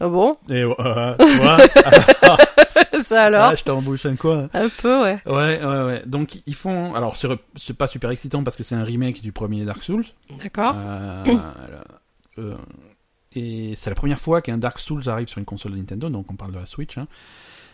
Ah 0.00 0.08
bon? 0.08 0.36
Et 0.48 0.62
euh, 0.80 1.14
tu 1.18 1.36
vois, 1.36 1.58
Ça 3.02 3.24
alors? 3.24 3.46
Ah, 3.50 3.54
je 3.54 3.62
t'embouche 3.64 4.06
un 4.06 4.16
quoi 4.16 4.48
Un 4.54 4.68
peu, 4.68 5.02
ouais. 5.02 5.20
Ouais, 5.26 5.62
ouais, 5.62 5.82
ouais. 5.84 6.02
Donc 6.06 6.38
ils 6.46 6.54
font. 6.54 6.94
Alors 6.94 7.16
c'est 7.16 7.28
c'est 7.56 7.76
pas 7.76 7.86
super 7.86 8.10
excitant 8.10 8.42
parce 8.42 8.56
que 8.56 8.62
c'est 8.62 8.74
un 8.74 8.84
remake 8.84 9.20
du 9.22 9.32
premier 9.32 9.64
Dark 9.64 9.82
Souls. 9.82 10.04
D'accord. 10.42 10.74
Euh, 10.76 11.24
euh, 12.38 12.54
et 13.34 13.74
c'est 13.76 13.90
la 13.90 13.96
première 13.96 14.18
fois 14.18 14.40
qu'un 14.42 14.58
Dark 14.58 14.78
Souls 14.78 15.08
arrive 15.08 15.28
sur 15.28 15.38
une 15.38 15.44
console 15.44 15.72
de 15.72 15.76
Nintendo, 15.76 16.08
donc 16.08 16.26
on 16.30 16.34
parle 16.36 16.52
de 16.52 16.58
la 16.58 16.66
Switch. 16.66 16.96
hein. 16.98 17.06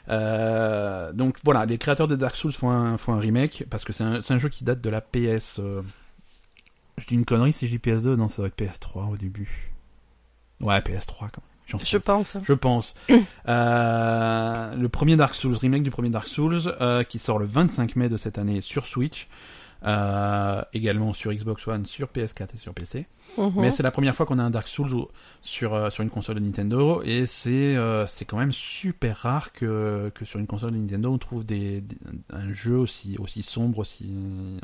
Euh, 0.08 1.12
donc 1.12 1.36
voilà, 1.44 1.66
les 1.66 1.78
créateurs 1.78 2.06
de 2.06 2.16
Dark 2.16 2.36
Souls 2.36 2.52
font 2.52 2.70
un, 2.70 2.96
font 2.96 3.14
un 3.14 3.18
remake 3.18 3.64
parce 3.70 3.84
que 3.84 3.92
c'est 3.92 4.04
un, 4.04 4.38
jeu 4.38 4.48
qui 4.48 4.64
date 4.64 4.80
de 4.80 4.90
la 4.90 5.00
PS. 5.00 5.58
euh, 5.58 5.82
Je 6.98 7.06
dis 7.06 7.14
une 7.14 7.24
connerie 7.24 7.52
si 7.52 7.66
je 7.66 7.76
dis 7.76 7.78
PS2, 7.78 8.14
non, 8.14 8.28
ça 8.28 8.42
doit 8.42 8.48
être 8.48 8.58
PS3 8.58 9.10
au 9.10 9.16
début. 9.16 9.72
Ouais, 10.60 10.78
PS3 10.78 11.18
quand 11.18 11.42
même. 11.42 11.56
Sais 11.80 11.86
Je 11.86 11.98
pense. 11.98 12.36
je 12.42 12.52
pense. 12.54 12.94
Euh, 13.48 14.74
le 14.74 14.88
premier 14.88 15.16
Dark 15.16 15.34
Souls, 15.34 15.56
remake 15.56 15.82
du 15.82 15.90
premier 15.90 16.10
Dark 16.10 16.28
Souls, 16.28 16.74
euh, 16.80 17.02
qui 17.02 17.18
sort 17.18 17.38
le 17.38 17.46
25 17.46 17.96
mai 17.96 18.08
de 18.08 18.16
cette 18.16 18.38
année 18.38 18.60
sur 18.60 18.86
Switch, 18.86 19.28
euh, 19.86 20.62
également 20.72 21.12
sur 21.12 21.32
Xbox 21.32 21.66
One, 21.68 21.86
sur 21.86 22.08
PS4 22.08 22.48
et 22.54 22.58
sur 22.58 22.74
PC. 22.74 23.06
Mhm. 23.38 23.52
Mais 23.56 23.70
c'est 23.70 23.82
la 23.82 23.90
première 23.90 24.14
fois 24.16 24.24
qu'on 24.26 24.38
a 24.38 24.42
un 24.42 24.50
Dark 24.50 24.66
Souls 24.68 25.06
sur 25.42 25.74
euh, 25.74 25.90
sur 25.90 26.02
une 26.02 26.10
console 26.10 26.36
de 26.36 26.40
Nintendo 26.40 27.02
et 27.04 27.26
c'est 27.26 27.76
euh, 27.76 28.06
c'est 28.06 28.24
quand 28.24 28.38
même 28.38 28.52
super 28.52 29.16
rare 29.18 29.52
que 29.52 30.10
que 30.14 30.24
sur 30.24 30.38
une 30.40 30.46
console 30.46 30.72
de 30.72 30.76
Nintendo 30.78 31.12
on 31.12 31.18
trouve 31.18 31.44
des, 31.44 31.82
des- 31.82 31.96
un 32.30 32.52
jeu 32.54 32.76
aussi 32.76 33.16
aussi 33.18 33.42
sombre 33.42 33.78
aussi 33.78 34.10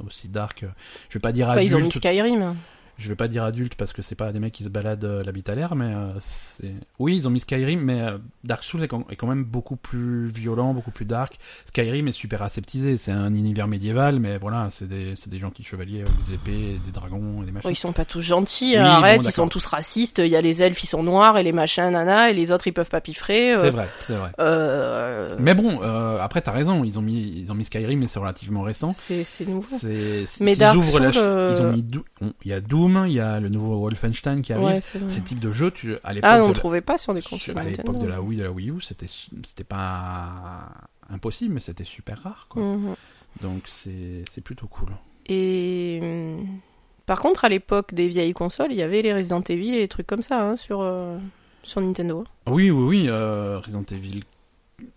aussi 0.07 0.29
dark. 0.29 0.65
Je 1.11 1.15
vais 1.19 1.21
pas 1.21 1.33
dire 1.33 1.47
Bah, 1.49 1.53
adulte. 1.55 1.71
ils 1.71 1.77
ont 1.77 1.81
mis 1.81 1.91
Skyrim. 1.91 2.57
Je 2.99 3.09
vais 3.09 3.17
pas 3.17 3.27
dire 3.27 3.43
adulte 3.43 3.75
parce 3.75 3.93
que 3.93 4.03
c'est 4.03 4.15
pas 4.15 4.33
des 4.33 4.39
mecs 4.39 4.53
qui 4.53 4.65
se 4.65 4.69
baladent 4.69 5.05
euh, 5.05 5.23
la 5.25 5.33
bite 5.33 5.49
à 5.49 5.55
l'air, 5.55 5.75
mais 5.75 5.87
euh, 5.93 6.13
c'est. 6.21 6.73
Oui, 6.99 7.17
ils 7.17 7.27
ont 7.27 7.31
mis 7.31 7.41
Skyrim, 7.41 7.81
mais 7.81 8.01
euh, 8.03 8.19
Dark 8.45 8.63
Souls 8.63 8.83
est 8.85 8.89
quand, 8.89 9.11
est 9.11 9.17
quand 9.17 9.27
même 9.27 9.45
beaucoup 9.45 9.77
plus 9.77 10.29
violent, 10.29 10.73
beaucoup 10.75 10.91
plus 10.93 11.05
dark. 11.07 11.39
Skyrim 11.67 12.07
est 12.07 12.13
super 12.13 12.43
aseptisé, 12.43 12.97
c'est 12.99 13.11
un 13.11 13.35
univers 13.35 13.67
médiéval, 13.67 14.21
mais 14.21 14.37
voilà, 14.39 14.69
c'est 14.71 14.87
des, 14.87 15.15
c'est 15.17 15.31
des 15.31 15.39
gentils 15.39 15.65
chevaliers 15.65 16.03
avec 16.03 16.13
des 16.27 16.35
épées, 16.35 16.79
des 16.85 16.93
dragons 16.93 17.43
et 17.43 17.47
des 17.47 17.51
machins. 17.53 17.69
Oh, 17.69 17.73
ils 17.73 17.77
sont 17.77 17.93
pas 17.93 18.05
tous 18.05 18.21
gentils, 18.21 18.73
Oui, 18.73 18.77
hein, 18.77 18.85
arrête, 18.85 19.23
bon, 19.23 19.29
ils 19.29 19.33
sont 19.33 19.49
tous 19.49 19.65
racistes. 19.67 20.19
Il 20.19 20.29
y 20.29 20.37
a 20.37 20.43
les 20.43 20.63
elfes, 20.63 20.85
ils 20.85 20.87
sont 20.87 21.03
noirs 21.03 21.39
et 21.39 21.43
les 21.43 21.53
machins, 21.53 21.91
nana, 21.91 22.31
et 22.31 22.35
les 22.35 22.53
autres, 22.53 22.69
ils 22.69 22.73
peuvent 22.73 22.91
pas 22.91 23.01
piffrer. 23.01 23.55
euh, 23.55 23.63
C'est 23.63 23.71
vrai, 23.71 23.89
c'est 24.01 24.15
vrai. 24.15 24.33
Mais 25.39 25.55
bon, 25.55 25.81
après 25.81 26.41
t'as 26.43 26.53
raison, 26.53 26.85
ils 26.85 26.99
ont 26.99 27.03
mis, 27.03 27.33
ils 27.43 27.51
ont 27.51 27.55
mis 27.55 27.65
Skyrim, 27.65 27.99
mais 27.99 28.07
c'est 28.07 28.19
relativement 28.21 28.63
récent. 28.63 28.91
c'est 28.91 29.25
c'est 29.25 29.47
nouveau. 29.47 29.77
C'est, 29.79 30.25
Mais 30.41 30.57
Dark 30.57 30.77
la 30.77 31.13
Souls, 31.13 31.23
ils 31.57 31.63
ont 31.63 31.73
mis, 31.73 31.83
Dou- 31.83 32.05
il 32.45 32.51
y 32.51 32.55
a 32.55 32.61
Doom, 32.89 33.07
il 33.07 33.13
y 33.13 33.21
a 33.21 33.41
le 33.41 33.49
nouveau 33.49 33.77
Wolfenstein 33.79 34.43
qui 34.43 34.53
arrive. 34.53 34.65
Ouais. 34.67 34.81
Ces 34.81 35.21
types 35.23 35.41
de 35.41 35.51
jeux, 35.53 35.71
tu, 35.71 35.95
à 36.05 36.13
l'époque 36.13 36.31
Ah, 36.33 36.45
on 36.45 36.49
ne 36.49 36.55
trouvait 36.55 36.81
pas 36.81 36.99
sur 36.99 37.15
des 37.15 37.23
consoles 37.23 37.59
à 37.59 37.65
l'époque 37.65 37.99
de 37.99 38.07
la 38.07 38.21
Wii, 38.21 38.39
de 38.39 38.45
la 38.45 38.51
Wii 38.53 38.71
U, 38.71 38.81
c'était 38.81 39.07
c'était 39.09 39.65
pas 39.65 40.69
impossible, 41.11 41.55
mais 41.55 41.61
c'était 41.61 41.85
super 41.85 42.23
rare, 42.23 42.47
quoi. 42.49 42.63
Mhm. 42.63 42.95
Donc 43.41 43.63
c'est 43.67 44.25
c'est 44.31 44.41
plutôt 44.43 44.67
cool. 44.67 44.89
Et 45.27 45.99
hum, 46.03 46.47
par 47.07 47.21
contre, 47.21 47.45
à 47.45 47.49
l'époque 47.49 47.95
des 47.95 48.09
vieilles 48.09 48.33
consoles, 48.35 48.73
il 48.73 48.77
y 48.79 48.83
avait 48.83 49.03
les 49.03 49.13
Resident 49.15 49.43
Evil 49.49 49.75
et 49.75 49.81
des 49.81 49.89
trucs 49.89 50.07
comme 50.07 50.23
ça 50.23 50.43
hein, 50.43 50.57
sur 50.57 50.81
euh, 50.83 51.17
sur 51.63 51.81
Nintendo. 51.81 52.25
Oui, 52.47 52.71
oui, 52.71 52.85
oui. 52.85 53.07
euh, 53.09 53.59
Resident 53.59 53.85
Evil 53.91 54.25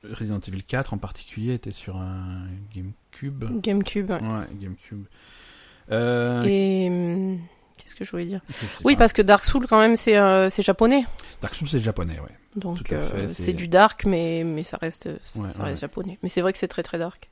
Resident 0.04 0.40
Evil 0.40 0.64
4 0.64 0.94
en 0.94 0.98
particulier 0.98 1.54
était 1.54 1.72
sur 1.72 1.98
un 1.98 2.48
GameCube. 2.76 3.62
GameCube. 3.62 4.10
ouais. 4.10 4.16
Ouais, 4.20 4.46
GameCube. 4.60 5.06
Euh, 5.92 6.42
Et 6.44 6.88
hum, 6.90 7.40
qu'est-ce 7.86 7.96
que 7.96 8.04
je 8.04 8.12
voulais 8.12 8.26
dire 8.26 8.42
Oui, 8.84 8.96
parce 8.96 9.14
que 9.14 9.22
Dark 9.22 9.46
Souls 9.46 9.68
quand 9.68 9.80
même 9.80 9.96
c'est 9.96 10.18
euh, 10.18 10.50
c'est 10.50 10.64
japonais. 10.64 11.06
Dark 11.42 11.54
Souls 11.56 11.70
c'est 11.70 11.80
japonais, 11.80 12.20
ouais. 12.20 12.36
Donc 12.58 12.92
euh, 12.92 13.28
c'est- 13.28 13.54
du 13.54 13.68
dark 13.68 14.06
mais 14.06 14.44
mais 14.44 14.64
ça 14.64 14.78
reste 14.78 15.10
ça 15.24 15.40
Ouais, 15.40 15.46
reste 15.48 15.60
ouais. 15.64 15.76
japonais. 15.76 16.18
Mais 16.24 16.30
c'est 16.30 16.42
vrai 16.42 16.52
que 16.52 16.58
c'est 16.60 16.68
très 16.68 16.84
très 16.84 16.98
dark. 16.98 17.30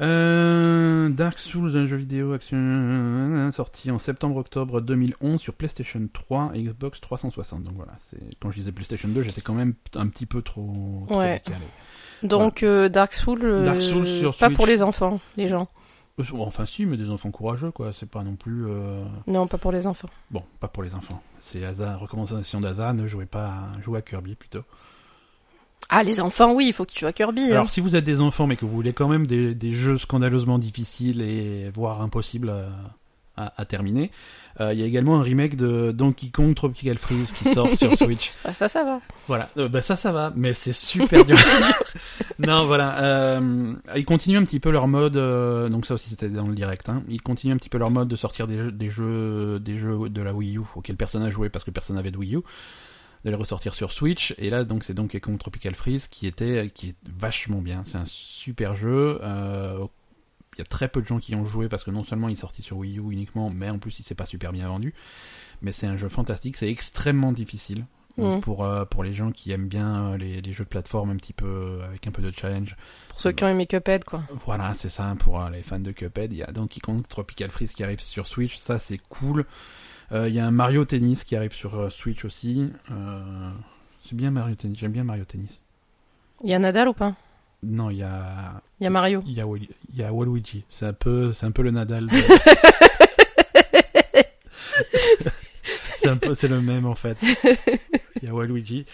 Euh, 0.00 1.10
Dark 1.10 1.38
Souls, 1.38 1.76
un 1.76 1.86
jeu 1.86 1.96
vidéo 1.96 2.32
action 2.32 3.50
sorti 3.52 3.90
en 3.90 3.98
septembre-octobre 3.98 4.80
2011 4.80 5.38
sur 5.40 5.52
PlayStation 5.52 6.00
3 6.12 6.52
et 6.54 6.62
Xbox 6.62 7.00
360. 7.02 7.62
Donc 7.64 7.74
voilà, 7.76 7.92
c'est 7.98 8.18
quand 8.40 8.50
je 8.50 8.56
disais 8.60 8.72
PlayStation 8.72 9.08
2, 9.08 9.22
j'étais 9.22 9.42
quand 9.42 9.52
même 9.52 9.74
un 9.96 10.06
petit 10.06 10.24
peu 10.26 10.40
trop, 10.40 11.04
trop 11.08 11.18
Ouais. 11.18 11.42
décalé. 11.44 11.66
Donc 12.22 12.62
euh, 12.62 12.88
Dark 12.88 13.12
Souls 13.12 13.64
Dark 13.64 13.82
Souls 13.82 14.06
sur 14.06 14.34
pas 14.36 14.46
Switch. 14.46 14.56
pour 14.56 14.66
les 14.66 14.82
enfants, 14.82 15.20
les 15.36 15.48
gens. 15.48 15.68
Euh, 16.20 16.38
Enfin 16.40 16.66
si, 16.66 16.86
mais 16.86 16.96
des 16.96 17.10
enfants 17.10 17.30
courageux 17.30 17.70
quoi. 17.70 17.92
C'est 17.92 18.08
pas 18.08 18.22
non 18.22 18.36
plus 18.36 18.66
euh, 18.68 19.04
Non, 19.26 19.46
pas 19.46 19.58
pour 19.58 19.72
les 19.72 19.86
enfants. 19.86 20.08
bon, 20.30 20.42
pas 20.60 20.68
pour 20.68 20.82
les 20.82 20.94
enfants. 20.94 21.22
C'est 21.38 21.64
hasard, 21.64 22.00
recommandation 22.00 22.60
d'Aza, 22.60 22.92
ne 22.92 23.06
jouez 23.06 23.26
pas, 23.26 23.46
à... 23.46 23.80
jouez 23.82 23.98
à 23.98 24.02
Kirby 24.02 24.34
plutôt. 24.34 24.62
Ah, 25.88 26.02
les 26.02 26.20
enfants, 26.20 26.52
oui, 26.52 26.66
il 26.68 26.72
faut 26.72 26.84
que 26.84 26.92
tu 26.92 27.00
joues 27.00 27.06
à 27.06 27.12
Kirby. 27.12 27.42
hein. 27.44 27.52
Alors 27.52 27.70
si 27.70 27.80
vous 27.80 27.96
êtes 27.96 28.04
des 28.04 28.20
enfants 28.20 28.46
mais 28.46 28.56
que 28.56 28.64
vous 28.64 28.70
voulez 28.72 28.92
quand 28.92 29.08
même 29.08 29.26
des, 29.26 29.54
des 29.54 29.72
jeux 29.72 29.98
scandaleusement 29.98 30.58
difficiles 30.58 31.22
et 31.22 31.70
voire 31.70 32.00
impossibles 32.02 32.50
à, 32.50 32.68
à- 33.36 33.52
à 33.60 33.64
terminer, 33.64 34.10
euh, 34.60 34.72
il 34.74 34.80
y 34.80 34.82
a 34.82 34.86
également 34.86 35.18
un 35.18 35.22
remake 35.22 35.56
de 35.56 35.92
Donkey 35.92 36.28
Kong 36.30 36.54
Tropical 36.54 36.98
Freeze 36.98 37.32
qui 37.32 37.52
sort 37.54 37.68
sur 37.74 37.94
Switch. 37.96 38.30
Ah, 38.44 38.52
ça, 38.52 38.68
ça 38.68 38.84
va. 38.84 39.00
Voilà, 39.28 39.48
Euh, 39.56 39.68
bah 39.68 39.80
ça 39.82 39.96
ça 39.96 40.12
va, 40.12 40.32
mais 40.36 40.52
c'est 40.52 40.72
super 40.72 41.24
dur. 41.24 41.36
non 42.38 42.64
voilà, 42.64 43.02
euh, 43.02 43.74
ils 43.96 44.04
continuent 44.04 44.38
un 44.38 44.44
petit 44.44 44.60
peu 44.60 44.70
leur 44.70 44.88
mode, 44.88 45.16
euh, 45.16 45.68
donc 45.68 45.86
ça 45.86 45.94
aussi 45.94 46.08
c'était 46.10 46.28
dans 46.28 46.46
le 46.48 46.54
direct. 46.54 46.88
Hein, 46.88 47.02
ils 47.08 47.22
continuent 47.22 47.52
un 47.54 47.56
petit 47.58 47.68
peu 47.68 47.78
leur 47.78 47.90
mode 47.90 48.08
de 48.08 48.16
sortir 48.16 48.46
des, 48.46 48.56
jeux- 48.56 48.72
des 48.72 48.88
jeux 48.90 49.58
des 49.60 49.76
jeux 49.76 50.08
de 50.08 50.22
la 50.22 50.32
Wii 50.34 50.56
U 50.58 50.62
auxquels 50.74 50.96
personne 50.96 51.22
n'a 51.22 51.30
joué 51.30 51.48
parce 51.48 51.64
que 51.64 51.70
personne 51.70 51.96
n'avait 51.96 52.10
de 52.10 52.18
Wii 52.18 52.34
U 52.36 52.40
de 53.24 53.28
les 53.30 53.36
ressortir 53.36 53.74
sur 53.74 53.92
Switch 53.92 54.34
et 54.38 54.48
là 54.48 54.64
donc 54.64 54.82
c'est 54.82 54.94
Donkey 54.94 55.20
Kong 55.20 55.38
Tropical 55.38 55.74
Freeze 55.74 56.08
qui 56.08 56.26
était 56.26 56.70
qui 56.74 56.88
est 56.90 56.94
vachement 57.18 57.60
bien 57.60 57.82
c'est 57.84 57.98
un 57.98 58.06
super 58.06 58.74
jeu 58.74 59.18
euh, 59.22 59.84
il 60.54 60.58
y 60.58 60.62
a 60.62 60.64
très 60.64 60.88
peu 60.88 61.00
de 61.00 61.06
gens 61.06 61.18
qui 61.18 61.34
ont 61.34 61.44
joué 61.44 61.68
parce 61.68 61.84
que 61.84 61.90
non 61.90 62.04
seulement 62.04 62.28
il 62.28 62.32
est 62.32 62.36
sorti 62.36 62.62
sur 62.62 62.76
Wii 62.78 62.98
U 62.98 63.12
uniquement 63.12 63.50
mais 63.50 63.70
en 63.70 63.78
plus 63.78 63.98
il 64.00 64.02
s'est 64.02 64.14
pas 64.14 64.26
super 64.26 64.52
bien 64.52 64.68
vendu 64.68 64.94
mais 65.62 65.72
c'est 65.72 65.86
un 65.86 65.96
jeu 65.96 66.08
fantastique 66.08 66.56
c'est 66.56 66.68
extrêmement 66.70 67.32
difficile 67.32 67.84
Donc, 68.18 68.38
Mm. 68.38 68.40
pour 68.40 68.64
euh, 68.64 68.84
pour 68.84 69.04
les 69.04 69.14
gens 69.14 69.30
qui 69.30 69.52
aiment 69.52 69.68
bien 69.68 70.10
euh, 70.12 70.16
les, 70.18 70.40
les 70.42 70.52
jeux 70.52 70.64
de 70.64 70.68
plateforme 70.68 71.10
un 71.10 71.16
petit 71.16 71.32
peu 71.32 71.46
euh, 71.46 71.84
avec 71.86 72.06
un 72.08 72.10
peu 72.10 72.20
de 72.20 72.32
challenge 72.32 72.76
Pour 73.08 73.20
ceux 73.20 73.30
qui 73.32 73.44
ont 73.44 73.48
aimé 73.48 73.66
Cuphead, 73.66 74.04
quoi. 74.04 74.24
voilà, 74.44 74.74
c'est 74.74 74.88
ça 74.90 75.14
pour 75.20 75.40
euh, 75.40 75.48
les 75.48 75.62
fans 75.62 75.78
de 75.78 75.92
Cuphead. 75.92 76.32
Il 76.32 76.38
y 76.38 76.42
a 76.42 76.50
Donkey 76.50 76.80
Kong 76.80 77.02
Tropical 77.08 77.50
Freeze 77.50 77.72
qui 77.72 77.84
arrive 77.84 78.00
sur 78.00 78.26
Switch, 78.26 78.56
ça 78.56 78.78
c'est 78.80 78.98
cool. 79.08 79.46
Euh, 80.12 80.28
Il 80.28 80.34
y 80.34 80.40
a 80.40 80.46
un 80.46 80.50
Mario 80.50 80.84
Tennis 80.84 81.22
qui 81.22 81.36
arrive 81.36 81.52
sur 81.52 81.76
euh, 81.78 81.88
Switch 81.88 82.24
aussi. 82.24 82.70
Euh, 82.90 83.50
c'est 84.04 84.16
bien 84.16 84.32
Mario 84.32 84.56
Tennis, 84.56 84.76
j'aime 84.78 84.92
bien 84.92 85.04
Mario 85.04 85.24
Tennis. 85.24 85.60
Il 86.42 86.50
y 86.50 86.54
a 86.54 86.58
Nadal 86.58 86.88
ou 86.88 86.92
pas? 86.94 87.14
Non, 87.62 87.90
il 87.90 87.98
y 87.98 88.02
a 88.02 88.62
Il 88.80 88.84
y 88.84 88.86
a 88.86 88.90
Mario. 88.90 89.22
il 89.26 89.32
y 89.34 89.40
a, 89.40 89.44
il 89.92 89.98
y 89.98 90.02
a 90.02 90.12
Waluigi. 90.12 90.64
C'est 90.70 90.86
un 90.86 90.92
peu 90.92 91.32
c'est 91.32 91.46
un 91.46 91.50
peu 91.50 91.62
le 91.62 91.70
Nadal. 91.70 92.06
de- 92.06 92.16
c'est 95.98 96.08
un 96.08 96.16
peu 96.16 96.34
c'est 96.34 96.48
le 96.48 96.60
même 96.60 96.86
en 96.86 96.94
fait. 96.94 97.18
Il 98.22 98.24
y 98.24 98.28
a 98.28 98.34
Waluigi. 98.34 98.86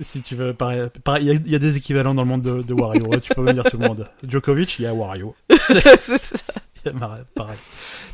Si 0.00 0.22
tu 0.22 0.36
veux, 0.36 0.54
pareil, 0.54 0.88
pareil, 1.02 1.26
il 1.44 1.50
y, 1.50 1.54
a- 1.56 1.58
des 1.58 1.76
équivalents 1.76 2.14
dans 2.14 2.22
le 2.22 2.28
monde 2.28 2.42
de, 2.42 2.62
de 2.62 2.72
Wario. 2.74 3.18
tu 3.18 3.34
peux 3.34 3.42
me 3.42 3.52
dire 3.52 3.64
tout 3.64 3.78
le 3.78 3.88
monde. 3.88 4.08
Djokovic, 4.22 4.78
il 4.78 4.82
y 4.82 4.86
a 4.86 4.94
Wario. 4.94 5.34
C'est 5.98 6.18
ça. 6.18 6.36
Il 6.84 6.86
y 6.86 6.88
a 6.90 6.92
Mar- 6.92 7.18
Pareil. 7.34 7.58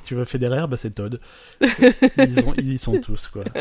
Tu 0.06 0.14
veux 0.14 0.24
Federer, 0.24 0.66
bah 0.66 0.78
c'est 0.78 0.94
Todd. 0.94 1.20
Ils, 1.60 2.40
ont- 2.40 2.54
ils 2.56 2.72
y 2.74 2.78
sont 2.78 2.98
tous, 3.00 3.28
quoi. 3.28 3.44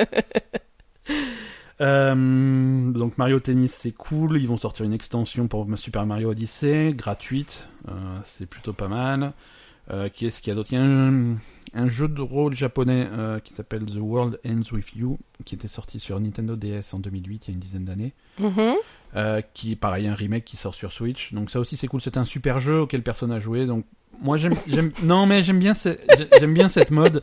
Euh, 1.81 2.91
donc 2.91 3.17
Mario 3.17 3.39
Tennis 3.39 3.73
c'est 3.73 3.91
cool, 3.91 4.39
ils 4.39 4.47
vont 4.47 4.57
sortir 4.57 4.85
une 4.85 4.93
extension 4.93 5.47
pour 5.47 5.67
Super 5.77 6.05
Mario 6.05 6.29
Odyssey, 6.31 6.93
gratuite, 6.93 7.67
Euh, 7.89 7.91
c'est 8.23 8.45
plutôt 8.45 8.73
pas 8.73 8.87
mal. 8.87 9.33
Euh, 9.91 10.07
Qu'est-ce 10.13 10.41
qu'il 10.41 10.51
y 10.51 10.53
a 10.53 10.55
d'autre? 10.55 10.69
Il 10.71 10.75
y 10.77 10.81
a 10.81 10.83
un, 10.85 11.35
un 11.73 11.87
jeu 11.89 12.07
de 12.07 12.21
rôle 12.21 12.55
japonais 12.55 13.07
qui 13.43 13.53
s'appelle 13.53 13.85
The 13.85 13.97
World 13.97 14.39
Ends 14.47 14.71
With 14.71 14.95
You, 14.95 15.17
qui 15.43 15.55
était 15.55 15.67
sorti 15.67 15.99
sur 15.99 16.19
Nintendo 16.19 16.55
DS 16.55 16.93
en 16.93 16.99
2008, 16.99 17.47
il 17.47 17.51
y 17.51 17.51
a 17.51 17.55
une 17.55 17.59
dizaine 17.59 17.85
d'années. 17.85 18.13
Mhm. 18.39 18.75
Euh, 19.15 19.41
qui 19.53 19.73
est 19.73 19.75
pareil 19.75 20.07
un 20.07 20.15
remake 20.15 20.43
qui 20.45 20.57
sort 20.57 20.73
sur 20.73 20.91
Switch 20.91 21.33
donc 21.35 21.51
ça 21.51 21.59
aussi 21.59 21.77
c'est 21.77 21.85
cool 21.85 22.01
c'est 22.01 22.17
un 22.17 22.25
super 22.25 22.59
jeu 22.59 22.79
auquel 22.79 23.03
personne 23.03 23.29
n'a 23.29 23.39
joué 23.39 23.67
donc 23.67 23.85
moi 24.23 24.37
j'aime 24.37 24.55
non 25.03 25.27
mais 25.27 25.43
j'aime 25.43 25.59
bien 25.59 25.73
j'aime 26.39 26.53
bien 26.55 26.67
cette 26.67 26.89
mode 26.89 27.21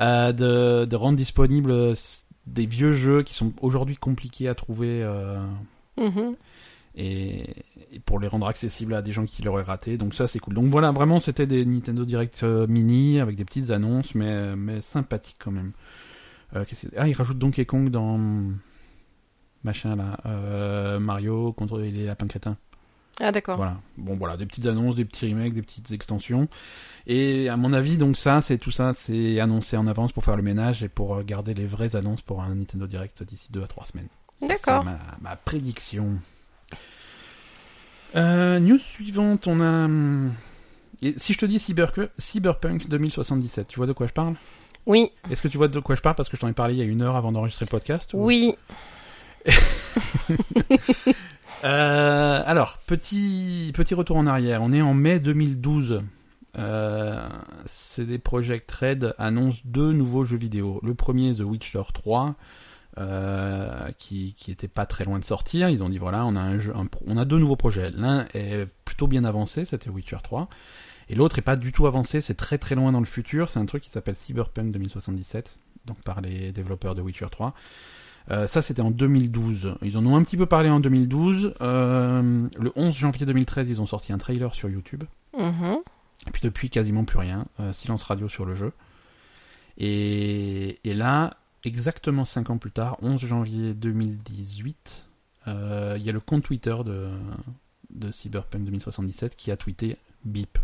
euh, 0.00 0.32
de, 0.32 0.84
de 0.84 0.96
rendre 0.96 1.16
disponible 1.16 1.94
des 2.54 2.66
vieux 2.66 2.92
jeux 2.92 3.22
qui 3.22 3.34
sont 3.34 3.52
aujourd'hui 3.60 3.96
compliqués 3.96 4.48
à 4.48 4.54
trouver 4.54 5.02
euh, 5.02 5.38
Mhm. 5.98 6.34
et, 6.96 7.44
et 7.92 7.98
pour 8.04 8.18
les 8.20 8.28
rendre 8.28 8.46
accessibles 8.46 8.94
à 8.94 9.02
des 9.02 9.12
gens 9.12 9.24
qui 9.26 9.42
l'auraient 9.42 9.62
raté. 9.62 9.96
Donc 9.98 10.14
ça 10.14 10.26
c'est 10.26 10.38
cool. 10.38 10.54
Donc 10.54 10.66
voilà 10.66 10.90
vraiment 10.92 11.20
c'était 11.20 11.46
des 11.46 11.64
Nintendo 11.64 12.04
Direct 12.04 12.40
euh, 12.42 12.66
mini 12.66 13.20
avec 13.20 13.36
des 13.36 13.44
petites 13.44 13.70
annonces 13.70 14.14
mais 14.14 14.54
mais 14.56 14.80
sympathiques 14.80 15.36
quand 15.38 15.50
même. 15.52 15.72
Euh, 16.56 16.64
que- 16.64 16.74
ah 16.96 17.06
ils 17.08 17.12
rajoutent 17.14 17.38
Donkey 17.38 17.64
Kong 17.66 17.90
dans 17.90 18.18
machin 19.64 19.96
là. 19.96 20.18
Euh, 20.26 20.98
Mario 20.98 21.52
contre 21.52 21.78
les 21.78 22.04
lapins 22.04 22.26
crétins 22.28 22.56
Ah, 23.20 23.32
d'accord. 23.32 23.56
voilà. 23.56 23.76
Bon, 23.96 24.16
voilà, 24.16 24.36
des 24.36 24.46
petites 24.46 24.66
annonces, 24.66 24.94
des 24.96 25.04
petits 25.04 25.26
remakes, 25.32 25.52
des 25.54 25.62
petites 25.62 25.90
extensions. 25.90 26.48
Et 27.06 27.48
à 27.48 27.56
mon 27.56 27.72
avis, 27.72 27.96
donc 27.96 28.16
ça, 28.16 28.40
c'est 28.40 28.58
tout 28.58 28.70
ça, 28.70 28.92
c'est 28.92 29.40
annoncé 29.40 29.76
en 29.76 29.86
avance 29.88 30.12
pour 30.12 30.24
faire 30.24 30.36
le 30.36 30.42
ménage 30.42 30.82
et 30.84 30.88
pour 30.88 31.20
garder 31.24 31.54
les 31.54 31.66
vraies 31.66 31.96
annonces 31.96 32.22
pour 32.22 32.42
un 32.42 32.54
Nintendo 32.54 32.86
Direct 32.86 33.22
d'ici 33.24 33.48
deux 33.50 33.62
à 33.62 33.66
trois 33.66 33.84
semaines. 33.86 34.08
Ça, 34.38 34.46
D'accord. 34.46 34.84
c'est 34.84 34.90
Ma, 34.90 35.30
ma 35.30 35.36
prédiction. 35.36 36.18
Euh, 38.16 38.58
news 38.60 38.78
suivante, 38.78 39.46
on 39.46 39.60
a. 39.60 39.84
hum, 39.86 40.32
et 41.02 41.14
si 41.16 41.32
je 41.32 41.38
te 41.38 41.46
dis 41.46 41.58
Cyber- 41.58 42.08
Cyberpunk 42.18 42.88
2077, 42.88 43.66
tu 43.68 43.76
vois 43.78 43.86
de 43.86 43.92
quoi 43.92 44.06
je 44.06 44.12
parle? 44.12 44.34
Oui, 44.86 45.10
Est-ce 45.30 45.42
que 45.42 45.48
tu 45.48 45.56
vois 45.58 45.68
de 45.68 45.80
quoi 45.80 45.94
je 45.96 46.00
parle? 46.00 46.14
Parce 46.16 46.28
que 46.28 46.36
je 46.36 46.40
t'en 46.40 46.48
ai 46.48 46.52
parlé 46.54 46.74
il 46.74 46.78
y 46.78 46.82
a 46.82 46.84
une 46.86 47.02
heure 47.02 47.16
avant 47.16 47.32
d'enregistrer 47.32 47.64
le 47.66 47.70
podcast 47.70 48.14
ou- 48.14 48.24
oui. 48.24 48.54
Euh, 51.64 52.42
alors, 52.46 52.78
petit, 52.86 53.72
petit 53.74 53.94
retour 53.94 54.16
en 54.16 54.26
arrière. 54.26 54.62
On 54.62 54.72
est 54.72 54.82
en 54.82 54.94
mai 54.94 55.20
2012. 55.20 56.02
Euh, 56.56 57.28
CD 57.66 58.18
Projekt 58.18 58.70
Red 58.70 59.14
annonce 59.18 59.64
deux 59.66 59.92
nouveaux 59.92 60.24
jeux 60.24 60.36
vidéo. 60.36 60.80
Le 60.82 60.94
premier, 60.94 61.34
The 61.34 61.40
Witcher 61.40 61.82
3, 61.92 62.34
euh, 62.98 63.90
qui, 63.98 64.34
qui 64.36 64.50
était 64.50 64.68
pas 64.68 64.86
très 64.86 65.04
loin 65.04 65.18
de 65.18 65.24
sortir. 65.24 65.68
Ils 65.68 65.82
ont 65.82 65.88
dit 65.88 65.98
voilà, 65.98 66.24
on 66.24 66.34
a 66.34 66.40
un 66.40 66.58
jeu, 66.58 66.72
on 67.06 67.16
a 67.16 67.24
deux 67.24 67.38
nouveaux 67.38 67.56
projets. 67.56 67.90
L'un 67.90 68.26
est 68.34 68.66
plutôt 68.84 69.06
bien 69.06 69.24
avancé, 69.24 69.64
c'était 69.64 69.90
Witcher 69.90 70.18
3, 70.22 70.48
et 71.10 71.14
l'autre 71.14 71.38
est 71.38 71.42
pas 71.42 71.56
du 71.56 71.70
tout 71.70 71.86
avancé. 71.86 72.20
C'est 72.20 72.34
très 72.34 72.58
très 72.58 72.74
loin 72.74 72.92
dans 72.92 73.00
le 73.00 73.06
futur. 73.06 73.50
C'est 73.50 73.60
un 73.60 73.66
truc 73.66 73.82
qui 73.82 73.90
s'appelle 73.90 74.16
Cyberpunk 74.16 74.72
2077, 74.72 75.58
donc 75.86 76.00
par 76.02 76.20
les 76.20 76.50
développeurs 76.50 76.94
de 76.94 77.02
Witcher 77.02 77.28
3. 77.30 77.54
Euh, 78.30 78.46
ça, 78.46 78.62
c'était 78.62 78.82
en 78.82 78.90
2012. 78.90 79.76
Ils 79.82 79.96
en 79.96 80.06
ont 80.06 80.16
un 80.16 80.22
petit 80.22 80.36
peu 80.36 80.46
parlé 80.46 80.68
en 80.68 80.80
2012. 80.80 81.54
Euh, 81.60 82.48
le 82.58 82.72
11 82.76 82.94
janvier 82.94 83.26
2013, 83.26 83.68
ils 83.70 83.80
ont 83.80 83.86
sorti 83.86 84.12
un 84.12 84.18
trailer 84.18 84.54
sur 84.54 84.68
YouTube. 84.68 85.04
Mhm. 85.36 85.78
Et 86.26 86.30
puis 86.30 86.42
depuis, 86.42 86.68
quasiment 86.68 87.04
plus 87.04 87.18
rien. 87.18 87.46
Euh, 87.60 87.72
silence 87.72 88.02
radio 88.02 88.28
sur 88.28 88.44
le 88.44 88.54
jeu. 88.54 88.72
Et, 89.78 90.80
et 90.84 90.94
là, 90.94 91.30
exactement 91.64 92.24
5 92.24 92.50
ans 92.50 92.58
plus 92.58 92.72
tard, 92.72 92.98
11 93.02 93.24
janvier 93.24 93.74
2018, 93.74 95.08
euh, 95.46 95.94
il 95.96 96.04
y 96.04 96.08
a 96.08 96.12
le 96.12 96.20
compte 96.20 96.42
Twitter 96.42 96.76
de, 96.84 97.10
de 97.90 98.10
Cyberpunk 98.10 98.64
2077 98.64 99.36
qui 99.36 99.50
a 99.50 99.56
tweeté 99.56 99.96
bip. 100.24 100.58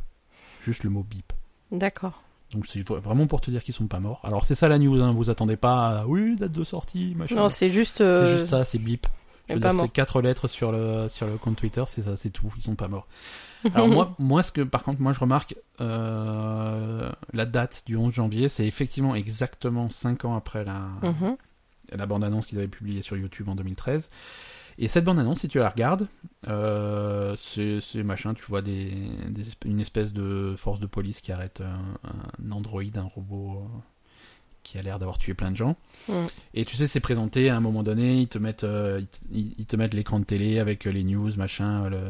Juste 0.61 0.83
le 0.85 0.91
mot 0.91 1.03
bip. 1.03 1.33
D'accord. 1.71 2.24
Donc 2.55 2.67
c'est 2.67 2.89
vraiment 2.89 3.27
pour 3.27 3.41
te 3.41 3.51
dire 3.51 3.63
qu'ils 3.63 3.75
sont 3.75 3.87
pas 3.87 4.01
morts. 4.01 4.21
Alors 4.25 4.45
c'est 4.45 4.55
ça 4.55 4.69
la 4.69 4.79
news, 4.79 5.03
hein. 5.03 5.13
vous 5.13 5.29
attendez 5.29 5.57
pas 5.57 6.01
à, 6.01 6.07
oui, 6.07 6.37
date 6.37 6.53
de 6.53 6.65
sortie, 6.65 7.15
machin. 7.17 7.35
Non, 7.35 7.49
c'est 7.49 7.71
juste. 7.71 7.99
C'est 7.99 8.05
euh, 8.05 8.39
juste 8.39 8.51
ça, 8.51 8.65
c'est 8.65 8.79
bip. 8.79 9.07
C'est 9.49 9.93
quatre 9.93 10.23
lettres 10.23 10.49
sur 10.49 10.73
le 10.73 11.09
sur 11.09 11.27
le 11.27 11.37
compte 11.37 11.57
Twitter, 11.57 11.85
c'est 11.89 12.03
ça, 12.03 12.17
c'est 12.17 12.31
tout. 12.31 12.51
Ils 12.57 12.63
sont 12.63 12.77
pas 12.77 12.89
morts. 12.89 13.07
Alors 13.75 13.89
moi, 13.89 14.15
moi, 14.19 14.43
ce 14.43 14.53
que 14.53 14.61
par 14.63 14.85
contre, 14.85 15.01
moi, 15.01 15.13
je 15.13 15.21
remarque 15.21 15.55
euh, 15.81 17.11
la 17.33 17.45
date 17.47 17.83
du 17.87 17.97
11 17.97 18.13
janvier, 18.15 18.49
c'est 18.49 18.67
effectivement 18.67 19.15
exactement 19.15 19.91
5 19.91 20.25
ans 20.25 20.37
après 20.37 20.65
la 20.65 20.81
Mhm. 21.03 21.37
la 21.93 22.07
bande 22.07 22.25
annonce 22.25 22.47
qu'ils 22.47 22.59
avaient 22.59 22.69
publiée 22.69 23.03
sur 23.03 23.17
YouTube 23.17 23.49
en 23.49 23.55
2013. 23.55 24.09
Et 24.79 24.89
cette 24.89 25.05
bande 25.05 25.19
annonce, 25.19 25.41
si 25.41 25.49
tu 25.49 25.59
la 25.59 25.69
regardes, 25.69 26.07
euh, 26.49 27.35
c'est 27.37 28.03
machin, 28.03 28.35
tu 28.35 28.45
vois 28.45 28.63
des, 28.63 28.93
des 29.29 29.43
esp- 29.43 29.67
une 29.67 29.81
espèce 29.81 30.13
de 30.13 30.55
force 30.57 30.81
de 30.81 30.87
police 30.87 31.21
qui 31.21 31.33
arrête 31.33 31.61
un, 31.61 32.09
un 32.45 32.53
androïde, 32.53 32.99
un 32.99 33.03
robot 33.05 33.59
euh, 33.63 33.79
qui 34.63 34.79
a 34.79 34.83
l'air 34.83 34.99
d'avoir 34.99 35.19
tué 35.19 35.35
plein 35.35 35.51
de 35.51 35.57
gens. 35.57 35.77
Et 36.55 36.65
tu 36.65 36.77
sais, 36.77 36.87
c'est 36.87 37.01
présenté 37.01 37.51
à 37.51 37.57
un 37.57 37.61
moment 37.61 37.83
donné, 37.83 38.19
ils 38.21 38.29
te 38.29 38.39
mettent, 38.39 38.65
euh, 38.65 38.99
ils, 39.01 39.07
te- 39.07 39.19
ils- 39.33 39.55
ils 39.59 39.67
te 39.67 39.77
mettent 39.77 39.95
l'écran 39.95 40.19
de 40.21 40.25
télé 40.25 40.59
avec 40.59 40.85
les 40.85 41.05
news, 41.05 41.31
machin, 41.37 41.89
le, 41.89 42.01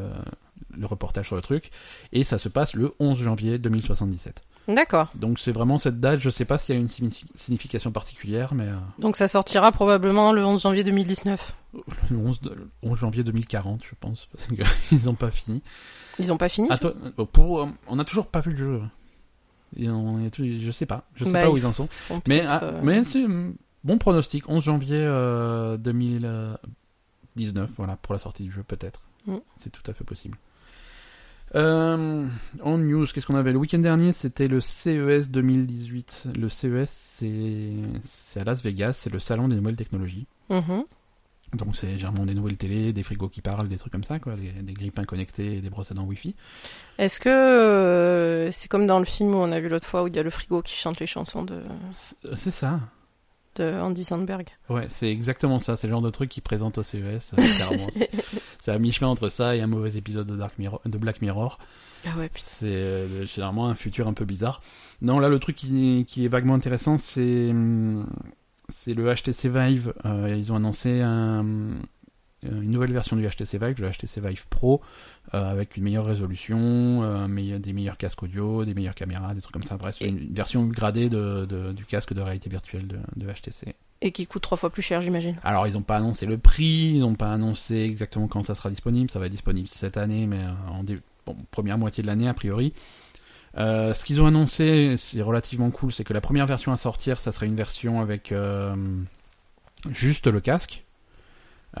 le 0.77 0.85
reportage 0.85 1.27
sur 1.27 1.35
le 1.35 1.41
truc, 1.41 1.69
et 2.13 2.23
ça 2.23 2.37
se 2.37 2.49
passe 2.49 2.73
le 2.73 2.93
11 2.99 3.19
janvier 3.21 3.57
2077. 3.57 4.41
D'accord. 4.67 5.09
Donc 5.15 5.37
c'est 5.39 5.51
vraiment 5.51 5.77
cette 5.77 5.99
date, 5.99 6.19
je 6.21 6.29
sais 6.29 6.45
pas 6.45 6.57
s'il 6.57 6.73
y 6.75 6.77
a 6.77 6.81
une 6.81 6.87
signifi- 6.87 7.25
signification 7.35 7.91
particulière, 7.91 8.53
mais 8.55 8.67
euh, 8.67 8.75
Donc 8.99 9.15
ça 9.15 9.27
sortira 9.27 9.71
probablement 9.71 10.31
le 10.31 10.43
11 10.45 10.61
janvier 10.63 10.83
2019. 10.83 11.55
le 12.09 12.17
11, 12.17 12.41
de- 12.41 12.49
le 12.53 12.69
11 12.83 12.97
janvier 12.97 13.23
2040, 13.23 13.81
je 13.83 13.93
pense, 13.99 14.27
parce 14.31 14.47
qu'ils 14.89 14.99
n'ont 15.05 15.13
pas 15.15 15.29
fini. 15.31 15.61
Ils 16.19 16.31
ont 16.33 16.37
pas 16.37 16.49
fini 16.49 16.69
toi, 16.79 16.93
euh, 17.19 17.25
pour, 17.25 17.61
euh, 17.61 17.67
on 17.87 17.97
n'a 17.97 18.05
toujours 18.05 18.27
pas 18.27 18.39
vu 18.39 18.51
le 18.51 18.57
jeu. 18.57 18.81
Et 19.77 19.89
on 19.89 20.19
je 20.37 20.71
sais 20.71 20.85
pas, 20.85 21.03
je 21.15 21.25
sais 21.25 21.31
Bah, 21.31 21.41
pas 21.43 21.51
où 21.51 21.57
il 21.57 21.63
ils 21.63 21.65
en 21.67 21.73
sont. 21.73 21.89
Mais, 22.27 22.39
peut-être, 22.39 22.47
ah, 22.49 22.71
mais 22.81 23.03
c'est 23.03 23.25
hum, 23.25 23.55
bon 23.83 23.97
pronostic, 23.97 24.47
11 24.49 24.63
janvier 24.63 24.97
euh, 25.01 25.75
2019, 25.77 27.69
voilà, 27.77 27.97
pour 27.97 28.13
la 28.13 28.19
sortie 28.19 28.43
du 28.43 28.51
jeu 28.51 28.63
peut-être. 28.63 29.01
Mm. 29.27 29.37
C'est 29.57 29.69
tout 29.71 29.81
à 29.89 29.93
fait 29.93 30.03
possible. 30.03 30.37
Euh, 31.55 32.27
en 32.61 32.77
news, 32.77 33.07
qu'est-ce 33.07 33.25
qu'on 33.25 33.35
avait 33.35 33.53
Le 33.53 33.57
week-end 33.57 33.79
dernier, 33.79 34.11
c'était 34.11 34.47
le 34.47 34.59
CES 34.59 35.29
2018. 35.29 36.27
Le 36.37 36.49
CES, 36.49 37.23
c'est 38.03 38.39
à 38.39 38.43
Las 38.43 38.63
Vegas, 38.63 38.93
c'est 38.93 39.11
le 39.11 39.19
salon 39.19 39.47
des 39.47 39.55
nouvelles 39.55 39.77
technologies. 39.77 40.27
mhm. 40.49 40.83
Donc 41.53 41.75
c'est 41.75 41.93
généralement 41.93 42.25
des 42.25 42.33
nouvelles 42.33 42.57
télés, 42.57 42.91
des 42.91 43.03
frigos 43.03 43.29
qui 43.29 43.39
parlent, 43.39 43.69
des 43.69 43.77
trucs 43.77 43.93
comme 43.93 44.03
ça, 44.03 44.19
quoi, 44.19 44.35
des, 44.35 44.51
des 44.51 44.73
grippins 44.73 45.05
connectés, 45.05 45.57
et 45.57 45.61
des 45.61 45.69
brosses 45.69 45.91
à 45.91 45.93
dents 45.93 46.03
Wi-Fi. 46.03 46.35
Est-ce 46.97 47.19
que 47.19 47.29
euh, 47.29 48.51
c'est 48.51 48.67
comme 48.67 48.87
dans 48.87 48.99
le 48.99 49.05
film 49.05 49.33
où 49.33 49.37
on 49.37 49.51
a 49.51 49.59
vu 49.61 49.69
l'autre 49.69 49.87
fois 49.87 50.03
où 50.03 50.07
il 50.07 50.15
y 50.15 50.19
a 50.19 50.23
le 50.23 50.31
frigo 50.31 50.61
qui 50.61 50.75
chante 50.75 50.99
les 50.99 51.07
chansons 51.07 51.43
de, 51.43 51.61
C'est 52.35 52.51
ça. 52.51 52.79
De 53.55 53.79
Andy 53.79 54.03
Sandberg 54.03 54.47
Ouais, 54.69 54.87
c'est 54.89 55.09
exactement 55.09 55.59
ça. 55.59 55.75
C'est 55.75 55.87
le 55.87 55.91
genre 55.91 56.01
de 56.01 56.09
truc 56.09 56.29
qu'ils 56.29 56.43
présentent 56.43 56.77
au 56.77 56.83
CES. 56.83 57.33
euh. 57.37 57.41
C'est- 58.61 58.71
à 58.71 58.79
mi-chemin 58.79 59.09
entre 59.09 59.29
ça 59.29 59.55
et 59.55 59.61
un 59.61 59.67
mauvais 59.67 59.95
épisode 59.95 60.27
de, 60.27 60.35
Dark 60.35 60.57
Mirror, 60.57 60.81
de 60.85 60.97
Black 60.97 61.21
Mirror. 61.21 61.59
Ah 62.07 62.17
ouais. 62.17 62.29
C'est 62.35 62.65
euh, 62.67 63.25
généralement 63.25 63.67
un 63.67 63.75
futur 63.75 64.07
un 64.07 64.13
peu 64.13 64.25
bizarre. 64.25 64.61
Non, 65.01 65.19
là, 65.19 65.29
le 65.29 65.39
truc 65.39 65.55
qui, 65.55 66.05
qui 66.07 66.25
est 66.25 66.27
vaguement 66.27 66.53
intéressant, 66.55 66.97
c'est 66.97 67.49
hum, 67.51 68.07
c'est 68.69 68.93
le 68.95 69.13
HTC 69.13 69.49
Vive. 69.49 69.93
Euh, 70.05 70.33
ils 70.35 70.51
ont 70.51 70.55
annoncé 70.55 71.01
un- 71.01 71.75
une 72.51 72.71
nouvelle 72.71 72.91
version 72.93 73.15
du 73.15 73.27
HTC 73.27 73.57
Vive, 73.57 73.81
le 73.81 73.89
HTC 73.91 74.21
Vive 74.21 74.45
Pro, 74.49 74.81
euh, 75.33 75.51
avec 75.51 75.77
une 75.77 75.83
meilleure 75.83 76.05
résolution, 76.05 77.03
euh, 77.03 77.27
meilleur- 77.27 77.59
des 77.59 77.73
meilleurs 77.73 77.97
casques 77.97 78.21
audio, 78.23 78.65
des 78.65 78.73
meilleures 78.73 78.95
caméras, 78.95 79.33
des 79.33 79.41
trucs 79.41 79.53
comme 79.53 79.63
ça. 79.63 79.77
Bref, 79.77 79.97
une 80.01 80.33
version 80.33 80.63
upgradée 80.63 81.09
de, 81.09 81.45
de- 81.45 81.71
du 81.71 81.85
casque 81.85 82.13
de 82.13 82.21
réalité 82.21 82.49
virtuelle 82.49 82.87
de, 82.87 82.97
de 83.15 83.25
HTC. 83.31 83.75
Et 84.01 84.11
qui 84.11 84.27
coûte 84.27 84.41
trois 84.43 84.57
fois 84.57 84.69
plus 84.69 84.81
cher, 84.81 85.01
j'imagine. 85.01 85.35
Alors, 85.43 85.67
ils 85.67 85.73
n'ont 85.73 85.81
pas 85.81 85.97
annoncé 85.97 86.25
le 86.25 86.37
prix, 86.37 86.91
ils 86.95 86.99
n'ont 86.99 87.15
pas 87.15 87.31
annoncé 87.31 87.75
exactement 87.77 88.27
quand 88.27 88.43
ça 88.43 88.53
sera 88.53 88.69
disponible. 88.69 89.09
Ça 89.09 89.19
va 89.19 89.25
être 89.27 89.31
disponible 89.31 89.67
cette 89.67 89.97
année, 89.97 90.27
mais 90.27 90.39
euh, 90.43 90.51
en 90.71 90.83
bon, 91.25 91.35
première 91.49 91.77
moitié 91.77 92.01
de 92.03 92.07
l'année, 92.07 92.27
a 92.27 92.33
priori. 92.33 92.73
Euh, 93.57 93.93
ce 93.93 94.03
qu'ils 94.03 94.21
ont 94.21 94.25
annoncé, 94.27 94.95
c'est 94.97 95.21
relativement 95.21 95.71
cool, 95.71 95.93
c'est 95.93 96.03
que 96.03 96.11
la 96.13 96.19
première 96.21 96.45
version 96.45 96.73
à 96.73 96.77
sortir, 96.77 97.19
ça 97.21 97.31
serait 97.31 97.45
une 97.47 97.55
version 97.55 98.01
avec 98.01 98.33
euh, 98.33 98.75
juste 99.89 100.27
le 100.27 100.41
casque. 100.41 100.83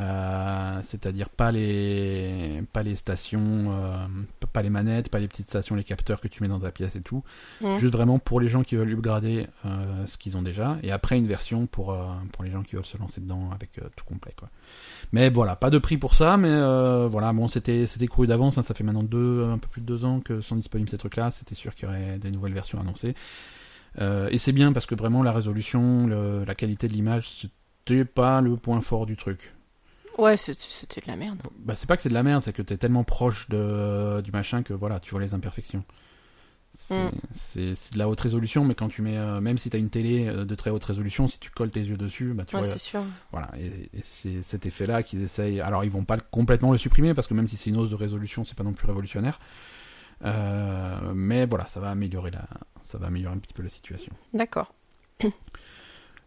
Euh, 0.01 0.79
c'est-à-dire 0.83 1.29
pas 1.29 1.51
les 1.53 2.61
pas 2.73 2.83
les 2.83 2.95
stations, 2.97 3.39
euh, 3.69 4.05
pas 4.51 4.61
les 4.61 4.69
manettes, 4.69 5.09
pas 5.09 5.19
les 5.19 5.27
petites 5.29 5.47
stations, 5.49 5.73
les 5.75 5.85
capteurs 5.85 6.19
que 6.19 6.27
tu 6.27 6.43
mets 6.43 6.49
dans 6.49 6.59
ta 6.59 6.71
pièce 6.71 6.97
et 6.97 7.01
tout. 7.01 7.23
Juste 7.77 7.93
vraiment 7.93 8.19
pour 8.19 8.41
les 8.41 8.49
gens 8.49 8.63
qui 8.63 8.75
veulent 8.75 8.91
upgrader 8.91 9.47
euh, 9.65 10.05
ce 10.05 10.17
qu'ils 10.17 10.35
ont 10.35 10.41
déjà, 10.41 10.77
et 10.83 10.91
après 10.91 11.17
une 11.17 11.27
version 11.27 11.65
pour 11.65 11.93
euh, 11.93 11.97
pour 12.33 12.43
les 12.43 12.51
gens 12.51 12.61
qui 12.61 12.75
veulent 12.75 12.83
se 12.85 12.97
lancer 12.97 13.21
dedans 13.21 13.49
avec 13.53 13.79
tout 13.95 14.03
complet 14.05 14.33
quoi. 14.37 14.49
Mais 15.13 15.29
voilà, 15.29 15.55
pas 15.55 15.69
de 15.69 15.77
prix 15.77 15.97
pour 15.97 16.15
ça, 16.15 16.35
mais 16.35 16.49
euh, 16.51 17.07
voilà, 17.09 17.31
bon 17.31 17.47
c'était 17.47 17.85
c'était 17.85 18.07
couru 18.07 18.27
d'avance, 18.27 18.57
hein, 18.57 18.63
ça 18.63 18.73
fait 18.73 18.83
maintenant 18.83 19.03
deux 19.03 19.45
un 19.45 19.57
peu 19.57 19.69
plus 19.69 19.81
de 19.81 19.85
deux 19.85 20.03
ans 20.03 20.19
que 20.19 20.41
sont 20.41 20.57
disponibles 20.57 20.89
ces 20.89 20.97
trucs-là, 20.97 21.31
c'était 21.31 21.55
sûr 21.55 21.73
qu'il 21.73 21.85
y 21.87 21.91
aurait 21.91 22.17
des 22.19 22.31
nouvelles 22.31 22.53
versions 22.53 22.79
annoncées. 22.81 23.15
Euh, 24.01 24.27
et 24.29 24.37
c'est 24.37 24.51
bien 24.51 24.73
parce 24.73 24.85
que 24.85 24.93
vraiment 24.95 25.23
la 25.23 25.31
résolution, 25.31 26.05
le- 26.05 26.43
la 26.43 26.53
qualité 26.53 26.89
de 26.89 26.93
l'image, 26.93 27.29
c'était 27.29 28.03
pas 28.03 28.41
le 28.41 28.57
point 28.57 28.81
fort 28.81 29.05
du 29.05 29.15
truc. 29.15 29.53
Ouais, 30.17 30.37
c'est- 30.37 30.59
c'était 30.59 31.01
de 31.01 31.07
la 31.07 31.15
merde. 31.17 31.41
Bah, 31.59 31.75
c'est 31.75 31.87
pas 31.87 31.95
que 31.97 32.01
c'est 32.01 32.09
de 32.09 32.13
la 32.13 32.23
merde, 32.23 32.41
c'est 32.41 32.53
que 32.53 32.61
t'es 32.61 32.77
tellement 32.77 33.03
proche 33.03 33.49
de, 33.49 34.21
du 34.21 34.31
machin 34.31 34.63
que 34.63 34.73
voilà, 34.73 34.99
tu 34.99 35.11
vois 35.11 35.21
les 35.21 35.33
imperfections. 35.33 35.83
C'est 36.77 36.95
Mm. 36.99 37.73
de 37.93 37.97
la 37.97 38.09
haute 38.09 38.19
résolution, 38.19 38.65
mais 38.65 38.75
quand 38.75 38.89
tu 38.89 39.01
mets, 39.01 39.17
euh, 39.17 39.39
même 39.39 39.57
si 39.57 39.69
t'as 39.69 39.77
une 39.77 39.89
télé 39.89 40.27
euh, 40.27 40.43
de 40.45 40.55
très 40.55 40.69
haute 40.71 40.83
résolution, 40.83 41.27
si 41.27 41.39
tu 41.39 41.49
colles 41.49 41.71
tes 41.71 41.79
yeux 41.81 41.95
dessus, 41.97 42.33
bah 42.33 42.43
tu 42.45 42.55
Ouais, 42.55 42.63
vois, 42.63 42.71
c'est 42.71 42.79
sûr. 42.79 43.01
voilà. 43.31 43.49
Et, 43.57 43.89
et 43.93 44.01
c'est 44.03 44.41
cet 44.41 44.65
effet-là 44.65 45.01
qu'ils 45.01 45.21
essayent. 45.23 45.61
Alors 45.61 45.83
ils 45.85 45.89
vont 45.91 46.03
pas 46.03 46.17
complètement 46.19 46.71
le 46.73 46.77
supprimer 46.77 47.13
parce 47.13 47.27
que 47.27 47.33
même 47.33 47.47
si 47.47 47.55
c'est 47.55 47.69
une 47.69 47.77
hausse 47.77 47.89
de 47.89 47.95
résolution, 47.95 48.43
c'est 48.43 48.57
pas 48.57 48.63
non 48.65 48.73
plus 48.73 48.87
révolutionnaire. 48.87 49.39
Euh, 50.23 51.13
mais 51.13 51.45
voilà, 51.45 51.65
ça 51.67 51.79
va 51.79 51.89
améliorer 51.91 52.31
la, 52.31 52.45
ça 52.83 52.97
va 52.97 53.07
améliorer 53.07 53.35
un 53.35 53.39
petit 53.39 53.53
peu 53.53 53.63
la 53.63 53.69
situation. 53.69 54.11
D'accord. 54.33 54.73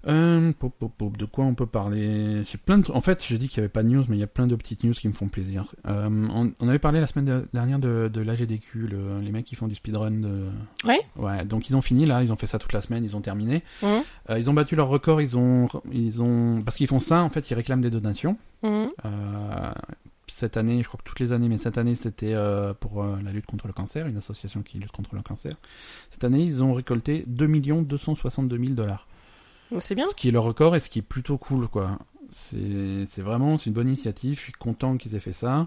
Euh, 0.07 0.53
pop, 0.59 0.73
pop, 0.79 0.93
pop, 0.97 1.17
de 1.17 1.25
quoi 1.25 1.45
on 1.45 1.55
peut 1.55 1.67
parler? 1.67 2.43
Plein 2.65 2.79
de... 2.79 2.91
En 2.93 3.01
fait, 3.01 3.25
j'ai 3.27 3.37
dit 3.37 3.49
qu'il 3.49 3.61
n'y 3.61 3.65
avait 3.65 3.73
pas 3.73 3.83
de 3.83 3.89
news, 3.89 4.05
mais 4.09 4.17
il 4.17 4.21
y 4.21 4.25
a 4.25 4.29
plein 4.29 4.47
de 4.47 4.55
petites 4.55 4.85
news 4.85 4.93
qui 4.93 5.09
me 5.09 5.13
font 5.13 5.27
plaisir. 5.29 5.75
Euh, 5.87 6.09
on, 6.09 6.53
on 6.61 6.69
avait 6.69 6.79
parlé 6.79 7.01
la 7.01 7.07
semaine 7.09 7.25
de- 7.25 7.49
dernière 7.53 7.79
de, 7.81 8.09
de 8.13 8.21
l'AGDQ, 8.21 8.87
le- 8.87 9.21
les 9.21 9.33
mecs 9.33 9.45
qui 9.45 9.57
font 9.57 9.67
du 9.67 9.75
speedrun. 9.75 10.13
De... 10.13 10.47
Ouais. 10.85 11.01
Ouais, 11.17 11.45
donc 11.45 11.69
ils 11.69 11.75
ont 11.77 11.83
fini 11.83 12.07
là, 12.07 12.23
ils 12.23 12.33
ont 12.33 12.37
fait 12.37 12.47
ça 12.47 12.59
toute 12.59 12.73
la 12.73 12.81
semaine, 12.81 13.05
ils 13.05 13.17
ont 13.17 13.21
terminé. 13.21 13.65
Mhm. 13.83 14.03
Euh, 14.31 14.39
ils 14.39 14.49
ont 14.49 14.55
battu 14.55 14.77
leur 14.77 14.89
record, 14.89 15.21
ils 15.21 15.37
ont... 15.37 15.67
Ils 15.93 16.23
ont... 16.23 16.63
Parce 16.65 16.77
qu'ils 16.77 16.87
font 16.89 17.01
ça, 17.01 17.23
en 17.23 17.29
fait, 17.29 17.51
ils 17.51 17.55
réclament 17.55 17.81
des 17.83 17.91
donations. 17.91 18.37
Mhm. 18.63 18.91
Euh, 19.05 19.73
cette 20.29 20.57
année, 20.57 20.81
je 20.83 20.89
crois 20.89 20.99
que 21.03 21.09
toutes 21.09 21.21
les 21.21 21.33
années, 21.33 21.49
mais 21.49 21.59
cette 21.59 21.79
année 21.79 21.95
c'était 21.95 22.35
pour 22.81 23.03
la 23.03 23.33
lutte 23.33 23.47
contre 23.47 23.67
le 23.67 23.73
cancer, 23.73 24.07
une 24.07 24.19
association 24.19 24.63
qui 24.63 24.79
lutte 24.79 24.93
contre 24.93 25.15
le 25.17 25.23
cancer. 25.23 25.53
Cette 26.11 26.23
année, 26.23 26.43
ils 26.43 26.63
ont 26.63 26.75
récolté 26.75 27.25
2 27.27 27.49
262 27.83 28.57
000 28.59 28.71
dollars. 28.75 29.09
C'est 29.81 29.95
bien. 29.95 30.07
Ce 30.09 30.15
qui 30.15 30.29
est 30.29 30.33
le 30.33 30.41
record 30.41 30.77
et 30.77 30.81
ce 30.81 30.89
qui 30.89 31.01
est 31.01 31.03
plutôt 31.03 31.39
cool, 31.39 31.69
quoi. 31.69 31.99
C'est 32.31 33.19
vraiment 33.19 33.57
une 33.57 33.73
bonne 33.73 33.89
initiative. 33.89 34.37
Je 34.37 34.43
suis 34.43 34.53
content 34.53 34.97
qu'ils 34.97 35.15
aient 35.15 35.21
fait 35.21 35.33
ça. 35.33 35.67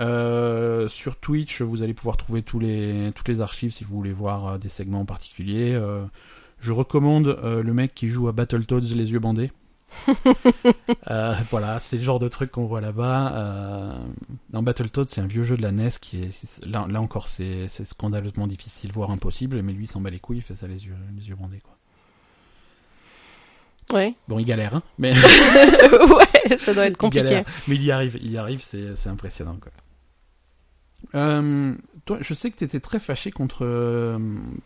Euh, 0.00 0.86
sur 0.88 1.16
Twitch, 1.16 1.60
vous 1.60 1.82
allez 1.82 1.94
pouvoir 1.94 2.16
trouver 2.16 2.42
tous 2.42 2.58
les, 2.58 3.12
toutes 3.14 3.28
les 3.28 3.40
archives 3.40 3.72
si 3.72 3.84
vous 3.84 3.96
voulez 3.96 4.12
voir 4.12 4.46
euh, 4.46 4.58
des 4.58 4.68
segments 4.68 5.00
en 5.00 5.04
particulier. 5.04 5.74
Euh, 5.74 6.04
je 6.60 6.72
recommande 6.72 7.26
euh, 7.26 7.62
le 7.62 7.74
mec 7.74 7.94
qui 7.94 8.08
joue 8.08 8.28
à 8.28 8.32
Battletoads 8.32 8.80
les 8.80 9.10
yeux 9.10 9.18
bandés. 9.18 9.50
Voilà, 11.50 11.78
c'est 11.80 11.96
le 11.96 12.04
genre 12.04 12.18
de 12.18 12.28
truc 12.28 12.50
qu'on 12.50 12.66
voit 12.66 12.82
là-bas. 12.82 13.96
Dans 14.50 14.62
Battletoads, 14.62 15.06
c'est 15.08 15.22
un 15.22 15.26
vieux 15.26 15.44
jeu 15.44 15.56
de 15.56 15.62
la 15.62 15.72
NES 15.72 15.88
qui 16.00 16.22
est 16.22 16.66
là, 16.66 16.86
là 16.88 17.00
encore 17.00 17.26
c'est 17.26 17.68
scandaleusement 17.68 18.46
difficile, 18.46 18.92
voire 18.92 19.10
impossible. 19.10 19.62
Mais 19.62 19.72
lui, 19.72 19.84
il 19.84 19.88
s'en 19.88 20.02
bat 20.02 20.10
les 20.10 20.20
couilles, 20.20 20.38
il 20.38 20.42
fait 20.42 20.54
ça 20.54 20.68
les 20.68 20.84
yeux 20.84 20.94
les 21.16 21.28
yeux 21.28 21.36
bandés 21.36 21.60
quoi. 21.60 21.77
Ouais. 23.92 24.14
Bon, 24.28 24.38
il 24.38 24.44
galère, 24.44 24.76
hein, 24.76 24.82
mais 24.98 25.12
ouais, 25.12 26.56
ça 26.58 26.74
doit 26.74 26.86
être 26.86 26.96
compliqué. 26.96 27.42
Mais 27.66 27.74
il 27.76 27.82
y 27.84 27.90
arrive, 27.90 28.18
il 28.20 28.30
y 28.30 28.38
arrive, 28.38 28.60
c'est 28.62 28.96
c'est 28.96 29.08
impressionnant 29.08 29.56
quoi. 29.60 29.72
Euh, 31.14 31.74
toi, 32.04 32.18
je 32.20 32.34
sais 32.34 32.50
que 32.50 32.56
tu 32.56 32.64
étais 32.64 32.80
très 32.80 32.98
fâché 32.98 33.30
contre 33.30 33.64
euh, 33.64 34.18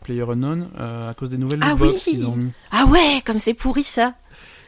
PlayerUnknown 0.02 0.70
euh, 0.78 1.11
à 1.11 1.14
cause 1.14 1.30
des 1.30 1.38
nouvelles 1.38 1.61
Ah 1.62 1.74
oui 1.78 1.94
qu'ils 1.98 2.26
ont 2.26 2.37
mis. 2.37 2.52
Ah 2.70 2.87
ouais, 2.87 3.22
comme 3.24 3.38
c'est 3.38 3.54
pourri 3.54 3.82
ça. 3.82 4.14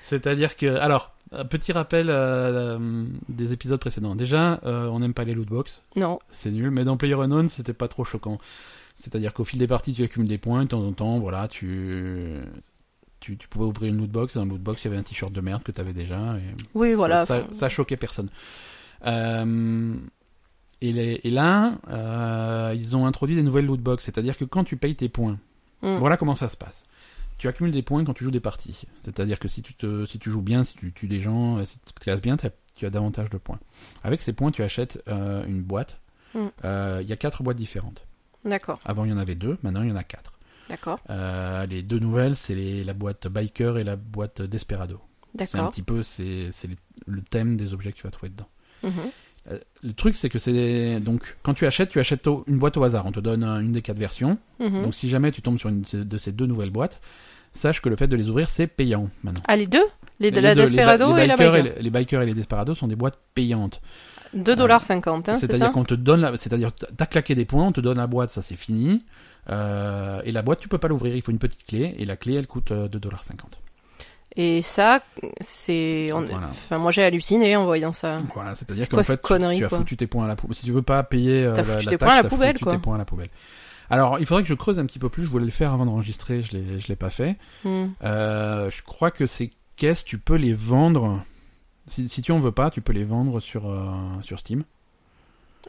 C'est-à-dire 0.02 0.56
que, 0.56 0.66
alors, 0.66 1.14
un 1.32 1.44
petit 1.44 1.72
rappel 1.72 2.10
euh, 2.10 2.76
euh, 2.78 3.06
des 3.28 3.52
épisodes 3.52 3.80
précédents. 3.80 4.14
Déjà, 4.14 4.60
euh, 4.64 4.88
on 4.88 5.00
n'aime 5.00 5.14
pas 5.14 5.24
les 5.24 5.34
lootbox, 5.34 5.82
Non. 5.96 6.18
c'est 6.30 6.50
nul. 6.50 6.70
Mais 6.70 6.84
dans 6.84 6.96
PlayerUnknown, 6.96 7.48
c'était 7.48 7.72
pas 7.72 7.88
trop 7.88 8.04
choquant. 8.04 8.38
C'est-à-dire 8.96 9.32
qu'au 9.32 9.44
fil 9.44 9.58
des 9.58 9.66
parties, 9.66 9.92
tu 9.92 10.04
accumules 10.04 10.28
des 10.28 10.38
points, 10.38 10.64
de 10.64 10.68
temps 10.68 10.82
en 10.82 10.92
temps, 10.92 11.18
voilà, 11.18 11.48
tu 11.48 12.36
tu, 13.24 13.37
tu 13.38 13.48
pouvais 13.48 13.64
ouvrir 13.64 13.90
une 13.92 13.98
lootbox, 13.98 14.37
et 14.37 14.38
dans 14.38 14.44
la 14.44 14.50
lootbox, 14.52 14.82
il 14.82 14.88
y 14.88 14.90
avait 14.90 14.98
un 14.98 15.02
t-shirt 15.02 15.32
de 15.32 15.40
merde 15.40 15.62
que 15.62 15.72
tu 15.72 15.80
avais 15.80 15.92
déjà. 15.92 16.37
Et 16.37 16.54
Oui, 16.74 16.94
voilà. 16.94 17.24
ça, 17.26 17.44
ça, 17.50 17.52
ça 17.52 17.68
choquait 17.68 17.96
personne. 17.96 18.28
Euh, 19.06 19.94
et, 20.80 20.92
les- 20.92 21.20
et 21.24 21.30
là, 21.30 21.78
euh, 21.88 22.74
ils 22.76 22.96
ont 22.96 23.06
introduit 23.06 23.34
des 23.37 23.42
nouvelles 23.42 23.66
lootbox, 23.66 24.04
c'est-à-dire 24.04 24.37
que 24.37 24.44
quand 24.44 24.64
tu 24.64 24.76
payes 24.76 24.96
tes 24.96 25.08
points, 25.08 25.38
Mm. 25.82 25.96
voilà 25.98 26.16
comment 26.16 26.34
ça 26.34 26.48
se 26.48 26.56
passe. 26.56 26.82
Tu 27.38 27.48
accumules 27.48 27.72
des 27.72 27.82
points 27.82 28.04
quand 28.04 28.14
tu 28.14 28.24
joues 28.24 28.30
des 28.30 28.40
parties. 28.40 28.84
C'est-à-dire 29.02 29.38
que 29.38 29.48
si 29.48 29.60
tu, 29.62 29.74
te, 29.74 30.06
si 30.06 30.18
tu 30.18 30.30
joues 30.30 30.40
bien, 30.42 30.62
si 30.64 30.74
tu 30.76 30.92
tues 30.92 31.08
des 31.08 31.20
gens, 31.20 31.62
si 31.64 31.78
tu 31.84 31.92
te 31.92 32.00
classes 32.00 32.20
bien, 32.22 32.37
tu 32.76 32.87
as 32.87 32.90
davantage 32.90 33.28
de 33.30 33.38
points. 33.38 33.58
Avec 34.02 34.22
ces 34.22 34.32
points, 34.32 34.50
tu 34.50 34.62
achètes 34.62 35.02
euh, 35.08 35.44
une 35.46 35.62
boîte. 35.62 35.98
Mm. 36.34 36.46
Il 37.00 37.06
y 37.06 37.12
a 37.12 37.16
quatre 37.16 37.42
boîtes 37.42 37.56
différentes. 37.56 38.06
D'accord, 38.44 38.78
Avant, 38.84 39.04
il 39.06 39.10
y 39.10 39.12
en 39.14 39.16
avait 39.18 39.34
deux, 39.34 39.56
maintenant, 39.62 39.82
il 39.82 39.88
y 39.88 39.92
en 39.92 39.96
a 39.96 40.04
quatre. 40.04 40.33
D'accord, 40.68 40.98
Euh, 41.11 41.66
les 41.66 41.83
deux 41.83 41.98
nouvelles, 41.98 42.37
c'est 42.37 42.55
les- 42.55 42.85
la 42.85 42.92
boîte 42.94 43.29
Biker 43.29 43.79
et 43.79 43.85
la 43.85 43.96
boîte 43.96 44.42
Desperado. 44.42 45.00
C'est 45.37 45.42
un 45.42 45.59
d'accord. 45.59 45.70
petit 45.72 45.83
peu 45.83 46.03
c'est 46.03 46.48
le 47.07 47.20
thème 47.22 47.57
des 47.57 47.74
objets 47.74 47.90
que 47.92 47.96
tu 47.96 48.05
vas 48.05 48.11
trouver 48.11 48.31
dedans. 48.31 48.48
Mhm. 48.83 48.92
Euh, 49.50 49.59
le 49.83 49.92
truc 49.92 50.16
c'est 50.16 50.29
que 50.31 50.38
c'est 50.38 51.00
donc 51.00 51.37
quand 51.42 51.53
tu 51.55 51.66
achètes, 51.66 51.90
tu 51.90 52.00
achètes 52.00 52.27
au- 52.27 52.44
une 52.46 52.59
boîte 52.59 52.77
au 52.77 52.85
hasard. 52.85 53.05
On 53.07 53.12
te 53.12 53.20
donne 53.20 53.42
euh, 53.44 53.61
une 53.61 53.72
des 53.72 53.83
quatre 53.83 53.98
versions. 53.98 54.38
Mhm. 54.61 54.85
Donc 54.85 54.94
si 54.94 55.09
jamais 55.09 55.33
tu 55.33 55.42
tombes 55.42 55.59
sur 55.59 55.68
une 55.68 55.83
de 55.92 56.18
ces 56.18 56.33
deux 56.33 56.46
nouvelles 56.46 56.70
boîtes, 56.70 57.00
sache 57.53 57.83
que 57.83 57.88
le 57.88 57.96
fait 57.96 58.07
de 58.07 58.16
les 58.16 58.29
ouvrir 58.31 58.48
c'est 58.48 58.66
payant 58.66 59.11
maintenant. 59.22 59.42
Ah, 59.48 59.57
les 59.57 59.66
deux? 59.66 59.85
Les 60.20 60.31
de 60.31 60.38
la 60.40 60.55
Desperado 60.55 61.16
et 61.16 61.27
la 61.27 61.37
Biker. 61.37 61.62
les, 61.62 61.83
les 61.83 61.90
bikers 61.90 62.22
et 62.22 62.27
les 62.27 62.35
Desperado 62.35 62.74
sont 62.77 62.87
des 62.87 62.94
boîtes 62.96 63.18
payantes. 63.35 63.81
2,50$, 64.37 65.29
hein, 65.31 65.35
c'est 65.35 65.46
c'est-à-dire 65.46 65.72
qu'on 65.72 65.85
te 65.85 65.94
donne 65.94 66.20
la, 66.20 66.37
c'est-à-dire 66.37 66.74
que 66.74 66.87
t'as 66.87 67.07
claqué 67.07 67.35
des 67.35 67.44
points, 67.44 67.66
on 67.66 67.72
te 67.72 67.81
donne 67.81 67.98
la 67.98 68.07
boîte, 68.07 68.31
ça 68.31 68.42
c'est 68.42 68.57
fini. 68.57 69.05
Euh, 69.50 70.20
et 70.24 70.33
la 70.33 70.42
boîte, 70.42 70.61
tu 70.61 70.68
peux 70.68 70.78
pas 70.78 70.88
l'ouvrir, 70.88 71.14
il 71.14 71.22
faut 71.22 71.33
une 71.33 71.38
petite 71.38 71.64
clé, 71.66 71.94
et 71.98 72.04
la 72.04 72.16
clé, 72.16 72.35
elle 72.35 72.46
coûte 72.46 72.70
euh, 72.72 72.88
2,50$. 72.88 73.35
Et 74.37 74.62
ça, 74.62 75.00
c'est, 75.40 76.09
Voilà. 76.11 76.48
enfin, 76.50 76.78
moi 76.78 76.90
j'ai 76.90 77.04
halluciné 77.04 77.54
en 77.54 77.66
voyant 77.66 77.92
ça. 77.92 78.16
Voilà, 78.35 78.57
c'est-à-dire 78.57 78.83
C'est 78.85 78.90
qu'en 78.90 78.96
quoi 78.96 79.04
fait, 79.04 79.20
connerie, 79.20 79.59
tu 79.59 79.64
as 79.64 79.68
quoi 79.68 79.78
foutu 79.78 79.96
tes 79.96 80.09
points 80.09 80.24
à 80.24 80.28
la 80.28 80.35
poubelle. 80.35 80.57
Si 80.57 80.64
tu 80.64 80.72
veux 80.72 80.83
pas 80.83 81.02
payer 81.04 81.44
euh, 81.44 81.52
T'as 81.52 81.62
la, 81.62 81.74
la 81.76 81.80
tes 81.83 81.98
taxe, 81.98 82.12
à 82.12 82.22
la 82.22 82.28
poubelle, 82.28 82.52
foutu 82.54 82.64
quoi. 82.64 82.72
tes 82.72 82.78
points 82.80 82.96
à 82.96 82.98
la 82.98 83.04
poubelle. 83.04 83.28
Alors, 83.90 84.18
il 84.18 84.26
faudrait 84.26 84.42
que 84.42 84.48
je 84.48 84.54
creuse 84.54 84.80
un 84.80 84.87
petit 84.87 84.98
peu 84.98 85.09
plus. 85.09 85.24
Je 85.24 85.30
voulais 85.30 85.44
le 85.44 85.50
faire 85.52 85.72
avant 85.72 85.87
d'enregistrer, 85.87 86.42
je 86.42 86.57
l'ai, 86.57 86.80
je 86.80 86.88
l'ai 86.88 86.96
pas 86.96 87.11
fait. 87.11 87.37
Hmm. 87.64 87.88
Euh, 88.02 88.70
je 88.70 88.83
crois 88.83 89.12
que 89.12 89.26
ces 89.26 89.52
caisses, 89.76 90.04
tu 90.04 90.18
peux 90.18 90.35
les 90.37 90.54
vendre. 90.54 91.22
Si, 91.87 92.09
si 92.09 92.20
tu 92.20 92.33
en 92.33 92.40
veux 92.40 92.50
pas, 92.50 92.70
tu 92.70 92.80
peux 92.80 92.92
les 92.94 93.04
vendre 93.04 93.38
sur 93.38 93.68
euh, 93.70 93.87
sur 94.22 94.40
Steam. 94.40 94.64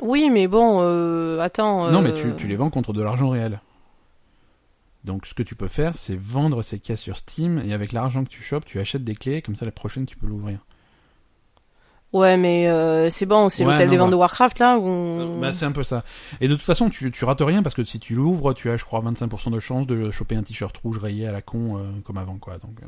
Oui, 0.02 0.30
mais 0.30 0.48
bon, 0.48 0.80
euh, 0.82 1.40
attends. 1.40 1.90
Non, 1.92 2.00
euh, 2.00 2.02
mais 2.02 2.14
tu, 2.14 2.34
tu 2.38 2.48
les 2.48 2.56
vends 2.56 2.70
contre 2.70 2.94
de 2.94 3.02
l'argent 3.02 3.30
réel. 3.30 3.62
Donc, 5.04 5.26
ce 5.28 5.34
que 5.34 5.44
tu 5.44 5.56
peux 5.56 5.68
faire, 5.68 5.94
c'est 5.98 6.18
vendre 6.20 6.64
ces 6.64 6.80
caisses 6.80 7.00
sur 7.02 7.18
Steam 7.18 7.62
et 7.66 7.74
avec 7.74 7.92
l'argent 7.92 8.24
que 8.24 8.30
tu 8.30 8.42
chopes, 8.42 8.66
tu 8.66 8.80
achètes 8.80 9.04
des 9.04 9.16
clés. 9.16 9.42
Comme 9.42 9.56
ça, 9.56 9.66
la 9.66 9.72
prochaine, 9.72 10.06
tu 10.06 10.18
peux 10.18 10.26
l'ouvrir. 10.28 10.60
Ouais, 12.12 12.38
mais 12.38 12.68
euh, 12.70 13.10
c'est 13.10 13.26
bon, 13.26 13.50
c'est 13.50 13.66
Ouais, 13.66 13.72
l'hôtel 13.74 13.90
des 13.90 13.98
ventes 13.98 14.08
bah. 14.08 14.16
de 14.16 14.20
Warcraft 14.20 14.60
là 14.60 14.78
où. 14.78 14.84
on- 14.88 15.40
Bah, 15.40 15.52
c'est 15.54 15.66
un 15.66 15.72
peu 15.74 15.84
ça. 15.84 16.04
Et 16.40 16.48
de 16.48 16.56
toute 16.56 16.64
façon, 16.64 16.90
tu, 16.90 17.12
tu 17.12 17.26
rates 17.26 17.42
rien 17.42 17.62
parce 17.62 17.76
que 17.76 17.84
si 17.84 18.00
tu 18.00 18.16
l'ouvres, 18.16 18.54
tu 18.54 18.70
as, 18.70 18.78
je 18.78 18.86
crois, 18.86 19.02
25% 19.02 19.52
de 19.52 19.60
chance 19.60 19.86
de 19.86 20.10
choper 20.12 20.36
un 20.36 20.44
t-shirt 20.44 20.76
rouge 20.78 20.98
rayé 20.98 21.28
à 21.28 21.32
la 21.34 21.42
con 21.42 21.78
euh, 21.78 21.84
comme 22.06 22.18
avant, 22.18 22.38
quoi. 22.38 22.58
Donc, 22.58 22.78
euh. 22.82 22.86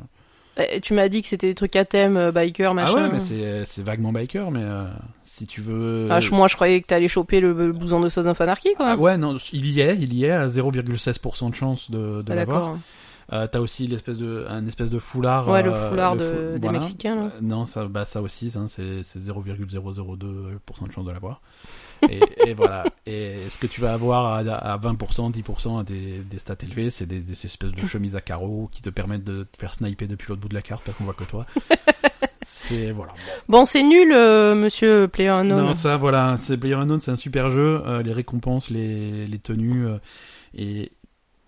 Eh, 0.59 0.81
tu 0.81 0.93
m'as 0.93 1.07
dit 1.09 1.21
que 1.21 1.27
c'était 1.27 1.47
des 1.47 1.55
trucs 1.55 1.75
à 1.75 1.85
thème, 1.85 2.17
euh, 2.17 2.31
biker, 2.31 2.73
machin. 2.73 2.93
Ah 2.97 3.01
ouais, 3.03 3.09
mais 3.11 3.19
c'est, 3.19 3.63
c'est 3.65 3.83
vaguement 3.83 4.11
biker, 4.11 4.49
mais 4.51 4.63
euh, 4.63 4.85
si 5.23 5.45
tu 5.45 5.61
veux. 5.61 6.07
Ah, 6.09 6.19
je- 6.19 6.31
moi, 6.31 6.47
je 6.47 6.55
croyais 6.55 6.81
que 6.81 6.87
t'allais 6.87 7.07
choper 7.07 7.39
le, 7.41 7.53
le 7.53 7.71
blouson 7.71 7.99
de 7.99 8.09
Sons 8.09 8.25
of 8.25 8.41
Anarchy, 8.41 8.73
quoi. 8.75 8.87
Ah 8.89 8.95
ouais, 8.97 9.17
non, 9.17 9.37
il 9.53 9.65
y 9.67 9.81
est, 9.81 9.95
il 9.99 10.13
y 10.13 10.25
est 10.25 10.31
à 10.31 10.47
0,16% 10.47 11.49
de 11.51 11.55
chance 11.55 11.91
de, 11.91 12.21
de 12.23 12.31
Ah, 12.31 12.35
l'avoir. 12.35 12.61
d'accord. 12.61 12.77
Euh, 13.33 13.45
t'as 13.45 13.59
aussi 13.59 13.87
l'espèce 13.87 14.17
de, 14.17 14.45
un 14.49 14.65
espèce 14.67 14.89
de 14.89 14.99
foulard. 14.99 15.49
Ouais, 15.49 15.61
le 15.61 15.73
euh, 15.73 15.89
foulard 15.89 16.15
le 16.15 16.19
de- 16.21 16.25
fou- 16.25 16.53
des 16.53 16.67
voilà. 16.67 16.79
Mexicains, 16.79 17.15
là. 17.17 17.23
Euh, 17.23 17.39
non, 17.41 17.65
ça, 17.65 17.85
bah, 17.85 18.05
ça 18.05 18.21
aussi, 18.21 18.51
c'est, 18.69 19.03
c'est 19.03 19.19
0,002% 19.19 20.87
de 20.87 20.91
chance 20.93 21.05
de 21.05 21.11
l'avoir. 21.11 21.41
Et, 22.09 22.49
et 22.49 22.53
voilà. 22.53 22.85
Et 23.05 23.49
ce 23.49 23.57
que 23.57 23.67
tu 23.67 23.81
vas 23.81 23.93
avoir 23.93 24.25
à, 24.33 24.37
à 24.39 24.77
20%, 24.77 25.31
10% 25.33 25.79
à 25.79 25.83
des, 25.83 26.19
des 26.19 26.37
stats 26.39 26.55
élevés, 26.63 26.89
c'est 26.89 27.05
des, 27.05 27.19
des 27.19 27.45
espèces 27.45 27.71
de 27.71 27.85
chemises 27.85 28.15
à 28.15 28.21
carreaux 28.21 28.69
qui 28.71 28.81
te 28.81 28.89
permettent 28.89 29.23
de 29.23 29.43
te 29.43 29.57
faire 29.57 29.73
sniper 29.73 30.07
depuis 30.07 30.27
l'autre 30.29 30.41
bout 30.41 30.49
de 30.49 30.53
la 30.55 30.61
carte, 30.61 30.83
parce 30.85 30.97
qu'on 30.97 31.03
voit 31.05 31.13
que 31.13 31.23
toi. 31.23 31.45
c'est, 32.47 32.91
voilà. 32.91 33.13
Bon, 33.49 33.65
c'est 33.65 33.83
nul, 33.83 34.11
euh, 34.13 34.55
monsieur 34.55 35.07
PlayerUnknown. 35.07 35.57
Non, 35.67 35.73
ça, 35.73 35.97
voilà, 35.97 36.35
c'est 36.37 36.57
PlayerUnknown, 36.57 36.99
c'est 36.99 37.11
un 37.11 37.15
super 37.17 37.51
jeu. 37.51 37.81
euh, 37.85 38.01
les 38.03 38.13
récompenses, 38.13 38.69
les, 38.69 39.27
les 39.27 39.39
tenues, 39.39 39.87
euh, 39.87 39.97
et, 40.55 40.91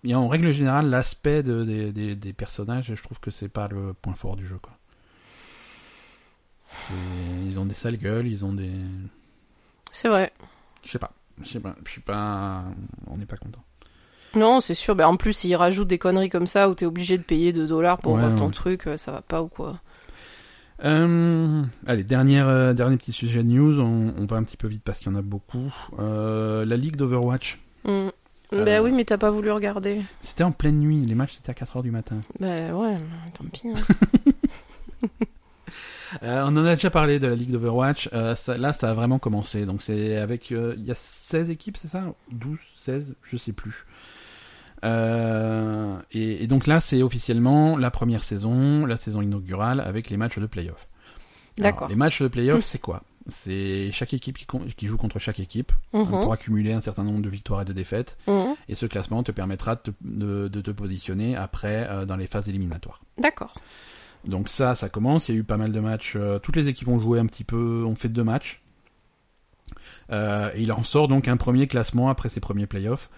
et 0.04 0.14
en 0.14 0.28
règle 0.28 0.50
générale, 0.52 0.88
l'aspect 0.90 1.42
de- 1.42 1.64
des, 1.64 1.92
des, 1.92 2.14
des 2.16 2.32
personnages, 2.32 2.92
je 2.94 3.02
trouve 3.02 3.20
que 3.20 3.30
c'est 3.30 3.48
pas 3.48 3.68
le 3.68 3.92
point 3.94 4.14
fort 4.14 4.36
du 4.36 4.46
jeu, 4.46 4.58
quoi. 4.60 4.72
Ils 7.46 7.58
ont 7.58 7.66
des 7.66 7.74
sales 7.74 7.96
gueules, 7.96 8.28
ils 8.28 8.44
ont 8.44 8.52
des, 8.52 8.70
C'est 9.92 10.08
vrai. 10.08 10.32
je 10.84 10.90
sais 10.90 10.98
pas, 10.98 11.12
je 11.42 11.48
sais 11.48 11.60
pas, 11.60 11.74
je 11.84 11.90
suis 11.90 12.00
pas, 12.00 12.64
on 13.08 13.16
n'est 13.16 13.26
pas 13.26 13.36
content. 13.36 13.62
Non, 14.36 14.60
c'est 14.60 14.74
sûr. 14.74 14.94
Bah, 14.94 15.08
en 15.08 15.16
plus, 15.16 15.42
ils 15.44 15.56
rajoutent 15.56 15.88
des 15.88 15.98
conneries 15.98 16.28
comme 16.30 16.46
ça 16.46 16.68
où 16.70 16.74
t'es 16.74 16.86
obligé 16.86 17.18
de 17.18 17.22
payer 17.24 17.52
2 17.52 17.66
dollars 17.66 17.98
pour 17.98 18.12
Ouais, 18.12 18.20
voir 18.20 18.34
ton 18.36 18.46
ouais. 18.46 18.52
truc, 18.52 18.86
euh, 18.86 18.96
ça 18.96 19.10
va 19.10 19.22
pas 19.22 19.42
ou 19.42 19.48
quoi? 19.48 19.80
Euh, 20.84 21.62
allez, 21.86 22.04
dernière, 22.04 22.48
euh, 22.48 22.72
dernier 22.72 22.96
petit 22.96 23.12
sujet 23.12 23.42
de 23.42 23.48
news, 23.48 23.80
on, 23.80 24.14
on 24.16 24.26
va 24.26 24.36
un 24.36 24.44
petit 24.44 24.56
peu 24.56 24.68
vite 24.68 24.82
parce 24.84 24.98
qu'il 24.98 25.10
y 25.10 25.14
en 25.14 25.18
a 25.18 25.22
beaucoup. 25.22 25.74
Euh, 25.98 26.64
la 26.64 26.76
ligue 26.76 26.96
d'Overwatch. 26.96 27.58
Bah 27.84 28.82
oui, 28.82 28.92
mais 28.92 29.04
t'as 29.04 29.18
pas 29.18 29.30
voulu 29.30 29.50
regarder. 29.50 30.02
c'était 30.22 30.42
en 30.44 30.52
pleine 30.52 30.78
nuit, 30.78 31.04
les 31.06 31.14
matchs 31.14 31.34
c'était 31.36 31.50
à 31.50 31.54
4h 31.64 31.82
du 31.82 31.90
matin. 31.90 32.20
Bah 32.38 32.72
ouais, 32.72 32.96
tant 33.34 33.44
pis. 33.52 33.68
hein. 33.68 33.74
Euh, 36.22 36.42
on 36.44 36.56
en 36.56 36.64
a 36.64 36.74
déjà 36.74 36.90
parlé 36.90 37.18
de 37.18 37.26
la 37.26 37.34
ligue 37.34 37.50
d'Overwatch. 37.50 38.08
Euh, 38.12 38.34
ça- 38.34 38.54
là, 38.58 38.72
ça 38.72 38.90
a 38.90 38.94
vraiment 38.94 39.18
commencé. 39.18 39.66
Donc, 39.66 39.82
c'est 39.82 40.16
avec. 40.16 40.52
euh, 40.52 40.74
Il 40.78 40.84
y 40.84 40.90
a 40.90 40.94
16 40.94 41.50
équipes, 41.50 41.76
c'est 41.76 41.88
ça? 41.88 42.04
12, 42.32 42.58
16 42.78 43.14
Je 43.22 43.36
sais 43.36 43.52
plus. 43.52 43.86
Euh, 44.84 45.98
et, 46.12 46.42
et 46.42 46.46
donc 46.46 46.66
là, 46.66 46.80
c'est 46.80 47.02
officiellement 47.02 47.76
la 47.76 47.90
première 47.90 48.24
saison, 48.24 48.86
la 48.86 48.96
saison 48.96 49.20
inaugurale, 49.22 49.80
avec 49.80 50.10
les 50.10 50.16
matchs 50.16 50.38
de 50.38 50.46
playoff. 50.46 50.86
D'accord. 51.58 51.88
Les 51.88 51.96
matchs 51.96 52.22
de 52.22 52.28
playoff, 52.28 52.60
c'est 52.64 52.78
quoi? 52.80 53.02
C'est 53.28 53.90
chaque 53.92 54.14
équipe 54.14 54.38
qui, 54.76 54.86
joue 54.86 54.96
contre 54.96 55.18
chaque 55.18 55.40
équipe 55.40 55.72
Mhm. 55.92 56.06
pour 56.06 56.32
accumuler 56.32 56.72
un 56.72 56.80
certain 56.80 57.04
nombre 57.04 57.20
de 57.20 57.28
victoires 57.28 57.60
et 57.60 57.64
de 57.66 57.72
défaites. 57.74 58.16
Mhm. 58.26 58.54
Et 58.68 58.74
ce 58.74 58.86
classement 58.86 59.22
te 59.22 59.30
permettra 59.32 59.74
de 59.76 59.80
te, 59.80 59.90
de- 60.00 60.48
de 60.48 60.60
te 60.62 60.70
positionner 60.70 61.36
après 61.36 61.86
euh, 61.90 62.06
dans 62.06 62.16
les 62.16 62.26
phases 62.26 62.48
éliminatoires. 62.48 63.02
D'accord. 63.18 63.54
Donc 64.24 64.48
ça, 64.48 64.74
ça 64.74 64.88
commence. 64.88 65.28
Il 65.28 65.34
y 65.34 65.38
a 65.38 65.40
eu 65.40 65.44
pas 65.44 65.56
mal 65.56 65.72
de 65.72 65.80
matchs. 65.80 66.14
euh, 66.16 66.38
toutes 66.38 66.56
les 66.56 66.68
équipes 66.68 66.88
ont 66.88 66.98
joué 66.98 67.18
un 67.18 67.26
petit 67.26 67.44
peu, 67.44 67.84
ont 67.86 67.94
fait 67.94 68.08
deux 68.08 68.24
matchs. 68.24 68.62
Euh, 70.10 70.50
et 70.54 70.62
il 70.62 70.72
en 70.72 70.82
sort 70.82 71.08
donc 71.08 71.28
un 71.28 71.36
premier 71.36 71.66
classement 71.66 72.08
après 72.08 72.28
ces 72.28 72.40
premiers 72.40 72.66
playoffs. 72.66 73.10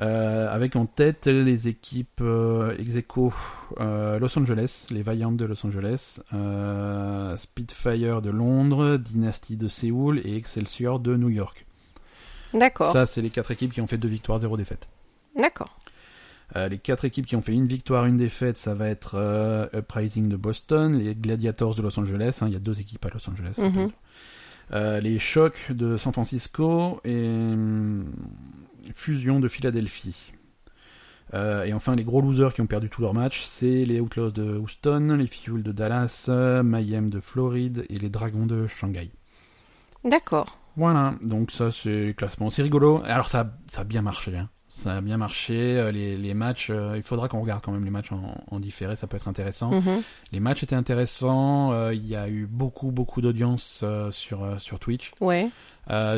Euh, 0.00 0.52
avec 0.52 0.74
en 0.74 0.86
tête 0.86 1.26
les 1.26 1.68
équipes 1.68 2.22
euh, 2.22 2.74
ex 2.78 2.96
aequo, 2.96 3.32
euh, 3.78 4.18
Los 4.18 4.36
Angeles, 4.38 4.86
les 4.90 5.02
Vaillants 5.02 5.32
de 5.32 5.44
Los 5.44 5.66
Angeles, 5.66 6.20
Spitfire 7.36 8.22
de 8.22 8.30
Londres, 8.30 8.96
Dynasty 8.96 9.56
de 9.56 9.68
Séoul 9.68 10.20
et 10.24 10.36
Excelsior 10.36 10.98
de 10.98 11.14
New 11.16 11.28
York. 11.28 11.66
D'accord. 12.54 12.92
Ça, 12.92 13.06
c'est 13.06 13.22
les 13.22 13.30
quatre 13.30 13.50
équipes 13.50 13.72
qui 13.72 13.80
ont 13.80 13.86
fait 13.86 13.98
deux 13.98 14.08
victoires, 14.08 14.38
zéro 14.38 14.56
défaite. 14.56 14.88
D'accord. 15.36 15.78
Euh, 16.56 16.68
les 16.68 16.78
quatre 16.78 17.04
équipes 17.04 17.26
qui 17.26 17.36
ont 17.36 17.42
fait 17.42 17.54
une 17.54 17.66
victoire, 17.66 18.04
une 18.04 18.18
défaite, 18.18 18.56
ça 18.56 18.74
va 18.74 18.88
être 18.88 19.14
euh, 19.14 19.66
Uprising 19.72 20.28
de 20.28 20.36
Boston, 20.36 20.98
les 20.98 21.14
Gladiators 21.14 21.74
de 21.74 21.82
Los 21.82 21.98
Angeles, 21.98 22.38
hein, 22.42 22.46
il 22.48 22.52
y 22.52 22.56
a 22.56 22.60
deux 22.60 22.78
équipes 22.78 23.04
à 23.06 23.08
Los 23.08 23.30
Angeles. 23.30 23.54
Mhm. 23.58 23.90
Euh, 24.72 25.00
les 25.00 25.18
Chocs 25.18 25.72
de 25.72 25.96
San 25.96 26.12
Francisco 26.12 27.00
et 27.04 27.26
hum, 27.26 28.04
Fusion 28.94 29.40
de 29.40 29.48
Philadelphie. 29.48 30.32
Et 31.34 31.72
enfin, 31.72 31.96
les 31.96 32.04
gros 32.04 32.20
losers 32.20 32.52
qui 32.52 32.60
ont 32.60 32.66
perdu 32.66 32.90
tous 32.90 33.00
leurs 33.00 33.14
matchs, 33.14 33.44
c'est 33.46 33.86
les 33.86 34.00
Outlaws 34.00 34.32
de 34.32 34.58
Houston, 34.58 35.16
les 35.18 35.26
Fuel 35.26 35.62
de 35.62 35.72
Dallas, 35.72 36.28
Mayhem 36.28 37.08
de 37.08 37.20
Floride 37.20 37.86
et 37.88 37.98
les 37.98 38.10
Dragons 38.10 38.44
de 38.44 38.66
Shanghai. 38.66 39.10
D'accord. 40.04 40.58
Voilà, 40.76 41.14
donc 41.22 41.50
ça 41.50 41.70
c'est 41.70 42.14
classement, 42.18 42.50
c'est 42.50 42.60
rigolo. 42.62 43.00
Alors 43.06 43.28
ça, 43.28 43.50
ça 43.68 43.80
a 43.80 43.84
bien 43.84 44.02
marché, 44.02 44.36
hein. 44.36 44.50
Ça 44.74 44.96
a 44.96 45.00
bien 45.02 45.18
marché. 45.18 45.76
Euh, 45.78 45.92
Les, 45.92 46.16
les 46.16 46.32
matchs, 46.34 46.68
euh, 46.70 46.94
il 46.96 47.02
faudra 47.02 47.28
qu'on 47.28 47.40
regarde 47.42 47.62
quand 47.62 47.72
même 47.72 47.84
les 47.84 47.90
matchs 47.90 48.10
en, 48.10 48.42
en 48.50 48.58
différé, 48.58 48.96
ça 48.96 49.06
peut 49.06 49.16
être 49.18 49.28
intéressant. 49.28 49.70
Mhm. 49.70 50.02
Les 50.32 50.40
matchs 50.40 50.62
étaient 50.62 50.74
intéressants. 50.74 51.72
euh, 51.72 51.94
Il 51.94 52.06
y 52.06 52.16
a 52.16 52.26
eu 52.28 52.46
beaucoup 52.46 52.90
beaucoup 52.90 53.20
d'audience 53.20 53.80
euh, 53.82 54.10
sur 54.10 54.58
sur 54.60 54.78
Twitch. 54.78 55.12
Ouais. 55.20 55.50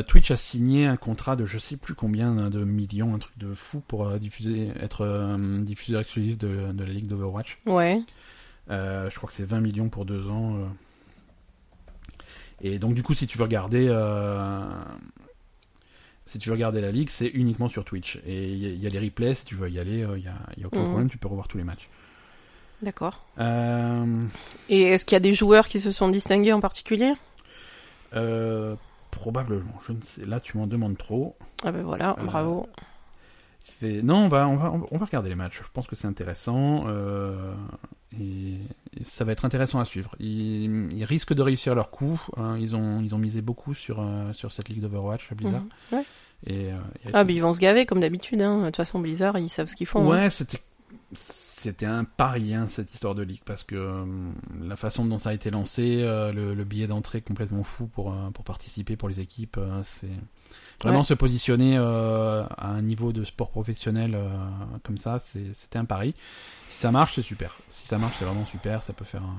Twitch 0.07 0.29
a 0.31 0.35
signé 0.37 0.85
un 0.85 0.95
contrat 0.95 1.35
de 1.35 1.45
je 1.45 1.57
sais 1.57 1.75
plus 1.75 1.95
combien 1.95 2.37
hein, 2.37 2.49
de 2.51 2.63
millions, 2.63 3.13
un 3.15 3.19
truc 3.19 3.35
de 3.37 3.53
fou 3.55 3.81
pour 3.87 4.07
diffuser, 4.19 4.69
être 4.79 5.37
diffuseur 5.63 6.01
exclusif 6.01 6.37
de, 6.37 6.71
de 6.71 6.83
la 6.83 6.91
ligue 6.93 7.07
d'Overwatch. 7.07 7.57
Ouais. 7.65 7.99
Je 8.69 9.15
crois 9.15 9.27
que 9.27 9.33
c'est 9.35 9.43
20 9.43 9.61
millions 9.61 9.89
pour 9.89 10.05
deux 10.05 10.29
ans. 10.29 10.59
Et 12.61 12.77
donc 12.77 12.93
du 12.93 13.01
coup, 13.03 13.15
si 13.15 13.25
tu 13.25 13.37
veux 13.39 13.43
regarder, 13.43 13.87
si 16.25 16.39
tu 16.39 16.49
veux 16.49 16.53
regarder 16.55 16.81
la 16.81 16.91
ligue, 16.91 17.09
c'est 17.09 17.27
uniquement 17.27 17.69
sur 17.69 17.85
Twitch. 17.85 18.19
Et 18.25 18.51
il 18.51 18.57
y, 18.57 18.65
a- 18.65 18.69
il 18.69 18.79
y 18.83 18.87
a 18.87 18.89
les 18.89 18.99
replays, 18.99 19.35
si 19.35 19.45
tu 19.45 19.55
veux 19.55 19.69
y 19.69 19.79
aller, 19.79 20.03
euh, 20.03 20.17
il 20.17 20.23
y, 20.23 20.27
a, 20.27 20.35
y 20.57 20.63
a 20.63 20.67
aucun 20.67 20.79
Mhm. 20.81 20.87
problème, 20.87 21.09
tu 21.09 21.17
peux 21.17 21.27
revoir 21.27 21.47
tous 21.47 21.57
les 21.57 21.63
matchs. 21.63 21.87
D'accord. 22.81 23.23
Euh, 23.39 24.25
Et 24.69 24.81
est-ce 24.83 25.05
qu'il 25.05 25.15
y 25.15 25.17
a 25.17 25.21
des 25.21 25.33
joueurs 25.33 25.67
qui 25.67 25.79
se 25.79 25.91
sont 25.91 26.09
distingués 26.09 26.51
en 26.53 26.59
particulier? 26.61 27.13
Euh, 28.13 28.75
probablement, 29.11 29.73
je 29.87 29.93
ne 29.93 30.01
sais. 30.01 30.25
Là, 30.25 30.39
tu 30.39 30.57
m'en 30.57 30.67
demandes 30.67 30.97
trop. 30.97 31.35
Ah 31.63 31.71
ben 31.71 31.83
voilà, 31.83 32.15
bravo. 32.21 32.65
Non, 33.81 34.25
on 34.25 34.27
va, 34.27 34.47
on 34.47 34.55
va, 34.57 34.71
on 34.91 34.97
va 34.97 35.05
regarder 35.05 35.29
les 35.29 35.35
matchs. 35.35 35.57
Je 35.57 35.69
pense 35.73 35.87
que 35.87 35.95
c'est 35.95 36.07
intéressant 36.07 36.85
et, 38.19 38.53
et 38.99 39.03
ça 39.03 39.23
va 39.25 39.31
être 39.31 39.45
intéressant 39.45 39.79
à 39.79 39.85
suivre. 39.85 40.15
Ils, 40.19 40.91
ils 40.93 41.05
risquent 41.05 41.33
de 41.33 41.41
réussir 41.41 41.75
leur 41.75 41.89
coup. 41.91 42.21
hein. 42.37 42.57
Ils 42.59 42.75
ont, 42.75 43.01
ils 43.01 43.13
ont 43.15 43.17
misé 43.17 43.41
beaucoup 43.41 43.73
sur 43.73 43.99
euh, 43.99 44.31
sur 44.33 44.51
cette 44.51 44.69
ligue 44.69 44.81
d'Overwatch, 44.81 45.33
Blizzard. 45.33 45.61
Mhm. 45.63 45.69
Ouais. 45.99 46.05
Et, 46.47 46.71
euh, 46.71 46.77
et- 47.05 47.09
Ah, 47.13 47.23
mais 47.23 47.33
ils 47.33 47.41
vont 47.41 47.53
se 47.53 47.59
gaver 47.59 47.85
comme 47.85 47.99
d'habitude. 47.99 48.41
Hein. 48.41 48.59
De 48.61 48.65
toute 48.65 48.75
façon, 48.77 48.99
Blizzard, 48.99 49.37
ils 49.39 49.49
savent 49.49 49.67
ce 49.67 49.75
qu'ils 49.75 49.87
font. 49.87 50.03
hein. 50.11 50.23
ouais, 50.23 50.29
c'était 50.29 50.59
c'était 51.65 51.85
un 51.85 52.03
pari 52.03 52.53
hein, 52.53 52.67
cette 52.67 52.93
histoire 52.93 53.15
de 53.15 53.23
ligue 53.23 53.41
parce 53.45 53.63
que 53.63 53.75
euh, 53.75 54.05
la 54.61 54.75
façon 54.75 55.05
dont 55.05 55.17
ça 55.17 55.29
a 55.29 55.33
été 55.33 55.49
lancé, 55.51 56.01
euh, 56.01 56.31
le, 56.31 56.53
le 56.53 56.63
billet 56.63 56.87
d'entrée 56.87 57.21
complètement 57.21 57.63
fou 57.63 57.87
pour 57.87 58.13
euh, 58.13 58.29
pour 58.31 58.45
participer 58.45 58.95
pour 58.95 59.09
les 59.09 59.19
équipes, 59.19 59.59
c'est 59.83 60.09
vraiment 60.81 60.99
Ouais. 60.99 61.03
se 61.05 61.13
positionner 61.13 61.77
à 61.77 62.47
un 62.67 62.81
niveau 62.81 63.11
de 63.13 63.23
sport 63.23 63.49
professionnel 63.49 64.17
comme 64.83 64.97
ça, 64.97 65.19
c'était 65.19 65.79
un 65.79 65.85
pari. 65.85 66.13
Si 66.67 66.77
ça 66.79 66.91
marche, 66.91 67.13
c'est 67.15 67.21
super. 67.21 67.57
Si 67.69 67.87
ça 67.87 67.97
marche, 67.97 68.15
c'est 68.19 68.25
vraiment 68.25 68.45
super. 68.45 68.83
Ça 68.83 68.93
peut 68.93 69.05
faire 69.05 69.23
un, 69.23 69.35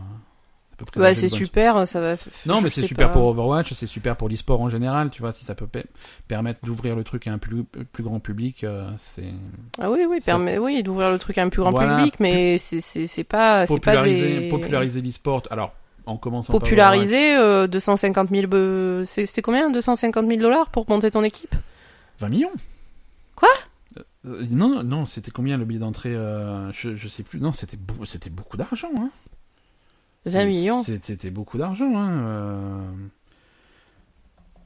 Bah, 0.97 1.15
c'est 1.15 1.29
super, 1.29 1.87
ça 1.89 2.01
va. 2.01 2.17
Non, 2.45 2.61
mais 2.61 2.69
c'est 2.71 2.87
super 2.87 3.09
pas. 3.09 3.13
pour 3.15 3.25
Overwatch, 3.27 3.73
c'est 3.75 3.87
super 3.87 4.17
pour 4.17 4.29
l'e-sport 4.29 4.61
en 4.61 4.69
général, 4.69 5.11
tu 5.11 5.23
vois, 5.23 5.33
si 5.33 5.45
ça 5.45 5.55
peut 5.55 5.67
pe- 5.67 5.85
permettre 6.29 6.61
d'ouvrir 6.65 6.95
le 6.97 7.03
truc 7.05 7.27
à 7.27 7.33
un 7.33 7.39
plus, 7.39 7.65
plus 7.65 8.03
grand 8.03 8.21
public, 8.21 8.65
euh, 8.65 8.91
c'est 8.99 9.33
Ah 9.81 9.91
oui, 9.91 10.01
oui, 10.09 10.21
permet, 10.21 10.59
oui, 10.59 10.83
d'ouvrir 10.83 11.11
le 11.11 11.19
truc 11.19 11.39
à 11.39 11.43
un 11.43 11.49
plus 11.49 11.63
grand 11.63 11.71
Voilà, 11.71 11.97
public, 11.97 12.21
mais 12.21 12.59
c'est, 12.59 12.81
c'est, 12.81 13.07
pas, 13.25 13.67
c'est 13.67 13.73
pas 13.75 13.93
populariser, 13.93 14.41
des... 14.41 14.49
populariser 14.49 15.01
l'e-sport. 15.01 15.43
Alors, 15.51 15.73
en 16.05 16.17
commençant 16.19 16.53
par 16.53 16.61
populariser 16.61 17.37
euh, 17.37 17.67
250 17.67 18.29
000, 18.31 18.43
be- 18.47 19.05
c'est- 19.05 19.27
c'était 19.27 19.43
combien 19.43 19.71
250 19.71 20.27
000 20.27 20.39
dollars 20.41 20.69
pour 20.71 20.89
monter 20.89 21.11
ton 21.11 21.23
équipe? 21.25 21.55
20 22.21 22.29
millions. 22.29 22.53
Quoi? 23.35 23.49
Euh, 24.27 24.37
Non, 24.51 24.69
non, 24.69 24.83
non, 24.83 25.07
c'était 25.07 25.31
combien 25.31 25.57
le 25.57 25.65
billet 25.65 25.81
d'entrée 25.81 26.15
euh, 26.15 26.71
je, 26.73 26.97
je 26.97 27.09
sais 27.09 27.23
plus. 27.23 27.41
Non, 27.41 27.53
c'était 27.53 27.79
c'était 28.05 28.31
beaucoup 28.31 28.57
d'argent. 28.57 28.91
Hein. 28.99 29.11
20 30.27 30.33
C'est- 30.41 30.47
millions 30.47 30.83
C'était 30.83 31.31
beaucoup 31.31 31.57
d'argent. 31.59 31.97
Hein. 31.97 32.11
euh. 32.27 32.81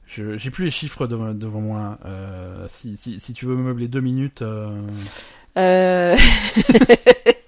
Je 0.07 0.37
j'ai 0.37 0.51
plus 0.51 0.65
les 0.65 0.71
chiffres 0.71 1.07
devant, 1.07 1.33
devant 1.33 1.61
moi. 1.61 1.97
Euh, 2.05 2.67
si, 2.69 2.97
si, 2.97 3.19
si 3.19 3.31
tu 3.33 3.45
veux 3.45 3.55
me 3.55 3.63
meubler 3.63 3.87
deux 3.87 4.01
minutes. 4.01 4.41
euh, 4.41 4.81
Euh... 5.57 6.17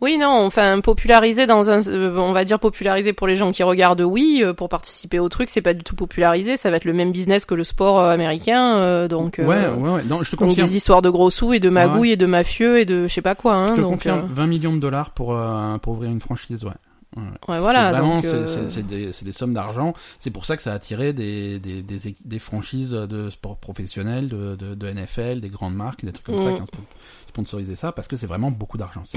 oui, 0.00 0.18
non, 0.18 0.28
enfin, 0.44 0.80
populariser 0.80 1.46
dans 1.46 1.70
un, 1.70 1.86
euh, 1.88 2.16
on 2.18 2.32
va 2.32 2.44
dire 2.44 2.58
populariser 2.60 3.12
pour 3.12 3.26
les 3.26 3.36
gens 3.36 3.50
qui 3.52 3.62
regardent, 3.62 4.02
oui, 4.02 4.40
euh, 4.44 4.52
pour 4.52 4.68
participer 4.68 5.18
au 5.18 5.28
truc, 5.28 5.48
c'est 5.48 5.62
pas 5.62 5.74
du 5.74 5.82
tout 5.84 5.96
popularisé, 5.96 6.56
ça 6.56 6.70
va 6.70 6.76
être 6.76 6.84
le 6.84 6.92
même 6.92 7.12
business 7.12 7.44
que 7.44 7.54
le 7.54 7.64
sport 7.64 8.00
euh, 8.00 8.10
américain, 8.10 9.06
donc, 9.08 9.36
Ouais, 9.38 9.44
ouais, 9.46 9.68
ouais. 9.90 10.04
Non, 10.04 10.22
je 10.22 10.30
te 10.30 10.36
donc 10.36 10.48
confirme. 10.50 10.66
des 10.66 10.76
histoires 10.76 11.02
de 11.02 11.10
gros 11.10 11.30
sous 11.30 11.52
et 11.54 11.60
de 11.60 11.68
magouilles 11.70 12.12
et 12.12 12.16
de 12.16 12.26
mafieux 12.26 12.78
et 12.78 12.84
de 12.84 13.06
je 13.06 13.12
sais 13.14 13.22
pas 13.22 13.34
quoi, 13.34 13.54
hein, 13.54 13.66
Je 13.68 13.74
te 13.76 13.80
donc, 13.80 13.90
confirme. 13.92 14.18
euh, 14.30 14.34
20 14.34 14.46
millions 14.46 14.74
de 14.74 14.80
dollars 14.80 15.10
pour 15.10 15.36
pour 15.82 15.92
ouvrir 15.94 16.10
une 16.10 16.20
franchise. 16.20 16.64
Ouais. 16.64 16.70
Ouais, 17.16 17.22
Ouais, 17.48 17.58
voilà, 17.60 17.86
C'est 17.86 17.92
vraiment, 17.98 18.20
donc, 18.20 18.24
c'est 18.68 18.86
des, 18.86 19.10
des 19.22 19.32
sommes 19.32 19.54
d'argent. 19.54 19.94
C'est 20.18 20.30
pour 20.30 20.44
ça 20.44 20.54
que 20.56 20.62
ça 20.62 20.72
a 20.72 20.74
attiré 20.74 21.14
des, 21.14 21.58
des, 21.58 21.82
des, 21.82 22.38
franchises 22.38 22.90
de 22.90 23.30
sport 23.30 23.56
professionnel, 23.56 24.28
de, 24.28 24.54
de, 24.56 24.74
de 24.74 24.90
NFL, 24.92 25.40
des 25.40 25.48
grandes 25.48 25.74
marques, 25.74 26.04
des 26.04 26.12
trucs 26.12 26.26
comme 26.26 26.36
ça 26.38 26.50
Mm. 26.50 26.54
qui 26.56 26.60
ont 26.60 26.64
spo- 26.66 27.28
sponsorisé 27.28 27.74
ça 27.74 27.92
parce 27.92 28.06
que 28.08 28.16
c'est 28.16 28.26
vraiment 28.26 28.50
beaucoup 28.50 28.76
d'argent. 28.76 29.02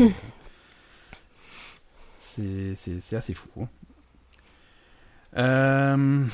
c'est- 2.75 3.15
assez 3.15 3.33
fou. 3.33 3.49
hein. 3.61 3.67
Euh... 5.37 6.25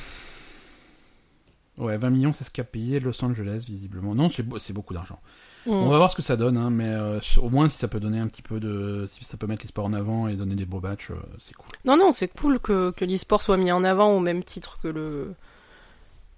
Ouais, 1.78 1.98
20 1.98 2.08
millions, 2.10 2.32
c'est 2.32 2.44
ce 2.44 2.50
qu'a 2.50 2.64
payé 2.64 3.00
Los 3.00 3.22
Angeles, 3.22 3.66
visiblement. 3.68 4.14
Non, 4.14 4.30
c'est 4.30 4.44
c'est 4.58 4.72
beaucoup 4.72 4.94
d'argent. 4.94 5.20
mm. 5.66 5.70
On 5.72 5.88
va 5.90 5.98
voir 5.98 6.10
ce 6.10 6.16
que 6.16 6.22
ça 6.22 6.36
donne, 6.36 6.56
hein, 6.56 6.70
mais 6.70 6.88
euh, 6.88 7.20
au 7.36 7.50
moins 7.50 7.68
si 7.68 7.76
ça 7.76 7.86
peut 7.86 8.00
donner 8.00 8.18
un 8.18 8.28
petit 8.28 8.40
peu 8.40 8.58
de, 8.60 9.06
si 9.10 9.22
ça 9.24 9.36
peut 9.36 9.46
mettre 9.46 9.62
les 9.62 9.68
sports 9.68 9.84
en 9.84 9.92
avant 9.92 10.26
et 10.26 10.36
donner 10.36 10.54
des 10.54 10.64
beaux 10.64 10.80
matchs, 10.80 11.10
euh, 11.10 11.16
c'est 11.38 11.54
cool. 11.54 11.68
Non, 11.84 11.98
non, 11.98 12.12
c'est 12.12 12.28
cool 12.28 12.60
que, 12.60 12.92
que 12.92 13.04
l'e-sport 13.04 13.42
soit 13.42 13.58
mis 13.58 13.70
en 13.72 13.84
avant 13.84 14.10
au 14.12 14.20
même 14.20 14.42
titre 14.42 14.78
que 14.82 14.88
le, 14.88 15.34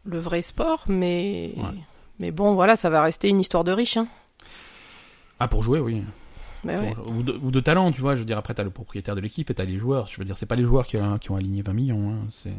le 0.06 0.18
vrai 0.18 0.42
sport, 0.42 0.82
mais, 0.88 1.52
Ouais. 1.56 1.78
mais 2.18 2.32
bon, 2.32 2.54
voilà, 2.54 2.74
ça 2.74 2.90
va 2.90 3.00
rester 3.02 3.28
une 3.28 3.38
histoire 3.38 3.62
de 3.62 3.70
riche, 3.70 3.96
hein. 3.96 4.08
Ah, 5.38 5.46
pour 5.46 5.62
jouer, 5.62 5.78
oui. 5.78 6.02
Bah 6.64 6.78
ouais. 6.80 6.92
ou, 7.06 7.22
de, 7.22 7.32
ou 7.42 7.50
de 7.50 7.60
talent, 7.60 7.92
tu 7.92 8.00
vois. 8.00 8.14
Je 8.14 8.20
veux 8.20 8.24
dire, 8.26 8.38
après 8.38 8.54
t'as 8.54 8.64
le 8.64 8.70
propriétaire 8.70 9.14
de 9.14 9.20
l'équipe 9.20 9.48
et 9.50 9.54
t'as 9.54 9.64
les 9.64 9.78
joueurs. 9.78 10.06
Je 10.08 10.18
veux 10.18 10.24
dire, 10.24 10.36
c'est 10.36 10.46
pas 10.46 10.56
les 10.56 10.64
joueurs 10.64 10.86
qui, 10.86 10.96
ont- 10.96 11.18
qui 11.18 11.30
ont 11.30 11.36
aligné 11.36 11.62
20 11.62 11.72
millions. 11.72 12.10
Hein, 12.10 12.26
c'est. 12.32 12.52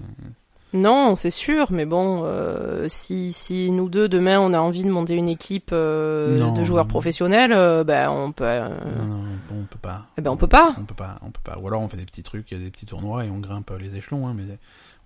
Non, 0.71 1.15
c'est 1.15 1.31
sûr, 1.31 1.71
mais 1.71 1.85
bon, 1.87 2.21
euh, 2.25 2.85
si, 2.89 3.33
si 3.33 3.71
nous 3.71 3.89
deux, 3.89 4.07
demain, 4.07 4.39
on 4.39 4.53
a 4.53 4.59
envie 4.59 4.83
de 4.83 4.91
monter 4.91 5.15
une 5.15 5.27
équipe 5.27 5.71
euh, 5.73 6.37
Non, 6.37 6.53
de 6.53 6.63
joueurs 6.63 6.85
non. 6.85 6.89
professionnels, 6.89 7.51
euh, 7.53 7.83
ben, 7.83 8.11
on 8.11 8.31
peut, 8.31 8.45
Non, 8.45 9.03
non, 9.05 9.23
on 9.51 9.63
peut 9.63 9.79
pas. 9.81 10.05
eh 10.15 10.21
ben, 10.21 10.29
on 10.29 10.37
peut 10.37 10.45
pas. 10.45 10.75
On 10.79 10.83
peut 10.85 10.93
pas, 10.93 11.17
on 11.23 11.31
peut 11.31 11.41
pas. 11.43 11.57
Ou 11.57 11.67
alors 11.67 11.81
on 11.81 11.87
fait 11.89 11.97
des 11.97 12.05
petits 12.05 12.21
trucs, 12.21 12.51
des 12.53 12.69
petits 12.69 12.85
tournois 12.85 13.25
et 13.25 13.31
on 13.31 13.39
grimpe 13.39 13.71
les 13.79 13.95
échelons. 13.95 14.27
Hein, 14.27 14.35
mais 14.37 14.43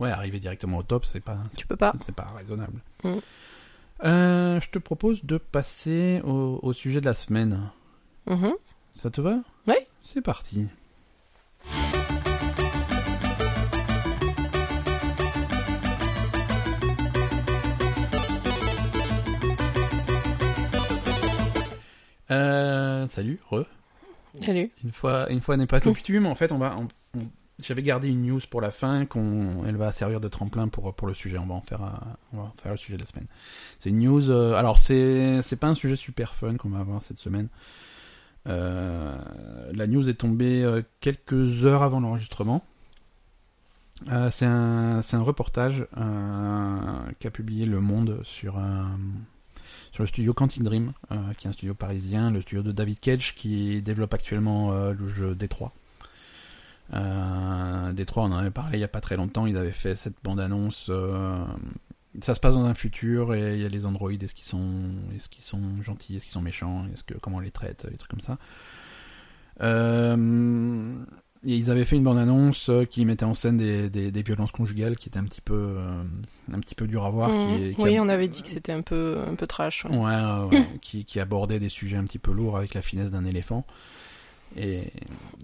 ouais, 0.02 0.12
arriver 0.12 0.42
directement 0.42 0.80
au 0.80 0.84
top, 0.84 1.06
c'est 1.06 1.22
pas, 1.24 1.38
Tu 1.56 1.66
peux 1.66 1.78
pas. 1.78 1.94
c'est 2.06 2.14
pas 2.14 2.28
raisonnable. 2.38 2.82
Mm. 3.06 3.20
Je 4.04 4.70
te 4.70 4.80
propose 4.80 5.24
de 5.24 5.38
passer 5.38 6.22
au, 6.26 6.60
au 6.62 6.74
sujet 6.74 7.00
de 7.00 7.06
la 7.06 7.14
semaine. 7.14 7.60
Mhm. 8.28 8.52
Ça 8.94 9.10
te 9.10 9.22
va 9.22 9.40
Oui. 9.68 9.76
C'est 10.02 10.22
parti. 10.22 10.68
Euh, 22.32 23.08
salut, 23.10 23.40
re. 23.50 23.66
Salut. 24.44 24.72
Une 24.84 24.92
fois, 24.92 25.30
une 25.32 25.42
fois 25.42 25.58
n'est 25.58 25.68
pas 25.68 25.80
coutume, 25.80 26.26
en 26.26 26.36
fait, 26.36 26.52
on 26.52 26.58
va, 26.58 26.76
on- 26.78 26.88
on- 27.20 27.28
j'avais 27.62 27.84
gardé 27.84 28.08
une 28.10 28.24
news 28.24 28.40
pour 28.50 28.62
la 28.62 28.72
fin, 28.72 29.06
qu'on, 29.06 29.64
elle 29.68 29.76
va 29.76 29.92
servir 29.92 30.20
de 30.20 30.28
tremplin 30.28 30.68
pour 30.70 30.94
pour 30.96 31.08
le 31.08 31.14
sujet. 31.14 31.38
On 31.38 31.46
va 31.46 31.54
en 31.54 31.62
faire, 31.62 31.84
un- 31.84 32.18
on 32.34 32.38
va 32.38 32.44
en 32.44 32.54
faire 32.62 32.72
le 32.72 32.78
sujet 32.78 32.98
de 32.98 33.02
la 33.04 33.08
semaine. 33.08 33.28
C'est 33.80 33.90
une 33.90 34.00
news. 34.00 34.32
euh, 34.32 34.56
alors 34.56 34.80
c'est, 34.80 35.42
c'est 35.44 35.58
pas 35.58 35.68
un 35.68 35.76
sujet 35.76 35.96
super 35.96 36.34
fun 36.34 36.56
qu'on 36.58 36.70
va 36.70 36.80
avoir 36.80 37.04
cette 37.04 37.18
semaine. 37.20 37.50
Euh, 38.48 39.18
la 39.72 39.88
news 39.88 40.08
est 40.10 40.16
tombée 40.16 40.64
euh, 40.64 40.82
quelques 41.00 41.66
heures 41.66 41.84
avant 41.84 42.00
l'enregistrement. 42.00 42.64
Euh, 44.10 44.30
c'est 44.32 44.46
un, 44.46 45.00
un 45.00 45.22
reportage 45.22 45.86
qu'a 47.20 47.32
publié 47.32 47.66
Le 47.66 47.80
Monde 47.80 48.20
sur 48.24 48.58
un, 48.58 48.98
sur 49.92 50.04
le 50.04 50.08
studio 50.08 50.34
Quantic 50.34 50.64
Dream, 50.64 50.92
qui 51.38 51.48
est 51.48 51.50
un 51.50 51.54
studio 51.54 51.74
parisien, 51.74 52.32
le 52.32 52.42
studio 52.42 52.64
de 52.64 52.72
David 52.72 53.00
Cage, 53.00 53.36
qui 53.36 53.82
développe 53.82 54.14
actuellement 54.14 54.74
le 54.74 55.08
jeu 55.08 55.36
Détroit. 55.36 55.72
Euh, 56.94 57.94
Détroit, 57.94 58.24
on 58.24 58.32
en 58.32 58.38
avait 58.38 58.52
parlé 58.52 58.78
il 58.78 58.82
y 58.82 58.84
a 58.84 58.90
pas 58.90 59.02
très 59.02 59.16
longtemps, 59.16 59.46
ils 59.46 59.58
avaient 59.58 59.72
fait 59.72 59.96
cette 59.96 60.16
bande-annonce. 60.24 60.92
Ça 62.22 62.36
se 62.36 62.40
passe 62.40 62.54
dans 62.56 62.66
un 62.66 62.74
futur 62.74 63.34
et 63.34 63.56
il 63.56 63.62
y 63.62 63.66
a 63.66 63.70
les 63.70 63.86
androïdes, 63.86 64.24
est-ce 64.24 64.36
qu'ils 64.36 64.46
sont, 64.46 64.70
est-ce 65.16 65.30
qu'ils 65.30 65.44
sont 65.44 65.62
gentils, 65.82 66.16
est-ce 66.16 66.26
qu'ils 66.26 66.34
sont 66.34 66.42
méchants, 66.42 66.86
est-ce 66.94 67.04
que 67.04 67.16
comment 67.16 67.38
on 67.38 67.42
les 67.42 67.52
traite, 67.52 67.86
des 67.90 67.98
trucs 67.98 68.12
comme 68.12 68.20
ça. 68.22 68.38
Euh, 69.62 70.96
et 71.46 71.56
ils 71.58 71.70
avaient 71.70 71.86
fait 71.86 71.98
une 71.98 72.04
bande-annonce 72.04 72.70
euh, 72.70 72.86
qui 72.86 73.06
mettait 73.06 73.26
en 73.26 73.34
scène 73.34 73.58
des, 73.58 73.90
des, 73.90 74.12
des 74.12 74.22
violences 74.22 74.52
conjugales 74.52 74.96
qui 74.96 75.10
étaient 75.10 75.20
un 75.20 75.26
petit 75.26 75.42
peu, 75.42 75.76
euh, 75.78 76.04
un 76.52 76.60
petit 76.60 76.76
peu 76.76 76.88
dur 76.88 77.04
à 77.06 77.10
voir. 77.10 77.30
Mhm. 77.30 77.74
Qui, 77.76 77.82
Oui, 77.82 77.98
a- 77.98 78.02
on 78.02 78.08
avait 78.10 78.30
dit 78.30 78.42
que 78.44 78.48
c'était 78.48 78.72
un 78.72 78.82
peu, 78.82 79.18
un 79.28 79.36
peu 79.36 79.46
trash. 79.46 79.84
ouais. 79.86 79.92
Ouais, 79.98 80.06
ouais, 80.06 80.58
ouais, 80.58 80.68
qui, 80.82 81.04
qui 81.06 81.20
abordait 81.20 81.60
des 81.60 81.70
sujets 81.70 81.98
un 81.98 82.06
petit 82.06 82.20
peu 82.20 82.32
lourds 82.32 82.58
avec 82.58 82.74
la 82.74 82.82
finesse 82.82 83.12
d'un 83.12 83.26
éléphant. 83.26 83.66
Et 84.58 84.92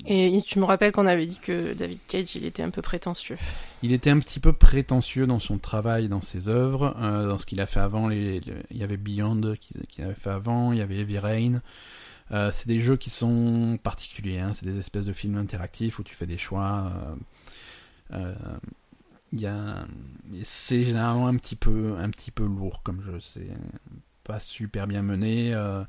Et 0.06 0.42
tu 0.46 0.60
me 0.60 0.66
rappelles 0.66 0.92
qu'on 0.92 1.06
avait 1.08 1.26
dit 1.26 1.38
que 1.42 1.74
David 1.74 2.00
Cage, 2.08 2.36
il 2.36 2.46
était 2.46 2.64
un 2.64 2.70
peu 2.70 2.82
prétentieux. 2.82 3.38
il 3.82 3.94
était 3.94 4.10
un 4.12 4.20
petit 4.20 4.40
peu 4.40 4.54
prétentieux 4.54 5.26
dans 5.28 5.40
son 5.40 5.58
travail, 5.58 6.08
dans 6.10 6.22
ses 6.22 6.48
œuvres, 6.50 6.96
euh, 7.02 7.28
dans 7.28 7.38
ce 7.38 7.46
qu'il 7.46 7.60
a 7.62 7.66
fait 7.66 7.80
avant. 7.80 8.08
Les, 8.08 8.40
les- 8.40 8.54
il 8.72 8.78
y 8.78 8.84
avait 8.84 8.98
Beyond 8.98 9.56
qu'il 9.90 10.04
avait 10.04 10.14
fait 10.14 10.30
avant, 10.30 10.72
il 10.72 10.80
y 10.80 10.82
avait 10.82 10.98
Heavy 11.00 11.18
Rain. 11.20 11.62
Euh, 12.32 12.52
c'est 12.52 12.68
des 12.68 12.80
jeux 12.80 12.96
qui 12.98 13.10
sont 13.10 13.80
particuliers, 13.82 14.38
hein, 14.40 14.52
c'est 14.54 14.66
des 14.66 14.78
espèces 14.78 15.06
de 15.06 15.14
films 15.14 15.38
interactifs 15.38 15.98
où 16.00 16.04
tu 16.04 16.14
fais 16.16 16.28
des 16.28 16.38
choix. 16.38 16.92
euh, 18.14 18.36
euh, 19.42 19.84
c'est 20.44 20.84
généralement 20.84 21.28
un 21.28 21.36
petit 21.36 21.56
peu, 21.56 21.96
un 22.00 22.10
petit 22.10 22.32
peu 22.32 22.44
lourd 22.46 22.82
comme 22.84 23.02
jeu. 23.02 23.20
C'est 23.20 23.48
pas 24.24 24.40
super 24.40 24.88
bien 24.88 25.02
mené. 25.02 25.54
euh, 25.54 25.84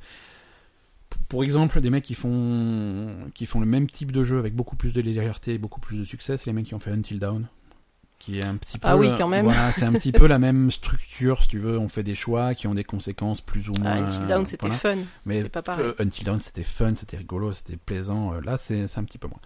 pour 1.29 1.45
exemple, 1.45 1.81
des 1.81 1.91
mecs 1.91 2.05
qui 2.05 2.15
font 2.15 3.15
qui 3.35 3.47
font 3.47 3.61
le 3.61 3.67
même 3.67 3.89
type 3.89 4.13
de 4.13 4.25
jeu 4.25 4.39
avec 4.39 4.55
beaucoup 4.55 4.77
plus 4.77 4.93
de 4.93 5.01
légèreté 5.01 5.55
et 5.55 5.59
beaucoup 5.59 5.81
plus 5.81 5.99
de 5.99 6.05
succès, 6.05 6.37
c'est 6.37 6.47
les 6.47 6.53
mecs 6.53 6.67
qui 6.67 6.75
ont 6.75 6.81
fait 6.81 6.91
Until 6.91 7.19
Dawn, 7.19 7.47
qui 8.19 8.39
est 8.39 8.43
un 8.43 8.57
petit 8.57 8.79
peu. 8.79 8.89
Ah 8.89 8.97
oui, 8.97 9.11
quand 9.17 9.29
même. 9.29 9.45
Voilà, 9.45 9.73
c'est 9.73 9.85
un 9.85 9.93
petit 9.93 10.13
peu 10.13 10.27
la 10.27 10.39
même 10.39 10.71
structure, 10.71 11.43
si 11.43 11.49
tu 11.49 11.59
veux. 11.59 11.79
On 11.79 11.89
fait 11.89 12.03
des 12.03 12.15
choix 12.15 12.55
qui 12.55 12.67
ont 12.67 12.75
des 12.75 12.85
conséquences 12.85 13.41
plus 13.41 13.69
ou 13.69 13.73
Ah, 13.79 13.81
moins. 13.81 14.05
Until 14.07 14.27
Dawn, 14.27 14.47
c'était 14.47 14.71
fun. 14.71 14.99
Mais 15.25 15.37
C'était 15.39 15.49
pas 15.49 15.63
pareil. 15.63 15.87
euh, 15.87 15.95
Until 15.99 16.25
Dawn, 16.25 16.41
c'était 16.41 16.63
fun, 16.65 16.95
c'était 16.95 17.17
rigolo, 17.17 17.53
c'était 17.53 17.77
plaisant. 17.77 18.35
Euh, 18.35 18.41
Là, 18.41 18.57
c'est 18.59 18.85
un 18.97 19.05
petit 19.05 19.19
peu 19.19 19.29
moins. 19.29 19.41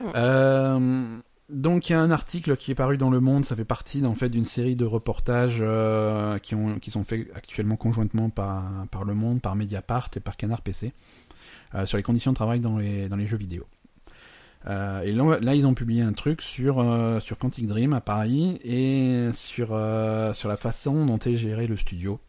Mm. 0.00 0.12
Euh, 0.16 1.18
donc, 1.50 1.90
il 1.90 1.92
y 1.92 1.94
a 1.94 2.00
un 2.00 2.10
article 2.10 2.56
qui 2.56 2.70
est 2.70 2.74
paru 2.74 2.96
dans 2.96 3.10
Le 3.10 3.20
Monde. 3.20 3.44
Ça 3.44 3.54
fait 3.54 3.66
partie, 3.66 4.04
en 4.04 4.14
fait, 4.14 4.30
d'une 4.30 4.46
série 4.46 4.76
de 4.76 4.86
reportages 4.86 5.58
euh, 5.60 6.38
qui, 6.38 6.54
ont, 6.54 6.78
qui 6.78 6.90
sont 6.90 7.04
faits 7.04 7.28
actuellement 7.34 7.76
conjointement 7.76 8.30
par, 8.30 8.64
Le 9.06 9.14
Monde, 9.14 9.42
par 9.42 9.54
Mediapart 9.54 10.08
et 10.16 10.20
par 10.20 10.36
Canard 10.38 10.62
PC 10.62 10.94
euh, 11.74 11.84
sur 11.84 11.98
les 11.98 12.02
conditions 12.02 12.32
de 12.32 12.36
travail 12.36 12.60
dans 12.60 12.78
les, 12.78 13.26
jeux 13.26 13.36
vidéo. 13.36 13.66
Euh, 14.66 15.02
et 15.02 15.12
là, 15.12 15.54
ils 15.54 15.66
ont 15.66 15.74
publié 15.74 16.00
un 16.00 16.14
truc 16.14 16.40
sur, 16.40 16.82
sur 17.20 17.36
Quantic 17.36 17.66
Dream 17.66 17.92
à 17.92 18.00
Paris 18.00 18.58
et 18.64 19.28
sur 19.34 19.74
la 19.76 20.56
façon 20.56 21.04
dont 21.04 21.18
est 21.18 21.36
géré 21.36 21.66
le 21.66 21.76
studio. 21.76 22.20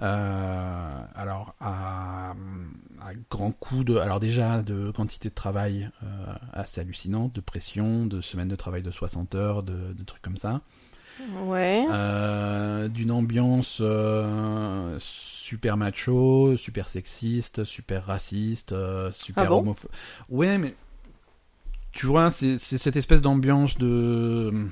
Euh, 0.00 1.00
alors, 1.14 1.54
à, 1.60 2.30
à 3.00 3.12
grand 3.30 3.52
coup 3.52 3.84
de. 3.84 3.96
Alors, 3.96 4.20
déjà, 4.20 4.62
de 4.62 4.90
quantité 4.90 5.28
de 5.28 5.34
travail 5.34 5.90
euh, 6.02 6.06
assez 6.52 6.80
hallucinante, 6.80 7.34
de 7.34 7.40
pression, 7.40 8.06
de 8.06 8.20
semaines 8.20 8.48
de 8.48 8.56
travail 8.56 8.82
de 8.82 8.90
60 8.90 9.34
heures, 9.34 9.62
de, 9.62 9.92
de 9.92 10.04
trucs 10.04 10.22
comme 10.22 10.36
ça. 10.36 10.60
Ouais. 11.42 11.84
Euh, 11.90 12.88
D'une 12.88 13.10
ambiance 13.10 13.78
euh, 13.80 14.96
super 15.00 15.76
macho, 15.76 16.56
super 16.56 16.86
sexiste, 16.88 17.64
super 17.64 18.06
raciste, 18.06 18.72
euh, 18.72 19.10
super 19.10 19.44
Ah 19.44 19.48
bon 19.48 19.58
homophobe. 19.60 19.90
Ouais, 20.28 20.58
mais 20.58 20.74
tu 21.92 22.06
vois, 22.06 22.30
c'est 22.30 22.58
c'est 22.58 22.78
cette 22.78 22.96
espèce 22.96 23.20
d'ambiance 23.20 23.76
de 23.78 24.68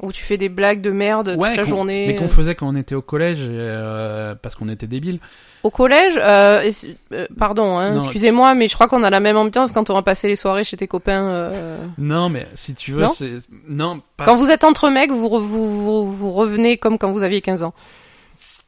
Où 0.00 0.12
tu 0.12 0.22
fais 0.22 0.36
des 0.36 0.48
blagues 0.48 0.80
de 0.80 0.90
merde 0.92 1.32
toute 1.34 1.56
la 1.56 1.64
journée. 1.64 2.06
mais 2.06 2.14
qu'on 2.14 2.26
euh. 2.26 2.28
faisait 2.28 2.54
quand 2.54 2.68
on 2.68 2.76
était 2.76 2.94
au 2.94 3.02
collège 3.02 3.38
euh, 3.40 4.36
parce 4.40 4.54
qu'on 4.54 4.68
était 4.68 4.86
débiles. 4.86 5.18
Au 5.64 5.70
collège, 5.70 6.14
euh, 6.18 6.70
euh, 7.12 7.26
pardon, 7.36 7.76
hein, 7.76 7.94
Non, 7.94 8.04
excusez-moi, 8.04 8.54
mais 8.54 8.68
je 8.68 8.74
crois 8.74 8.86
qu'on 8.86 9.02
a 9.02 9.10
la 9.10 9.18
même 9.18 9.36
ambiance 9.36 9.72
quand 9.72 9.90
on 9.90 9.94
va 9.94 10.02
passer 10.02 10.28
les 10.28 10.36
soirées 10.36 10.62
chez 10.62 10.76
tes 10.76 10.86
copains. 10.86 11.24
euh. 11.28 11.78
Non, 11.98 12.28
mais 12.28 12.46
si 12.54 12.74
tu 12.76 12.92
veux, 12.92 13.02
Non 13.02 13.12
c'est 13.16 13.38
non 13.66 14.00
pas, 14.16 14.24
Quand 14.24 14.36
vous 14.36 14.50
êtes 14.50 14.62
entre 14.62 14.88
mecs, 14.88 15.10
vous, 15.10 15.26
re- 15.26 15.40
vous, 15.42 15.68
vous, 15.68 16.12
vous 16.12 16.30
revenez 16.30 16.76
comme 16.76 16.96
quand 16.96 17.10
vous 17.10 17.24
aviez 17.24 17.40
15 17.40 17.64
ans. 17.64 17.74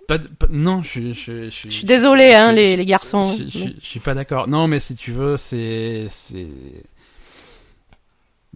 pas, 0.09 0.19
pas- 0.19 0.49
non, 0.51 0.83
je 0.83 0.89
suis 0.89 1.15
je, 1.15 1.45
je, 1.45 1.69
Je 1.69 1.71
suis 1.71 1.87
désolée, 1.87 2.35
hein, 2.35 2.51
les, 2.51 2.75
les 2.75 2.87
garçons. 2.87 3.37
Je, 3.39 3.45
je- 3.57 3.69
je 3.81 3.87
suis 3.87 4.01
pas 4.01 4.15
d'accord. 4.15 4.49
Non, 4.49 4.67
mais 4.67 4.81
si 4.81 4.97
tu 4.97 5.13
veux, 5.13 5.37
c'est 5.37 6.07
c'est 6.11 6.49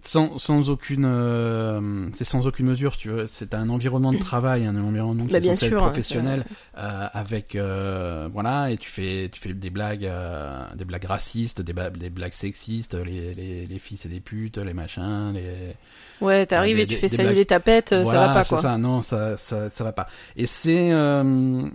sans, 0.03 0.37
sans 0.37 0.69
aucune 0.69 1.05
euh, 1.05 2.09
c'est 2.13 2.25
sans 2.25 2.45
aucune 2.45 2.67
mesure, 2.67 2.97
tu 2.97 3.09
veux. 3.09 3.27
C'est 3.27 3.53
un 3.53 3.69
environnement 3.69 4.11
de 4.13 4.17
travail, 4.19 4.65
un 4.65 4.75
environnement 4.75 5.25
qui 5.25 5.31
Bah, 5.31 5.37
est 5.37 5.41
bien 5.41 5.55
sûr, 5.55 5.77
hein, 5.81 5.87
professionnel, 5.87 6.45
euh, 6.77 7.07
avec 7.13 7.55
euh, 7.55 8.27
voilà, 8.31 8.71
et 8.71 8.77
tu 8.77 8.89
fais 8.89 9.29
tu 9.31 9.39
fais 9.39 9.53
des 9.53 9.69
blagues 9.69 10.05
euh, 10.05 10.63
des 10.75 10.85
blagues 10.85 11.05
racistes, 11.05 11.61
des, 11.61 11.73
des 11.97 12.09
blagues 12.09 12.33
sexistes, 12.33 12.93
les, 12.93 13.33
les 13.33 13.65
les 13.65 13.79
filles 13.79 13.97
c'est 13.97 14.09
des 14.09 14.19
putes, 14.19 14.57
les 14.57 14.73
machins, 14.73 15.31
les 15.33 15.75
Ouais, 16.21 16.45
t'arrives 16.45 16.77
Des- 16.77 16.83
et 16.83 16.85
tu 16.87 16.95
des- 16.95 16.99
fais 16.99 17.07
des 17.09 17.15
saluer 17.15 17.29
blagues. 17.29 17.37
les 17.37 17.45
tapettes, 17.45 17.91
euh, 17.93 18.03
voilà, 18.03 18.19
ça 18.21 18.27
va 18.27 18.33
pas 18.33 18.45
quoi. 18.45 18.61
ça, 18.61 18.77
non, 18.77 19.01
ça, 19.01 19.37
ça, 19.37 19.69
ça 19.69 19.83
va 19.83 19.91
pas. 19.93 20.07
Et 20.35 20.47
c'est, 20.47 20.91
euh, 20.91 21.67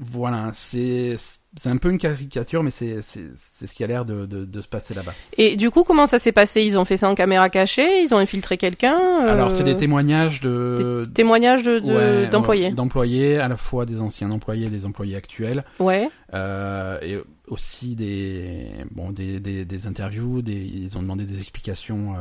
voilà, 0.00 0.50
c'est, 0.52 1.16
un 1.64 1.76
peu 1.76 1.90
une 1.90 1.98
caricature, 1.98 2.62
mais 2.62 2.70
c'est, 2.70 3.00
ce 3.02 3.72
qui 3.72 3.82
a 3.84 3.86
l'air 3.86 4.04
de, 4.04 4.26
de, 4.26 4.44
de 4.44 4.60
se 4.60 4.68
passer 4.68 4.94
là-bas. 4.94 5.14
Et 5.36 5.56
du 5.56 5.70
coup, 5.70 5.84
comment 5.84 6.06
ça 6.06 6.18
s'est 6.18 6.32
passé? 6.32 6.62
Ils 6.62 6.78
ont 6.78 6.84
fait 6.84 6.96
ça 6.96 7.08
en 7.08 7.14
caméra 7.14 7.50
cachée? 7.50 8.02
Ils 8.02 8.14
ont 8.14 8.18
infiltré 8.18 8.56
quelqu'un? 8.58 8.98
Euh, 9.20 9.32
Alors, 9.32 9.50
c'est 9.50 9.64
des 9.64 9.76
témoignages 9.76 10.40
de, 10.40 11.08
témoignages 11.14 11.62
de, 11.62 11.78
de- 11.78 11.92
ouais, 12.22 12.28
d'employés. 12.28 12.70
d'employés, 12.72 13.38
à 13.38 13.48
la 13.48 13.56
fois 13.56 13.86
des 13.86 14.00
anciens 14.00 14.30
employés 14.30 14.66
et 14.66 14.70
des 14.70 14.86
employés 14.86 15.16
actuels, 15.16 15.64
Ouais. 15.80 16.08
euh, 16.34 16.98
et 17.02 17.18
aussi 17.48 17.96
des, 17.96 18.66
bon, 18.90 19.10
des, 19.10 19.40
des, 19.40 19.64
des 19.64 19.86
interviews, 19.86 20.42
des, 20.42 20.52
ils 20.54 20.98
ont 20.98 21.02
demandé 21.02 21.24
des 21.24 21.38
explications 21.40 22.14
euh, 22.14 22.18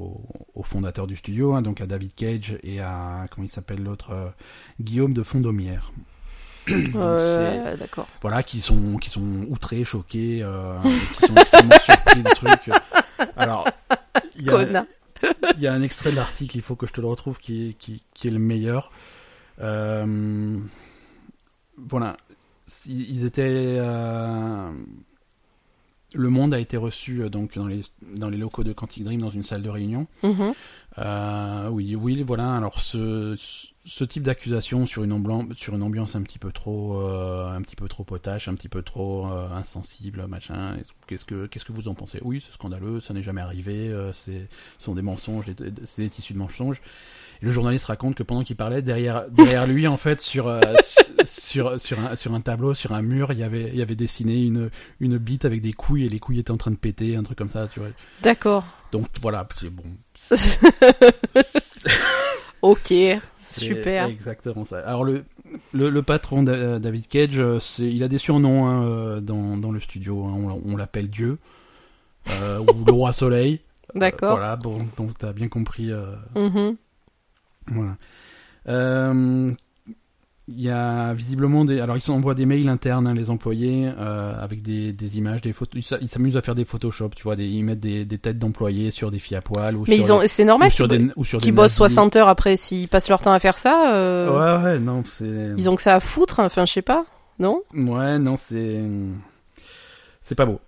au, 0.00 0.20
au 0.54 0.62
fondateur 0.64 1.06
du 1.06 1.14
studio, 1.14 1.54
hein, 1.54 1.62
donc 1.62 1.80
à 1.80 1.86
David 1.86 2.14
Cage 2.14 2.58
et 2.64 2.80
à, 2.80 3.26
comment 3.30 3.46
il 3.46 3.50
s'appelle 3.50 3.82
l'autre, 3.84 4.10
euh, 4.10 4.26
Guillaume 4.80 5.14
de 5.14 5.22
Fondomière. 5.22 5.92
Euh, 6.68 7.76
d'accord. 7.76 8.06
voilà, 8.22 8.42
qui 8.42 8.60
sont, 8.60 8.96
qui 8.96 9.10
sont 9.10 9.44
outrés, 9.48 9.84
choqués, 9.84 10.40
euh, 10.42 10.78
qui 11.18 11.26
sont 11.26 11.34
extrêmement 11.36 11.78
surpris 11.80 12.22
du 12.22 12.30
truc. 12.30 12.70
Alors, 13.36 13.68
il 14.36 14.44
y, 14.46 14.48
a, 14.48 14.52
Connard. 14.52 14.84
il 15.56 15.60
y 15.62 15.66
a 15.66 15.72
un 15.72 15.82
extrait 15.82 16.10
de 16.10 16.16
l'article, 16.16 16.56
il 16.56 16.62
faut 16.62 16.76
que 16.76 16.86
je 16.86 16.92
te 16.92 17.00
le 17.00 17.06
retrouve, 17.06 17.38
qui 17.38 17.70
est, 17.70 17.72
qui, 17.74 18.02
qui 18.14 18.28
est 18.28 18.30
le 18.30 18.38
meilleur. 18.38 18.90
Euh, 19.60 20.56
voilà, 21.76 22.16
ils 22.86 23.24
étaient. 23.24 23.76
euh, 23.78 24.70
le 26.16 26.28
monde 26.28 26.54
a 26.54 26.60
été 26.60 26.76
reçu 26.76 27.28
donc 27.28 27.56
dans 27.56 27.66
les 27.66 27.82
dans 28.02 28.28
les 28.30 28.38
locaux 28.38 28.62
de 28.62 28.72
Quantic 28.72 29.02
Dream 29.02 29.20
dans 29.20 29.30
une 29.30 29.42
salle 29.42 29.62
de 29.62 29.68
réunion. 29.70 30.06
Mhm. 30.22 30.54
Euh, 30.98 31.68
oui, 31.70 31.96
oui, 31.96 32.22
voilà. 32.22 32.54
Alors 32.54 32.80
ce, 32.80 33.34
ce 33.84 34.04
type 34.04 34.22
d'accusation 34.22 34.86
sur 34.86 35.02
une 35.02 35.12
ambiance, 35.12 36.14
un 36.14 36.22
petit 36.22 36.38
peu 36.38 36.52
trop, 36.52 37.00
euh, 37.00 37.48
un 37.48 37.60
petit 37.62 37.76
peu 37.76 37.88
trop 37.88 38.04
potache, 38.04 38.46
un 38.46 38.54
petit 38.54 38.68
peu 38.68 38.82
trop 38.82 39.26
euh, 39.26 39.48
insensible, 39.50 40.26
machin. 40.28 40.76
Qu'est-ce 41.06 41.24
que, 41.24 41.46
qu'est-ce 41.46 41.64
que 41.64 41.72
vous 41.72 41.88
en 41.88 41.94
pensez? 41.94 42.20
Oui, 42.22 42.42
c'est 42.46 42.54
scandaleux, 42.54 43.00
ça 43.00 43.12
n'est 43.12 43.22
jamais 43.24 43.40
arrivé. 43.40 43.88
euh, 43.88 44.12
c'est, 44.12 44.46
ce 44.78 44.84
sont 44.84 44.94
des 44.94 45.02
mensonges, 45.02 45.46
c'est 45.84 46.02
des 46.02 46.10
tissus 46.10 46.32
de 46.32 46.38
mensonges. 46.38 46.80
Et 47.42 47.46
le 47.46 47.50
journaliste 47.50 47.86
raconte 47.86 48.14
que 48.14 48.22
pendant 48.22 48.44
qu'il 48.44 48.54
parlait, 48.56 48.80
derrière, 48.80 49.28
derrière 49.30 49.66
lui, 49.66 49.88
en 49.88 49.96
fait, 49.96 50.20
sur, 50.20 50.46
euh, 50.46 50.60
sur, 51.24 51.80
sur 51.80 51.98
un, 51.98 52.14
sur 52.14 52.32
un 52.32 52.40
tableau, 52.40 52.72
sur 52.74 52.92
un 52.92 53.02
mur, 53.02 53.32
il 53.32 53.38
y 53.40 53.42
avait, 53.42 53.68
il 53.68 53.76
y 53.76 53.82
avait 53.82 53.96
dessiné 53.96 54.44
une, 54.44 54.70
une 55.00 55.18
bite 55.18 55.44
avec 55.44 55.60
des 55.60 55.72
couilles 55.72 56.06
et 56.06 56.08
les 56.08 56.20
couilles 56.20 56.38
étaient 56.38 56.52
en 56.52 56.56
train 56.56 56.70
de 56.70 56.76
péter, 56.76 57.16
un 57.16 57.24
truc 57.24 57.36
comme 57.36 57.50
ça, 57.50 57.66
tu 57.66 57.80
vois. 57.80 57.88
D'accord. 58.22 58.64
Donc 58.94 59.08
voilà, 59.20 59.44
c'est 59.56 59.70
bon. 59.70 59.82
Ok. 62.62 62.94
Super. 63.36 64.06
Exactement 64.06 64.64
ça. 64.64 64.78
Alors 64.86 65.04
le 65.04 65.24
le, 65.72 65.90
le 65.90 66.02
patron 66.02 66.42
Da- 66.42 66.78
David 66.78 67.08
Cage, 67.08 67.38
euh, 67.38 67.58
il 67.78 68.02
a 68.02 68.08
des 68.08 68.18
surnoms 68.18 68.66
hein, 68.66 68.84
euh, 68.84 69.20
dans 69.20 69.56
dans 69.56 69.70
le 69.72 69.80
studio. 69.80 70.24
hein. 70.24 70.32
On, 70.36 70.48
l'a- 70.48 70.60
on 70.64 70.76
l'appelle 70.76 71.10
Dieu 71.10 71.38
euh, 72.30 72.58
ou 72.60 72.84
le 72.84 72.92
roi 72.92 73.12
Soleil. 73.12 73.60
Euh, 73.94 74.00
D'accord. 74.00 74.36
voilà, 74.38 74.56
bon, 74.56 74.78
donc 74.96 75.16
t'as 75.18 75.32
bien 75.34 75.48
compris. 75.48 75.92
euh, 75.92 76.16
Mhm. 76.34 76.76
voilà. 77.66 77.96
Euh, 78.66 79.52
Il 80.46 80.60
y 80.60 80.68
a 80.68 81.14
visiblement 81.14 81.64
des. 81.64 81.80
Alors 81.80 81.96
ils 81.96 82.02
s'envoient 82.02 82.34
des 82.34 82.44
mails 82.44 82.68
internes, 82.68 83.06
hein, 83.06 83.14
les 83.14 83.30
employés, 83.30 83.90
euh, 83.98 84.34
avec 84.38 84.60
des, 84.60 84.92
des 84.92 85.16
images, 85.16 85.40
des 85.40 85.54
photos. 85.54 85.80
Ils 85.80 85.82
s'a- 85.82 85.96
Ils 86.02 86.08
s'amusent 86.10 86.36
à 86.36 86.42
faire 86.42 86.54
des 86.54 86.66
Photoshop, 86.66 87.08
tu 87.16 87.22
vois. 87.22 87.34
Des... 87.34 87.46
Ils 87.46 87.62
mettent 87.64 87.80
des, 87.80 88.04
des 88.04 88.18
têtes 88.18 88.38
d'employés 88.38 88.90
sur 88.90 89.10
des 89.10 89.18
filles 89.18 89.38
à 89.38 89.40
poil 89.40 89.74
ou 89.74 89.86
Mais 89.88 89.96
sur 89.96 90.04
ils 90.04 90.12
ont, 90.12 90.20
des- 90.20 90.28
c'est 90.28 90.44
normal 90.44 90.68
ou 90.68 90.70
sur 90.70 90.86
qu'ils 90.86 90.98
des 90.98 91.04
bo- 91.06 91.12
ou 91.16 91.24
sur 91.24 91.38
qu'ils 91.38 91.46
des 91.46 91.52
bossent 91.56 91.80
nazis. 91.80 91.94
60 91.94 92.16
heures 92.16 92.28
après 92.28 92.56
s'ils 92.56 92.88
passent 92.88 93.08
leur 93.08 93.22
temps 93.22 93.32
à 93.32 93.38
faire 93.38 93.56
ça. 93.56 93.94
euh, 93.94 94.58
Ouais, 94.58 94.64
ouais, 94.64 94.78
non, 94.80 95.02
c'est. 95.06 95.24
Ils 95.56 95.70
ont 95.70 95.76
que 95.76 95.82
ça 95.82 95.94
à 95.94 96.00
foutre. 96.00 96.40
Enfin, 96.40 96.66
je 96.66 96.72
sais 96.74 96.82
pas. 96.82 97.06
Non? 97.38 97.62
Ouais, 97.72 98.18
non, 98.18 98.36
c'est. 98.36 98.82
C'est 100.20 100.34
pas 100.34 100.44
beau. 100.44 100.60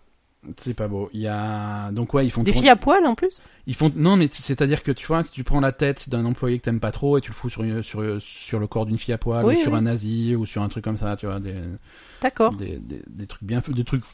C'est 0.56 0.74
pas 0.74 0.88
beau. 0.88 1.10
Il 1.12 1.20
y 1.20 1.28
a. 1.28 1.90
Donc, 1.92 2.14
ouais, 2.14 2.24
ils 2.26 2.30
font. 2.30 2.42
Des 2.42 2.52
filles 2.52 2.68
à 2.68 2.76
poil 2.76 3.04
en 3.06 3.14
plus? 3.14 3.40
Ils 3.66 3.74
font. 3.74 3.90
Non, 3.96 4.16
mais 4.16 4.28
c'est-à-dire 4.32 4.82
que 4.82 4.92
tu 4.92 5.06
vois, 5.06 5.24
que 5.24 5.30
tu 5.30 5.44
prends 5.44 5.60
la 5.60 5.72
tête 5.72 6.08
d'un 6.08 6.24
employé 6.24 6.58
que 6.58 6.64
t'aimes 6.64 6.80
pas 6.80 6.92
trop 6.92 7.18
et 7.18 7.20
tu 7.20 7.30
le 7.30 7.34
fous 7.34 7.50
sur, 7.50 7.62
une- 7.62 7.82
sur, 7.82 8.20
sur 8.20 8.58
le 8.58 8.66
corps 8.66 8.86
d'une 8.86 8.98
fille 8.98 9.14
à 9.14 9.18
poil 9.18 9.44
Oui, 9.44 9.54
ou 9.56 9.60
sur 9.60 9.74
un 9.74 9.82
nazi 9.82 10.34
ou 10.36 10.46
sur 10.46 10.62
un 10.62 10.68
truc 10.68 10.84
comme 10.84 10.96
ça, 10.96 11.16
tu 11.16 11.26
vois. 11.26 11.40
Des, 11.40 11.54
D'accord. 12.20 12.52
des, 12.54 12.78
des, 12.78 13.02
des 13.06 13.26
trucs 13.26 13.42
bien. 13.44 13.62
Des 13.68 13.84
trucs. 13.84 14.04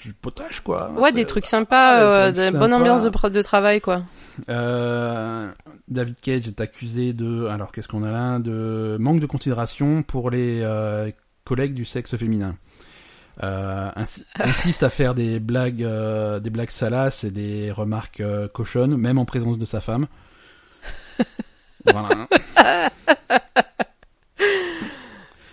Du 0.00 0.12
potage, 0.12 0.60
quoi. 0.60 0.92
Ouais, 0.92 1.10
des 1.10 1.24
trucs 1.24 1.44
sympas, 1.46 2.30
des 2.30 2.38
euh, 2.38 2.48
trucs 2.50 2.60
bonne 2.60 2.72
ambiance 2.72 3.02
de 3.02 3.42
travail, 3.42 3.80
quoi. 3.80 4.04
Euh, 4.48 5.50
David 5.88 6.20
Cage 6.20 6.46
est 6.46 6.60
accusé 6.60 7.12
de, 7.12 7.46
alors 7.46 7.72
qu'est-ce 7.72 7.88
qu'on 7.88 8.04
a 8.04 8.12
là, 8.12 8.38
de 8.38 8.96
manque 9.00 9.18
de 9.18 9.26
considération 9.26 10.04
pour 10.04 10.30
les 10.30 10.60
euh, 10.62 11.10
collègues 11.44 11.74
du 11.74 11.84
sexe 11.84 12.16
féminin. 12.16 12.54
Euh, 13.42 13.90
insi- 13.96 14.24
insiste 14.40 14.82
à 14.82 14.90
faire 14.90 15.14
des 15.14 15.38
blagues, 15.40 15.82
euh, 15.84 16.40
des 16.40 16.50
blagues 16.50 16.70
salaces 16.70 17.22
et 17.24 17.30
des 17.30 17.70
remarques 17.70 18.20
euh, 18.20 18.48
cochonnes, 18.48 18.96
même 18.96 19.18
en 19.18 19.24
présence 19.24 19.58
de 19.58 19.64
sa 19.64 19.80
femme. 19.80 20.06
voilà. 21.84 22.26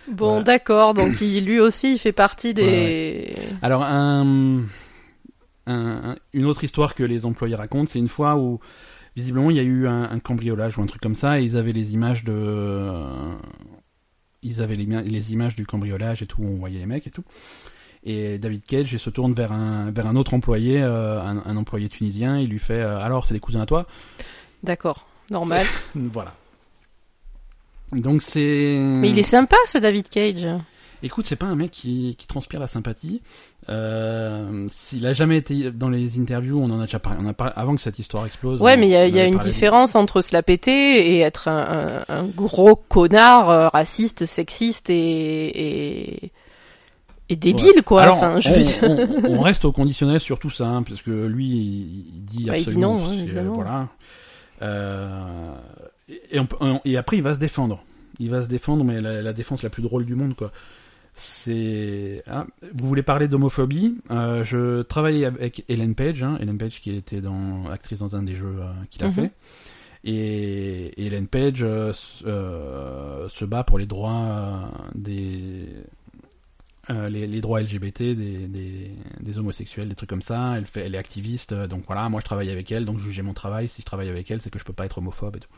Bon, 0.08 0.38
Ouais. 0.38 0.44
d'accord. 0.44 0.94
Donc, 0.94 1.20
il, 1.22 1.46
lui 1.46 1.60
aussi, 1.60 1.94
il 1.94 1.98
fait 2.00 2.12
partie 2.12 2.54
des. 2.54 3.36
Alors 3.62 3.84
un, 3.84 4.60
un- 5.68 6.12
un- 6.12 6.16
une 6.34 6.46
autre 6.46 6.64
histoire 6.64 6.94
que 6.94 7.04
les 7.04 7.26
employés 7.26 7.56
racontent, 7.56 7.88
c'est 7.92 8.00
une 8.00 8.08
fois 8.08 8.36
où 8.38 8.60
visiblement 9.16 9.50
il 9.50 9.58
y 9.58 9.60
a 9.60 9.64
eu 9.64 9.88
un, 9.88 10.04
un 10.04 10.20
cambriolage 10.20 10.78
ou 10.78 10.82
un 10.84 10.86
truc 10.86 11.02
comme 11.02 11.16
ça 11.16 11.40
et 11.40 11.44
ils 11.44 11.58
avaient 11.58 11.72
les 11.72 11.94
images 11.96 12.24
de, 12.24 12.92
ils 14.44 14.62
avaient 14.62 14.76
les, 14.76 14.86
les 14.86 15.34
images 15.34 15.56
du 15.56 15.66
cambriolage 15.66 16.22
et 16.22 16.28
tout, 16.28 16.44
on 16.44 16.56
voyait 16.56 16.80
les 16.80 16.86
mecs 16.86 17.08
et 17.08 17.12
tout. 17.12 17.24
Et 18.06 18.38
David 18.38 18.64
Cage 18.66 18.94
il 18.94 19.00
se 19.00 19.10
tourne 19.10 19.34
vers 19.34 19.52
un 19.52 19.90
vers 19.92 20.06
un 20.08 20.16
autre 20.16 20.34
employé, 20.36 20.80
euh, 20.82 21.20
un, 21.22 21.42
un 21.46 21.58
employé 21.58 21.90
tunisien, 21.90 22.38
il 22.38 22.50
lui 22.50 22.60
fait 22.60 22.74
euh, 22.82 23.00
alors 23.00 23.26
c'est 23.26 23.34
des 23.34 23.40
cousins 23.40 23.62
à 23.62 23.66
toi? 23.66 23.88
D'accord. 24.64 25.08
Normal. 25.32 25.66
Voilà. 25.96 26.34
Donc 27.92 28.22
c'est. 28.22 28.78
Mais 28.80 29.10
il 29.10 29.20
est 29.20 29.24
sympa, 29.24 29.58
ce 29.68 29.78
David 29.78 30.10
Cage. 30.10 30.46
Écoute, 31.04 31.26
c'est 31.28 31.36
pas 31.36 31.46
un 31.46 31.56
mec 31.56 31.72
qui, 31.72 32.16
qui 32.18 32.26
transpire 32.26 32.60
la 32.60 32.68
sympathie. 32.68 33.22
Euh, 33.70 34.66
S'il 34.70 35.06
a 35.06 35.14
jamais 35.14 35.38
été 35.38 35.70
dans 35.72 35.90
les 35.90 36.20
interviews, 36.20 36.60
on 36.60 36.70
en 36.72 36.80
a 36.80 36.86
déjà 36.86 37.00
parlé. 37.00 37.20
On 37.22 37.28
a 37.28 37.34
parlé 37.34 37.54
avant 37.56 37.76
que 37.76 37.82
cette 37.82 38.00
histoire 38.00 38.26
explose. 38.26 38.60
Ouais, 38.62 38.74
on- 38.76 38.80
mais 38.80 38.88
il 38.88 38.92
y 38.92 38.96
a, 38.96 39.08
il 39.08 39.16
y 39.16 39.20
une 39.24 39.36
parlé. 39.38 39.52
différence 39.52 39.94
entre 39.96 40.22
se 40.22 40.34
la 40.34 40.42
péter 40.42 41.16
et 41.16 41.20
être 41.20 41.48
un, 41.48 42.04
un- 42.08 42.16
un 42.22 42.24
gros 42.26 42.76
connard 42.76 43.50
euh, 43.50 43.68
raciste, 43.68 44.26
sexiste 44.26 44.90
et, 44.90 46.26
et, 46.26 46.32
et 47.30 47.36
débile, 47.36 47.82
quoi. 47.84 48.04
Alors, 48.04 48.18
enfin, 48.18 48.40
je 48.40 49.28
on, 49.28 49.42
reste 49.42 49.66
au 49.66 49.72
conditionnel 49.72 50.20
sur 50.20 50.38
tout 50.40 50.50
ça, 50.50 50.68
hein, 50.68 50.84
parce 50.84 51.02
que 51.02 51.26
lui, 51.26 51.48
il, 51.48 52.26
dit 52.26 52.46
Bah, 52.46 52.58
il 52.58 52.66
dit 52.66 52.70
absolument. 52.72 52.98
non, 53.00 53.06
hein, 53.08 53.14
évidemment. 53.14 53.54
voilà. 53.54 53.88
Euh, 54.62 55.56
et, 56.32 56.40
on 56.40 56.80
après, 56.98 57.18
il 57.18 57.24
va 57.24 57.34
se 57.34 57.40
défendre. 57.40 57.84
Il 58.20 58.30
va 58.30 58.42
se 58.42 58.48
défendre, 58.48 58.84
mais 58.84 59.02
la, 59.02 59.22
la 59.22 59.34
défense 59.34 59.64
la 59.64 59.70
plus 59.70 59.84
drôle 59.84 60.06
du 60.06 60.16
monde, 60.16 60.36
quoi. 60.36 60.52
C'est. 61.14 62.24
ah, 62.28 62.46
vous 62.74 62.88
voulez 62.88 63.02
parler 63.04 63.28
d'homophobie 63.28 63.98
euh, 64.12 64.44
Je 64.44 64.82
travaillais 64.84 65.26
avec 65.26 65.64
Ellen 65.70 65.96
Page, 65.96 66.22
hein, 66.24 66.38
Ellen 66.42 66.58
Page 66.58 66.82
qui 66.82 66.92
était 66.96 67.22
dans 67.22 67.66
actrice 67.72 68.00
dans 68.00 68.16
un 68.18 68.24
des 68.24 68.36
jeux 68.36 68.58
euh, 68.60 68.66
qu'il 68.90 69.04
a 69.04 69.08
Mhm. 69.08 69.14
fait. 69.14 69.32
Et, 70.04 70.88
et 71.02 71.08
Ellen 71.08 71.28
Page 71.28 71.64
euh, 71.64 71.92
euh, 72.26 73.28
se 73.30 73.46
bat 73.46 73.64
pour 73.64 73.80
les 73.80 73.86
droits 73.86 74.12
euh, 74.12 74.60
des 74.94 75.66
euh, 76.90 77.10
les, 77.10 77.28
les 77.28 77.42
droits 77.42 77.62
LGBT 77.62 78.00
des, 78.16 78.48
des, 78.48 78.92
des 79.20 79.38
homosexuels, 79.38 79.88
des 79.90 79.96
trucs 79.96 80.10
comme 80.10 80.22
ça. 80.22 80.54
Elle, 80.58 80.66
fait, 80.66 80.82
elle 80.86 80.96
est 80.96 81.00
activiste, 81.00 81.52
euh, 81.54 81.68
donc 81.68 81.84
voilà, 81.88 82.08
moi 82.10 82.20
je 82.22 82.26
travaille 82.26 82.50
avec 82.52 82.72
elle, 82.72 82.86
donc 82.86 83.00
je 83.00 83.06
jugeais 83.06 83.22
mon 83.24 83.34
travail. 83.34 83.68
Si 83.70 83.82
je 83.82 83.86
travaille 83.86 84.10
avec 84.10 84.30
elle, 84.32 84.42
c'est 84.42 84.50
que 84.50 84.60
je 84.60 84.64
peux 84.66 84.74
pas 84.74 84.86
être 84.86 84.98
homophobe 85.00 85.36
et 85.38 85.40
tout. 85.40 85.50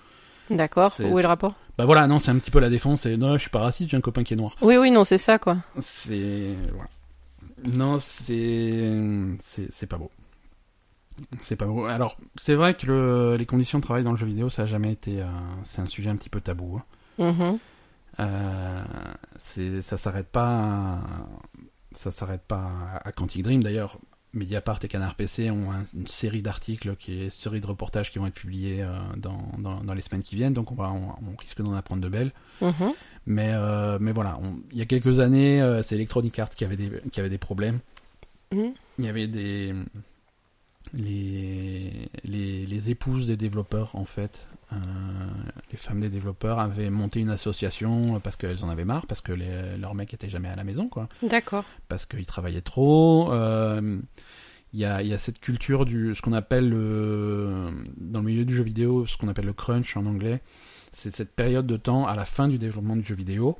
D'accord. 0.49 0.93
Où 0.99 1.19
est 1.19 1.21
le 1.21 1.27
rapport? 1.27 1.55
Bah 1.77 1.85
voilà, 1.85 2.07
non, 2.07 2.19
c'est 2.19 2.31
un 2.31 2.39
petit 2.39 2.51
peu 2.51 2.59
la 2.59 2.69
défense. 2.69 3.05
Et 3.05 3.17
non, 3.17 3.33
je 3.33 3.39
suis 3.41 3.49
pas 3.49 3.59
raciste, 3.59 3.89
j'ai 3.91 3.97
un 3.97 4.01
copain 4.01 4.23
qui 4.23 4.33
est 4.33 4.37
noir. 4.37 4.55
Oui, 4.61 4.77
oui, 4.77 4.89
non, 4.91 5.03
c'est 5.03 5.17
ça, 5.17 5.37
quoi. 5.39 5.57
C'est 5.79 6.55
voilà. 6.71 6.89
Non, 7.77 7.97
c'est 7.99 8.91
c'est 9.41 9.67
c'est 9.71 9.87
pas 9.87 9.97
beau. 9.97 10.09
C'est 11.41 11.55
pas 11.55 11.65
beau. 11.65 11.85
Alors, 11.85 12.15
c'est 12.35 12.53
vrai 12.53 12.75
que 12.75 12.85
le- 12.85 13.35
les 13.37 13.45
conditions 13.47 13.79
de 13.79 13.83
travail 13.83 14.03
dans 14.03 14.11
le 14.11 14.17
jeu 14.17 14.27
vidéo, 14.27 14.49
ça 14.49 14.63
a 14.63 14.65
jamais 14.67 14.91
été. 14.91 15.19
euh, 15.21 15.25
c'est 15.63 15.81
un 15.81 15.85
sujet 15.87 16.09
un 16.09 16.15
petit 16.15 16.29
peu 16.29 16.39
tabou. 16.41 16.79
hein. 17.19 17.31
Mhm. 17.31 17.57
Euh, 18.19 18.83
ça 19.81 19.97
s'arrête 19.97 20.27
pas. 20.27 20.49
à- 20.49 20.99
Ça 21.93 22.11
s'arrête 22.11 22.41
pas 22.47 22.69
à 23.03 23.11
Quantic 23.11 23.41
Dream. 23.43 23.63
D'ailleurs, 23.63 23.97
Mediapart 24.33 24.79
et 24.83 24.87
Canard 24.87 25.15
PC 25.15 25.49
ont 25.49 25.71
un- 25.71 25.83
une 25.95 26.05
série 26.07 26.41
d'articles, 26.43 26.95
qui 26.97 27.13
est 27.21 27.23
une 27.25 27.29
série 27.31 27.61
de 27.61 27.65
reportages 27.67 28.11
qui 28.11 28.19
vont 28.19 28.27
être 28.27 28.33
publiés 28.35 28.83
euh, 28.83 28.91
dans, 29.15 29.49
dans, 29.57 29.81
dans 29.81 29.93
les 29.93 30.01
semaines 30.01 30.21
qui 30.21 30.35
viennent. 30.35 30.53
Donc, 30.53 30.71
on 30.71 30.75
va 30.75 30.91
on, 30.91 31.09
on 31.31 31.35
risque 31.37 31.61
d'en 31.61 31.73
apprendre 31.73 32.01
de 32.03 32.09
belles. 32.09 32.31
Mhm. 32.61 32.93
Mais, 33.25 33.51
euh, 33.53 33.97
mais 33.99 34.11
voilà, 34.11 34.37
on- 34.43 34.59
il 34.71 34.77
y 34.77 34.81
a 34.81 34.85
quelques 34.85 35.19
années, 35.19 35.81
c'est 35.83 35.95
Electronic 35.95 36.37
Arts 36.39 36.49
qui 36.49 36.65
avait 36.65 36.77
des, 36.77 36.91
qui 37.11 37.19
avait 37.19 37.29
des 37.29 37.37
problèmes. 37.39 37.79
Mhm. 38.53 38.73
Il 38.99 39.05
y 39.05 39.09
avait 39.09 39.27
des. 39.27 39.73
Les, 40.93 42.09
les, 42.23 42.65
les 42.65 42.89
épouses 42.89 43.27
des 43.27 43.35
développeurs, 43.37 43.95
en 43.95 44.05
fait, 44.05 44.47
les 44.71 45.77
femmes 45.77 46.01
des 46.01 46.09
développeurs 46.09 46.59
avaient 46.59 46.89
monté 46.89 47.19
une 47.19 47.29
association 47.29 48.19
parce 48.19 48.35
qu'elles 48.35 48.63
en 48.63 48.69
avaient 48.69 48.85
marre, 48.85 49.05
parce 49.07 49.21
que 49.21 49.31
les, 49.31 49.77
leurs 49.77 49.95
mecs 49.95 50.13
étaient 50.13 50.29
jamais 50.29 50.49
à 50.49 50.55
la 50.55 50.63
maison, 50.63 50.87
quoi. 50.89 51.07
D'accord. 51.23 51.63
Parce 51.87 52.05
qu'ils 52.05 52.25
travaillaient 52.25 52.61
trop. 52.61 53.31
euh, 53.31 53.99
Il 54.73 54.79
y, 54.79 54.85
a, 54.85 55.01
il 55.01 55.07
y 55.07 55.13
a 55.13 55.17
cette 55.17 55.39
culture 55.39 55.85
du 55.85 56.13
ce 56.13 56.21
qu'on 56.21 56.33
appelle 56.33 56.69
le, 56.69 57.71
dans 57.97 58.19
le 58.19 58.25
milieu 58.25 58.43
du 58.45 58.53
jeu 58.55 58.63
vidéo, 58.63 59.05
ce 59.05 59.15
qu'on 59.17 59.29
appelle 59.29 59.45
le 59.45 59.53
crunch 59.53 59.95
en 59.95 60.05
anglais. 60.05 60.41
C'est 60.91 61.15
cette 61.15 61.33
période 61.33 61.65
de 61.67 61.77
temps 61.77 62.05
à 62.05 62.15
la 62.15 62.25
fin 62.25 62.47
du 62.47 62.57
développement 62.57 62.95
du 62.97 63.03
jeu 63.03 63.15
vidéo 63.15 63.57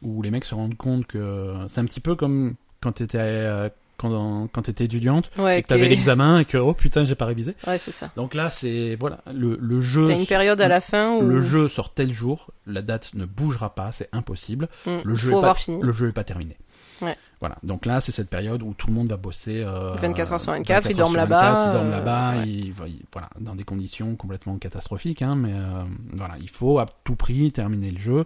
où 0.00 0.22
les 0.22 0.30
mecs 0.30 0.44
se 0.44 0.54
rendent 0.54 0.76
compte 0.76 1.06
que 1.06 1.54
c'est 1.68 1.80
un 1.80 1.84
petit 1.84 2.00
peu 2.00 2.14
comme 2.14 2.54
quand 2.80 2.92
t'étais 2.92 3.18
euh, 3.18 3.68
quand, 3.98 4.48
quand 4.52 4.62
t'étais 4.62 4.84
étudiante 4.84 5.30
Ouais, 5.36 5.58
et 5.58 5.62
que 5.62 5.68
t'avais 5.68 5.84
ok. 5.84 5.90
l'examen 5.90 6.38
et 6.40 6.44
que 6.44 6.56
oh 6.56 6.72
putain 6.72 7.04
j'ai 7.04 7.14
pas 7.14 7.26
révisé. 7.26 7.54
Ouais, 7.66 7.78
c'est 7.78 7.90
ça. 7.90 8.10
Donc 8.16 8.34
là 8.34 8.48
c'est 8.50 8.96
voilà 8.98 9.18
le, 9.32 9.58
le 9.60 9.80
jeu 9.80 10.06
T'as 10.06 10.16
une 10.16 10.26
période 10.26 10.60
à 10.60 10.68
la 10.68 10.80
fin 10.80 11.16
où 11.16 11.22
le 11.22 11.42
jeu 11.42 11.68
sort 11.68 11.92
tel 11.92 12.12
jour, 12.12 12.50
la 12.66 12.80
date 12.82 13.10
ne 13.14 13.26
bougera 13.26 13.74
pas, 13.74 13.92
c'est 13.92 14.08
impossible. 14.12 14.68
Mm, 14.86 14.98
Le 15.04 15.14
jeu 15.14 15.28
faut 15.30 15.34
est 15.34 15.38
avoir 15.38 15.54
pas, 15.54 15.60
fini. 15.60 15.78
le 15.82 15.92
jeu 15.92 16.08
est 16.08 16.12
pas 16.12 16.24
terminé. 16.24 16.56
Ouais. 17.00 17.16
Voilà. 17.38 17.56
Donc 17.62 17.86
là, 17.86 18.00
c'est 18.00 18.10
cette 18.10 18.28
période 18.28 18.60
où 18.64 18.74
tout 18.74 18.88
le 18.88 18.92
monde 18.92 19.08
va 19.08 19.16
bosser. 19.16 19.62
euh, 19.62 19.92
24 20.02 20.32
heures 20.32 20.40
sur 20.40 20.50
24, 20.50 20.86
ils 20.90 20.96
24 20.96 20.96
dorment 20.98 21.10
sur 21.12 21.18
là-bas, 21.20 21.40
24, 21.40 21.66
Ils 21.68 21.72
dorment 21.72 21.86
euh, 21.86 21.90
là-bas. 21.90 22.30
ouais. 22.38 22.48
ils- 22.48 22.74
ils- 22.88 23.04
voilà, 23.12 23.30
dans 23.38 23.54
des 23.54 23.62
conditions 23.62 24.16
complètement 24.16 24.58
catastrophiques. 24.58 25.22
Hein, 25.22 25.36
mais 25.36 25.52
euh, 25.52 25.84
voilà, 26.14 26.34
il 26.40 26.50
faut 26.50 26.80
à 26.80 26.86
tout 27.04 27.14
prix 27.14 27.52
terminer 27.52 27.92
le 27.92 28.00
jeu. 28.00 28.24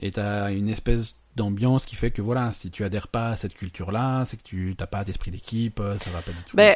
Et 0.00 0.12
t'as 0.12 0.50
une 0.50 0.70
espèce 0.70 1.16
d'ambiance 1.36 1.84
qui 1.84 1.96
fait 1.96 2.10
que 2.10 2.22
voilà, 2.22 2.50
si 2.52 2.70
tu 2.70 2.84
adhères 2.84 3.08
pas 3.08 3.28
à 3.28 3.36
cette 3.36 3.54
culture-là, 3.54 4.24
c'est 4.24 4.36
que 4.36 4.42
tu 4.42 4.74
t'as 4.76 4.86
pas 4.86 5.04
d'esprit 5.04 5.30
d'équipe, 5.30 5.78
euh, 5.80 5.98
ça 5.98 6.10
va 6.10 6.22
pas 6.22 6.32
du 6.32 6.42
tout. 6.48 6.56
Ben, 6.56 6.74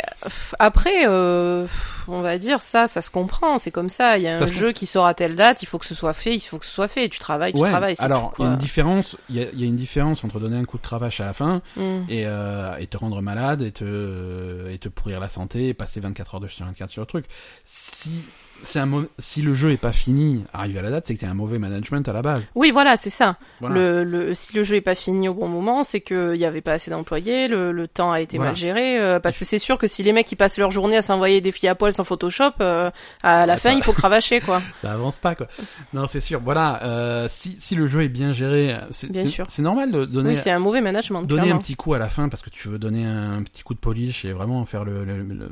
après, 0.58 1.06
euh, 1.06 1.66
on 2.06 2.20
va 2.20 2.38
dire 2.38 2.62
ça, 2.62 2.86
ça 2.86 3.02
se 3.02 3.10
comprend, 3.10 3.58
c'est 3.58 3.70
comme 3.70 3.88
ça. 3.88 4.18
Il 4.18 4.24
y 4.24 4.28
a 4.28 4.38
Ça 4.38 4.44
un 4.44 4.46
jeu 4.46 4.72
qui 4.72 4.86
sort 4.86 5.06
à 5.06 5.14
telle 5.14 5.34
date, 5.34 5.62
il 5.62 5.66
faut 5.66 5.78
que 5.78 5.86
ce 5.86 5.94
soit 5.94 6.12
fait, 6.12 6.34
il 6.34 6.40
faut 6.40 6.58
que 6.58 6.66
ce 6.66 6.72
soit 6.72 6.88
fait. 6.88 7.08
Tu 7.08 7.18
travailles, 7.18 7.52
tu 7.52 7.60
ouais. 7.60 7.70
travailles, 7.70 7.96
c'est 7.96 8.04
Alors, 8.04 8.34
il 8.38 8.44
y 8.44 8.48
a 8.48 8.50
une 8.52 8.58
différence. 8.58 9.16
Il 9.28 9.36
y 9.36 9.42
a, 9.42 9.46
il 9.52 9.60
y 9.60 9.64
a 9.64 9.66
une 9.66 9.76
différence 9.76 10.22
entre 10.24 10.38
donner 10.38 10.56
un 10.56 10.64
coup 10.64 10.76
de 10.76 10.82
cravache 10.82 11.20
à 11.20 11.26
la 11.26 11.32
fin 11.32 11.60
Mm. 11.76 12.04
et, 12.08 12.26
euh, 12.26 12.76
et 12.78 12.86
te 12.86 12.96
rendre 12.96 13.20
malade 13.22 13.62
et 13.62 13.72
te, 13.72 14.68
et 14.70 14.78
te 14.78 14.88
pourrir 14.88 15.20
la 15.20 15.28
santé 15.28 15.68
et 15.68 15.74
passer 15.74 16.00
24 16.00 16.34
heures 16.34 16.40
de 16.40 16.48
sur 16.48 16.66
24 16.66 16.90
sur 16.90 17.02
le 17.02 17.06
truc. 17.06 17.26
Si, 17.64 18.24
c'est 18.62 18.78
un 18.78 19.06
si 19.18 19.42
le 19.42 19.52
jeu 19.54 19.70
est 19.72 19.76
pas 19.76 19.92
fini, 19.92 20.44
arrivé 20.52 20.78
à 20.78 20.82
la 20.82 20.90
date, 20.90 21.04
c'est 21.06 21.14
que 21.14 21.20
t'as 21.20 21.28
un 21.28 21.34
mauvais 21.34 21.58
management 21.58 22.06
à 22.08 22.12
la 22.12 22.22
base. 22.22 22.42
Oui, 22.54 22.70
voilà, 22.70 22.96
c'est 22.96 23.10
ça. 23.10 23.36
Voilà. 23.60 23.74
Le, 23.74 24.04
le, 24.04 24.34
si 24.34 24.54
le 24.56 24.62
jeu 24.62 24.76
est 24.76 24.80
pas 24.80 24.94
fini 24.94 25.28
au 25.28 25.34
bon 25.34 25.48
moment, 25.48 25.82
c'est 25.84 26.00
qu'il 26.00 26.36
y 26.36 26.44
avait 26.44 26.60
pas 26.60 26.72
assez 26.72 26.90
d'employés, 26.90 27.48
le, 27.48 27.72
le 27.72 27.88
temps 27.88 28.12
a 28.12 28.20
été 28.20 28.36
Voilà. 28.36 28.52
mal 28.52 28.56
géré. 28.58 28.98
euh, 28.98 29.20
parce 29.20 29.38
que 29.38 29.44
c'est 29.44 29.58
sûr 29.58 29.78
que 29.78 29.86
si 29.86 30.02
les 30.02 30.12
mecs 30.12 30.30
ils 30.32 30.36
passent 30.36 30.58
leur 30.58 30.70
journée 30.70 30.96
à 30.96 31.02
s'envoyer 31.02 31.40
des 31.40 31.52
filles 31.52 31.68
à 31.68 31.74
poil 31.74 31.92
sans 31.92 32.04
Photoshop, 32.04 32.52
euh, 32.60 32.90
à 33.22 33.46
la 33.46 33.54
Ouais, 33.54 33.60
fin 33.60 33.70
ça- 33.70 33.76
il 33.76 33.82
faut 33.82 33.92
cravacher 33.94 34.40
quoi. 34.40 34.60
Ça 34.82 34.92
avance 34.92 35.18
pas, 35.18 35.34
quoi. 35.34 35.46
Non, 35.92 36.06
c'est 36.06 36.20
sûr. 36.20 36.40
Voilà, 36.40 36.82
euh, 36.84 37.26
si, 37.28 37.56
si 37.58 37.74
le 37.74 37.86
jeu 37.86 38.02
est 38.04 38.08
bien 38.08 38.32
géré, 38.32 38.74
c'est, 38.90 39.14
c'est- 39.14 39.42
c'est 39.48 39.62
normal 39.62 39.90
de 39.92 40.04
donner, 40.04 40.30
Oui, 40.30 40.36
c'est 40.36 40.50
un 40.50 40.58
mauvais 40.58 40.80
management. 40.80 41.22
donner 41.22 41.50
un 41.50 41.58
petit 41.58 41.76
coup 41.76 41.94
à 41.94 41.98
la 41.98 42.08
fin 42.08 42.28
parce 42.28 42.42
que 42.42 42.50
tu 42.50 42.68
veux 42.68 42.78
donner 42.78 43.04
un 43.04 43.42
petit 43.42 43.62
coup 43.62 43.74
de 43.74 43.78
polish 43.80 44.24
et 44.24 44.32
vraiment 44.32 44.64
faire 44.64 44.84
le, 44.84 45.04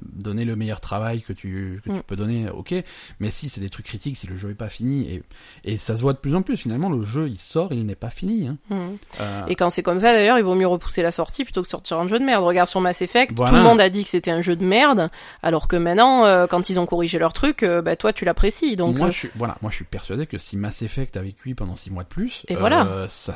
donner 0.02 0.44
le 0.44 0.56
meilleur 0.56 0.80
travail 0.80 1.22
que 1.22 1.32
tu 1.32 1.80
que 1.84 1.90
tu 1.90 1.96
Mm. 1.96 2.02
peux 2.06 2.16
donner 2.16 2.48
ok 2.50 2.74
mais 3.20 3.30
si 3.30 3.48
c'est 3.48 3.60
des 3.60 3.70
trucs 3.70 3.86
critiques 3.86 4.16
si 4.16 4.26
le 4.26 4.36
jeu 4.36 4.50
est 4.50 4.54
pas 4.54 4.68
fini 4.68 5.10
et 5.12 5.22
et 5.64 5.78
ça 5.78 5.96
se 5.96 6.02
voit 6.02 6.12
de 6.12 6.18
plus 6.18 6.34
en 6.34 6.42
plus 6.42 6.56
finalement 6.56 6.88
le 6.90 7.02
jeu 7.02 7.28
il 7.28 7.38
sort 7.38 7.72
il 7.72 7.84
n'est 7.86 7.94
pas 7.94 8.10
fini 8.10 8.48
hein. 8.48 8.56
Mm. 8.70 8.96
Euh, 9.20 9.46
Et 9.48 9.54
quand 9.54 9.70
c'est 9.70 9.82
comme 9.82 10.00
ça, 10.00 10.12
d'ailleurs, 10.12 10.38
il 10.38 10.44
vaut 10.44 10.54
mieux 10.54 10.66
repousser 10.66 11.02
la 11.02 11.10
sortie 11.10 11.44
plutôt 11.44 11.62
que 11.62 11.68
sortir 11.68 11.98
un 11.98 12.06
jeu 12.08 12.18
de 12.18 12.24
merde. 12.24 12.44
Regarde 12.44 12.68
sur 12.68 12.80
Mass 12.80 13.02
Effect, 13.02 13.32
Voilà. 13.34 13.50
tout 13.50 13.56
le 13.56 13.62
monde 13.62 13.80
a 13.80 13.88
dit 13.90 14.04
que 14.04 14.10
c'était 14.10 14.30
un 14.30 14.40
jeu 14.40 14.56
de 14.56 14.64
merde, 14.64 15.10
alors 15.42 15.68
que 15.68 15.76
maintenant, 15.76 16.24
euh, 16.24 16.46
quand 16.46 16.68
ils 16.70 16.78
ont 16.78 16.86
corrigé 16.86 17.18
leur 17.18 17.32
truc, 17.32 17.62
euh, 17.62 17.82
bah 17.82 17.96
toi 17.96 18.12
tu 18.12 18.24
l'apprécies. 18.24 18.76
Donc 18.76 18.96
moi 18.96 19.10
je 19.10 19.18
suis 19.18 19.30
voilà 19.36 19.56
moi 19.62 19.70
je 19.70 19.76
suis 19.76 19.84
persuadé 19.84 20.26
que 20.26 20.38
si 20.38 20.56
Mass 20.56 20.82
Effect 20.82 21.16
avait 21.16 21.32
cuit 21.32 21.54
pendant 21.54 21.76
six 21.76 21.90
mois 21.90 22.02
de 22.04 22.08
plus 22.08 22.42
Et 22.48 22.56
euh, 22.56 22.58
voilà. 22.58 23.06
ça 23.08 23.34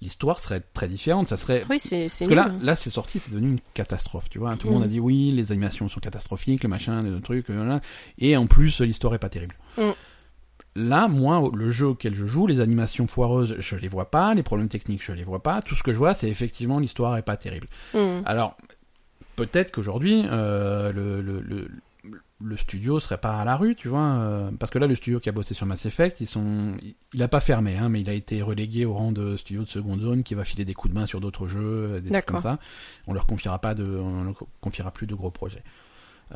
l'histoire 0.00 0.38
serait 0.40 0.60
très 0.74 0.86
différente 0.88 1.26
ça 1.28 1.36
serait 1.36 1.64
oui, 1.68 1.78
c'est 1.80 2.02
Parce 2.02 2.18
que 2.28 2.34
là, 2.34 2.52
là 2.62 2.76
c'est 2.76 2.90
sorti, 2.90 3.18
c'est 3.18 3.30
devenu 3.32 3.48
une 3.48 3.60
catastrophe, 3.74 4.28
tu 4.30 4.38
vois. 4.38 4.56
Tout 4.56 4.66
le 4.68 4.72
Mm. 4.72 4.74
monde 4.76 4.84
a 4.84 4.88
dit 4.88 5.00
oui, 5.00 5.32
les 5.32 5.50
animations 5.52 5.88
sont 5.88 6.00
catastrophiques, 6.00 6.62
le 6.62 6.68
machin, 6.68 7.02
le 7.02 7.20
truc, 7.20 7.50
euh, 7.50 7.78
et 8.18 8.36
en 8.36 8.46
plus, 8.46 8.80
l'histoire 8.80 9.14
est 9.14 9.18
pas 9.18 9.28
terrible. 9.28 9.56
Mm. 9.76 9.90
Là, 10.76 11.08
moi, 11.08 11.50
le 11.52 11.70
jeu 11.70 11.86
auquel 11.88 12.14
je 12.14 12.26
joue, 12.26 12.46
les 12.46 12.60
animations 12.60 13.08
foireuses, 13.08 13.56
je 13.58 13.74
les 13.76 13.88
vois 13.88 14.10
pas, 14.10 14.34
les 14.34 14.44
problèmes 14.44 14.68
techniques, 14.68 15.02
je 15.04 15.12
les 15.12 15.24
vois 15.24 15.42
pas. 15.42 15.60
Tout 15.62 15.74
ce 15.74 15.82
que 15.82 15.92
je 15.92 15.98
vois, 15.98 16.14
c'est 16.14 16.28
effectivement 16.28 16.78
l'histoire 16.78 17.16
est 17.16 17.22
pas 17.22 17.36
terrible. 17.36 17.66
Mm. 17.94 18.20
Alors, 18.24 18.56
peut-être 19.34 19.72
qu'aujourd'hui, 19.72 20.22
euh, 20.30 20.92
le, 20.92 21.20
le, 21.20 21.40
le, 21.40 21.68
le 22.40 22.56
studio 22.56 23.00
serait 23.00 23.18
pas 23.18 23.40
à 23.40 23.44
la 23.44 23.56
rue, 23.56 23.74
tu 23.74 23.88
vois, 23.88 24.00
euh, 24.20 24.50
parce 24.60 24.70
que 24.70 24.78
là, 24.78 24.86
le 24.86 24.94
studio 24.94 25.18
qui 25.18 25.28
a 25.28 25.32
bossé 25.32 25.54
sur 25.54 25.66
Mass 25.66 25.84
Effect, 25.86 26.20
ils 26.20 26.26
sont, 26.26 26.76
il- 27.12 27.22
a 27.22 27.26
pas 27.28 27.40
fermé, 27.40 27.76
hein, 27.76 27.88
mais 27.88 28.00
il 28.00 28.08
a 28.08 28.12
été 28.12 28.42
relégué 28.42 28.84
au 28.84 28.94
rang 28.94 29.10
de 29.10 29.36
studio 29.36 29.64
de 29.64 29.68
seconde 29.68 30.00
zone 30.02 30.22
qui 30.22 30.34
va 30.34 30.44
filer 30.44 30.64
des 30.64 30.74
coups 30.74 30.94
de 30.94 30.98
main 31.00 31.06
sur 31.06 31.20
d'autres 31.20 31.48
jeux, 31.48 31.60
euh, 31.94 32.00
des 32.00 32.10
trucs 32.20 32.26
comme 32.26 32.36
ça. 32.42 32.58
On 33.08 33.12
leur 33.12 33.26
confiera 33.26 33.58
pas 33.60 33.74
de, 33.74 33.84
on 33.84 34.22
leur 34.24 34.36
confiera 34.60 34.92
plus 34.92 35.08
de 35.08 35.14
gros 35.16 35.32
projets. 35.32 35.64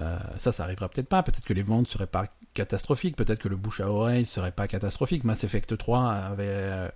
Euh, 0.00 0.18
ça, 0.38 0.50
ça 0.53 0.64
arrivera 0.64 0.88
peut-être 0.88 1.09
pas. 1.09 1.22
Peut-être 1.22 1.44
que 1.44 1.53
les 1.53 1.62
ventes 1.62 1.86
seraient 1.86 2.07
pas 2.07 2.26
catastrophiques. 2.55 3.14
Peut-être 3.14 3.38
que 3.40 3.48
le 3.48 3.57
bouche 3.57 3.80
à 3.80 3.88
oreille 3.90 4.26
serait 4.26 4.50
pas 4.50 4.66
catastrophique. 4.66 5.22
Mass 5.22 5.44
Effect 5.44 5.76
3 5.76 6.11
avait, 6.11 6.44
euh, 6.48 6.88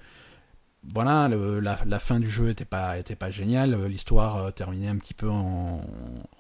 voilà, 0.95 1.29
le- 1.29 1.61
la, 1.61 1.79
la 1.87 1.99
fin 1.99 2.21
du 2.21 2.29
jeu 2.31 2.51
était 2.51 2.65
pas, 2.65 2.99
était 2.99 3.17
pas 3.17 3.31
géniale. 3.31 3.75
Euh, 3.75 3.89
L'histoire 3.89 4.37
euh, 4.37 4.51
terminait 4.51 4.89
un 4.89 4.97
petit 4.97 5.15
peu 5.15 5.29
en, 5.29 5.81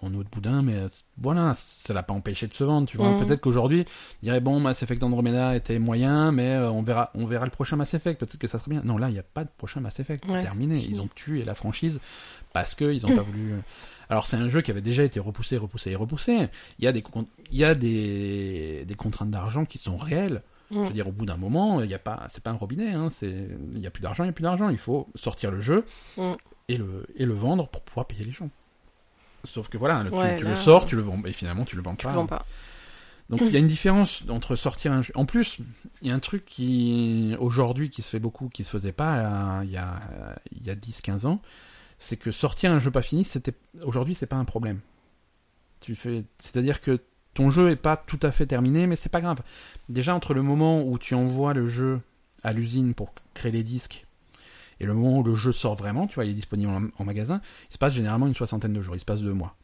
en 0.02 0.14
eau 0.14 0.22
de 0.22 0.28
boudin, 0.28 0.62
mais 0.62 0.74
euh, 0.74 0.88
voilà, 1.18 1.52
ça 1.54 1.92
l'a 1.94 2.02
pas 2.02 2.14
empêché 2.14 2.46
de 2.46 2.54
se 2.54 2.64
vendre. 2.64 2.86
Tu 2.88 2.96
vois, 2.96 3.10
Mhm. 3.10 3.26
peut-être 3.26 3.40
qu'aujourd'hui, 3.40 3.84
il 4.22 4.26
dirait 4.26 4.40
bon, 4.40 4.60
Mass 4.60 4.82
Effect 4.82 5.02
Andromeda 5.02 5.56
était 5.56 5.78
moyen, 5.78 6.32
mais 6.32 6.56
on 6.58 6.82
verra, 6.82 7.10
on 7.14 7.26
verra 7.26 7.44
le 7.44 7.50
prochain 7.50 7.76
Mass 7.76 7.94
Effect. 7.94 8.20
Peut-être 8.20 8.38
que 8.38 8.46
ça 8.46 8.58
serait 8.58 8.70
bien. 8.72 8.82
Non, 8.84 8.98
là, 8.98 9.08
il 9.08 9.12
n'y 9.14 9.18
a 9.18 9.24
pas 9.24 9.44
de 9.44 9.50
prochain 9.56 9.80
Mass 9.80 9.98
Effect. 10.00 10.24
Ouais, 10.28 10.42
terminé. 10.42 10.76
Ils 10.88 11.00
ont 11.00 11.08
tué 11.14 11.42
la 11.44 11.54
franchise 11.54 11.98
parce 12.52 12.74
que 12.74 12.84
ils 12.84 13.04
ont 13.06 13.14
pas 13.14 13.22
voulu. 13.22 13.54
Alors 14.08 14.26
c'est 14.28 14.36
un 14.36 14.48
jeu 14.48 14.60
qui 14.62 14.70
avait 14.70 14.80
déjà 14.80 15.02
été 15.02 15.18
repoussé, 15.18 15.56
repoussé 15.56 15.90
et 15.90 15.96
repoussé. 15.96 16.48
Il 16.78 16.84
y 16.84 16.88
a 16.88 16.92
des, 16.92 17.02
con- 17.02 17.24
il 17.50 17.58
y 17.58 17.64
a 17.64 17.74
des, 17.74 18.84
des 18.86 18.94
contraintes 18.94 19.30
d'argent 19.30 19.64
qui 19.64 19.78
sont 19.78 19.96
réelles. 19.96 20.42
Je 20.70 20.78
Mm. 20.78 20.84
veux 20.86 20.92
dire, 20.92 21.06
au 21.08 21.12
bout 21.12 21.26
d'un 21.26 21.36
moment, 21.36 21.80
il 21.80 21.88
y 21.90 21.94
a 21.94 21.98
pas, 21.98 22.26
c'est 22.28 22.42
pas 22.42 22.50
un 22.50 22.54
robinet, 22.56 22.92
hein, 22.92 23.08
c'est, 23.08 23.48
il 23.74 23.78
y 23.80 23.86
a 23.86 23.90
plus 23.90 24.02
d'argent, 24.02 24.24
il 24.24 24.26
y 24.26 24.30
a 24.30 24.32
plus 24.32 24.42
d'argent. 24.42 24.68
Il 24.68 24.78
faut 24.78 25.08
sortir 25.14 25.50
le 25.52 25.60
jeu 25.60 25.84
Mm. 26.16 26.32
et 26.68 26.76
le 26.76 27.06
et 27.16 27.24
le 27.24 27.34
vendre 27.34 27.68
pour 27.68 27.82
pouvoir 27.82 28.06
payer 28.06 28.24
les 28.24 28.32
gens. 28.32 28.50
Sauf 29.44 29.68
que 29.68 29.78
voilà, 29.78 30.02
le- 30.02 30.10
tu, 30.10 30.16
Ouais, 30.16 30.36
tu 30.36 30.44
là, 30.44 30.50
le 30.50 30.56
sors, 30.56 30.86
tu 30.86 30.96
le 30.96 31.02
vends, 31.02 31.22
et 31.24 31.32
finalement 31.32 31.64
tu 31.64 31.76
le 31.76 31.82
vends 31.82 31.94
Tu 31.94 32.04
pas. 32.06 32.10
le 32.12 32.16
vends 32.16 32.26
pas. 32.26 32.44
Donc 33.30 33.40
il 33.42 33.50
y 33.50 33.56
a 33.56 33.58
une 33.58 33.66
différence 33.66 34.24
entre 34.28 34.54
sortir 34.56 34.92
un 34.92 35.02
jeu. 35.02 35.12
En 35.16 35.24
plus, 35.24 35.58
il 36.02 36.08
y 36.08 36.10
a 36.10 36.14
un 36.14 36.20
truc 36.20 36.44
qui 36.44 37.34
aujourd'hui 37.40 37.90
qui 37.90 38.02
se 38.02 38.10
fait 38.10 38.18
beaucoup, 38.20 38.48
qui 38.48 38.62
se 38.64 38.70
faisait 38.70 38.92
pas 38.92 39.60
euh, 39.60 39.64
il 39.64 39.70
y 39.70 39.76
a 39.76 40.00
euh, 40.12 40.34
il 40.52 40.64
y 40.66 40.70
a 40.70 40.74
10-15 40.76 41.26
ans, 41.26 41.40
c'est 41.98 42.16
que 42.16 42.30
sortir 42.32 42.70
un 42.72 42.78
jeu 42.80 42.90
pas 42.90 43.02
fini, 43.02 43.24
c'était 43.24 43.54
aujourd'hui 43.82 44.14
c'est 44.16 44.26
pas 44.26 44.36
un 44.36 44.44
problème. 44.44 44.80
Tu 45.80 45.94
fais, 45.94 46.24
c'est-à-dire 46.38 46.80
que 46.80 47.00
ton 47.36 47.50
jeu 47.50 47.70
est 47.70 47.76
pas 47.76 47.96
tout 47.96 48.18
à 48.22 48.32
fait 48.32 48.46
terminé, 48.46 48.86
mais 48.86 48.96
c'est 48.96 49.10
pas 49.10 49.20
grave. 49.20 49.40
Déjà 49.88 50.14
entre 50.14 50.34
le 50.34 50.42
moment 50.42 50.82
où 50.82 50.98
tu 50.98 51.14
envoies 51.14 51.52
le 51.52 51.66
jeu 51.66 52.00
à 52.42 52.52
l'usine 52.52 52.94
pour 52.94 53.14
créer 53.34 53.52
les 53.52 53.62
disques 53.62 54.06
et 54.80 54.86
le 54.86 54.94
moment 54.94 55.18
où 55.18 55.22
le 55.22 55.34
jeu 55.34 55.52
sort 55.52 55.74
vraiment, 55.74 56.06
tu 56.06 56.14
vois, 56.16 56.24
il 56.24 56.30
est 56.30 56.34
disponible 56.34 56.70
en, 56.70 56.82
en 56.98 57.04
magasin, 57.04 57.40
il 57.70 57.74
se 57.74 57.78
passe 57.78 57.94
généralement 57.94 58.26
une 58.26 58.34
soixantaine 58.34 58.72
de 58.72 58.80
jours, 58.80 58.96
il 58.96 59.00
se 59.00 59.04
passe 59.04 59.20
deux 59.20 59.32
mois. 59.32 59.54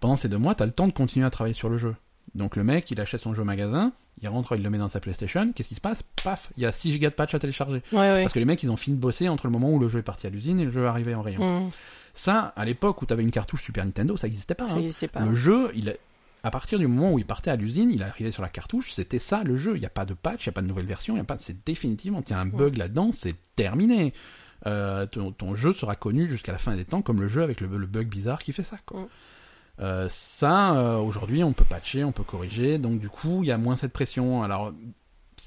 Pendant 0.00 0.16
ces 0.16 0.28
deux 0.28 0.38
mois, 0.38 0.54
tu 0.54 0.62
as 0.62 0.66
le 0.66 0.72
temps 0.72 0.86
de 0.86 0.92
continuer 0.92 1.26
à 1.26 1.30
travailler 1.30 1.54
sur 1.54 1.68
le 1.68 1.76
jeu. 1.76 1.94
Donc 2.34 2.56
le 2.56 2.64
mec, 2.64 2.90
il 2.90 3.00
achète 3.00 3.20
son 3.20 3.34
jeu 3.34 3.42
au 3.42 3.44
magasin, 3.44 3.92
il 4.22 4.28
rentre, 4.28 4.56
il 4.56 4.62
le 4.62 4.70
met 4.70 4.78
dans 4.78 4.88
sa 4.88 5.00
PlayStation, 5.00 5.52
qu'est-ce 5.52 5.68
qui 5.68 5.74
se 5.74 5.80
passe? 5.80 6.02
Paf, 6.22 6.52
il 6.56 6.62
y 6.62 6.66
a 6.66 6.72
6 6.72 6.92
gigas 6.92 7.10
de 7.10 7.14
patch 7.14 7.34
à 7.34 7.38
télécharger. 7.40 7.82
Ouais, 7.92 7.98
ouais. 7.98 8.22
Parce 8.22 8.32
que 8.32 8.38
les 8.38 8.44
mecs, 8.44 8.62
ils 8.62 8.70
ont 8.70 8.76
fini 8.76 8.96
de 8.96 9.00
bosser 9.00 9.28
entre 9.28 9.46
le 9.46 9.52
moment 9.52 9.70
où 9.70 9.78
le 9.78 9.88
jeu 9.88 9.98
est 9.98 10.02
parti 10.04 10.26
à 10.26 10.30
l'usine 10.30 10.60
et 10.60 10.64
le 10.64 10.70
jeu 10.70 10.84
est 10.84 10.88
arrivé 10.88 11.14
en 11.14 11.22
rayon. 11.22 11.66
Mm. 11.66 11.70
Ça, 12.14 12.52
à 12.56 12.64
l'époque 12.64 13.02
où 13.02 13.06
tu 13.06 13.12
avais 13.12 13.22
une 13.22 13.32
cartouche 13.32 13.62
Super 13.62 13.84
Nintendo, 13.84 14.16
ça 14.16 14.26
n'existait 14.26 14.54
pas. 14.54 14.72
Hein. 14.72 14.88
pas. 15.12 15.20
Le 15.20 15.34
jeu, 15.34 15.70
il 15.74 15.96
à 16.44 16.50
partir 16.50 16.78
du 16.78 16.86
moment 16.86 17.12
où 17.12 17.18
il 17.18 17.24
partait 17.24 17.50
à 17.50 17.56
l'usine, 17.56 17.90
il 17.90 18.02
arrivait 18.02 18.30
sur 18.30 18.42
la 18.42 18.50
cartouche, 18.50 18.92
c'était 18.92 19.18
ça 19.18 19.42
le 19.42 19.56
jeu. 19.56 19.76
Il 19.76 19.80
n'y 19.80 19.86
a 19.86 19.90
pas 19.90 20.04
de 20.04 20.12
patch, 20.12 20.44
il 20.44 20.50
n'y 20.50 20.52
a 20.52 20.54
pas 20.54 20.62
de 20.62 20.66
nouvelle 20.66 20.84
version, 20.84 21.14
il 21.14 21.18
y 21.18 21.20
a 21.20 21.24
pas. 21.24 21.38
C'est 21.38 21.64
définitivement, 21.64 22.22
il 22.24 22.30
y 22.30 22.34
a 22.34 22.38
un 22.38 22.46
bug 22.46 22.76
là-dedans, 22.76 23.10
c'est 23.12 23.34
terminé. 23.56 24.12
Euh, 24.66 25.06
ton, 25.06 25.32
ton 25.32 25.54
jeu 25.54 25.72
sera 25.72 25.96
connu 25.96 26.28
jusqu'à 26.28 26.52
la 26.52 26.58
fin 26.58 26.76
des 26.76 26.84
temps 26.84 27.02
comme 27.02 27.20
le 27.20 27.28
jeu 27.28 27.42
avec 27.42 27.60
le, 27.60 27.66
le 27.66 27.86
bug 27.86 28.08
bizarre 28.08 28.42
qui 28.42 28.52
fait 28.52 28.62
ça. 28.62 28.76
Quoi. 28.84 29.00
Mm. 29.00 29.08
Euh, 29.80 30.06
ça, 30.10 30.76
euh, 30.76 30.96
aujourd'hui, 30.98 31.42
on 31.42 31.52
peut 31.52 31.64
patcher, 31.64 32.04
on 32.04 32.12
peut 32.12 32.22
corriger, 32.22 32.78
donc 32.78 33.00
du 33.00 33.08
coup, 33.08 33.42
il 33.42 33.48
y 33.48 33.52
a 33.52 33.58
moins 33.58 33.76
cette 33.76 33.92
pression. 33.92 34.42
Alors, 34.42 34.72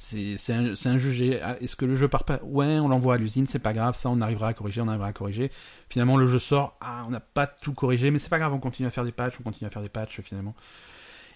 c'est 0.08 0.38
c'est 0.38 0.88
un, 0.90 0.98
jugé. 0.98 1.40
Ah, 1.42 1.58
Est-ce 1.62 1.76
que 1.76 1.86
le 1.86 1.96
jeu 1.96 2.08
part 2.08 2.24
pas? 2.24 2.40
Ouais, 2.44 2.80
on 2.80 2.88
l'envoie 2.88 3.16
à 3.16 3.18
l'usine, 3.18 3.48
c'est 3.48 3.60
pas 3.60 3.74
grave, 3.74 3.96
ça, 3.96 4.10
on 4.10 4.22
arrivera 4.22 4.50
à 4.50 4.54
corriger, 4.54 4.82
on 4.82 4.88
arrivera 4.88 5.08
à 5.08 5.14
corriger. 5.14 5.52
Finalement, 5.90 6.18
le 6.18 6.28
jeu 6.28 6.40
sort, 6.40 6.78
ah, 6.82 7.04
on 7.08 7.12
n'a 7.12 7.20
pas 7.20 7.48
tout 7.48 7.74
corrigé, 7.74 8.12
mais 8.12 8.20
c'est 8.20 8.30
pas 8.30 8.40
grave, 8.40 8.54
on 8.54 8.60
continue 8.60 8.88
à 8.88 8.92
faire 8.92 9.04
des 9.06 9.12
patchs, 9.12 9.36
on 9.40 9.44
continue 9.44 9.68
à 9.68 9.72
faire 9.72 9.82
des 9.82 9.90
patchs 9.90 10.22
finalement. 10.22 10.56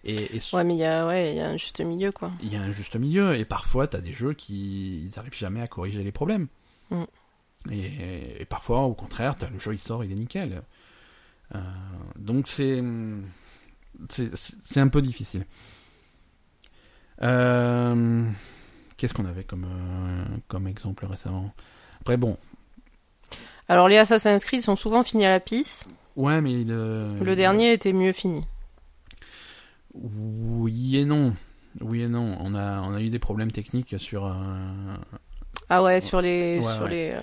Et, 0.03 0.35
et 0.35 0.41
Ouais, 0.53 0.63
mais 0.63 0.75
il 0.75 0.79
y 0.79 0.85
a, 0.85 1.05
ouais, 1.05 1.33
il 1.33 1.37
y 1.37 1.41
a 1.41 1.49
un 1.49 1.57
juste 1.57 1.81
milieu, 1.81 2.11
quoi. 2.11 2.31
il 2.41 2.51
y 2.51 2.55
a 2.55 2.61
un 2.61 2.71
juste 2.71 2.95
milieu, 2.95 3.35
et 3.35 3.45
parfois, 3.45 3.87
t'as 3.87 4.01
des 4.01 4.13
jeux 4.13 4.33
qui 4.33 5.05
ils 5.05 5.19
arrivent 5.19 5.37
jamais 5.37 5.61
à 5.61 5.67
corriger 5.67 6.03
les 6.03 6.11
problèmes. 6.11 6.47
Mm. 6.89 7.03
Et, 7.69 8.41
et 8.41 8.45
parfois, 8.45 8.79
au 8.81 8.93
contraire, 8.93 9.35
t'as 9.35 9.49
le 9.49 9.59
jeu 9.59 9.73
il 9.73 9.79
sort, 9.79 10.03
il 10.03 10.11
est 10.11 10.15
nickel. 10.15 10.63
Euh, 11.53 11.59
donc 12.15 12.47
c'est 12.47 12.81
c'est 14.09 14.31
c'est 14.35 14.79
un 14.79 14.87
peu 14.87 15.01
difficile. 15.01 15.45
Euh, 17.21 18.23
Qu'est-ce 19.01 19.15
qu'on 19.15 19.25
avait 19.25 19.43
comme 19.43 19.65
euh, 19.65 20.23
comme 20.47 20.67
exemple 20.67 21.07
récemment? 21.07 21.51
Après 22.01 22.17
bon, 22.17 22.37
Alors, 23.67 23.87
les 23.87 23.97
Assassin's 23.97 24.45
Creed 24.45 24.61
sont 24.61 24.75
souvent 24.75 25.01
finis 25.01 25.25
à 25.25 25.29
la 25.29 25.39
pisse. 25.39 25.87
ouais, 26.15 26.39
mais 26.39 26.63
le, 26.63 27.17
Le 27.19 27.35
dernier 27.35 27.73
était 27.73 27.93
mieux 27.93 28.11
fini. 28.11 28.45
Oui 29.95 30.97
et 30.97 31.05
non. 31.05 31.33
Oui 31.79 32.03
et 32.03 32.07
non. 32.07 32.37
On 32.41 32.53
a 32.53 32.81
on 32.81 32.93
a 32.93 33.01
eu 33.01 33.09
des 33.09 33.17
problèmes 33.17 33.51
techniques 33.51 33.95
sur 33.97 34.27
euh, 34.27 34.33
Ah 35.69 35.81
ouais, 35.81 35.99
sur 35.99 36.21
les, 36.21 36.59
Ouais, 36.59 36.71
sur 36.71 36.83
ouais. 36.83 36.89
les. 36.89 37.15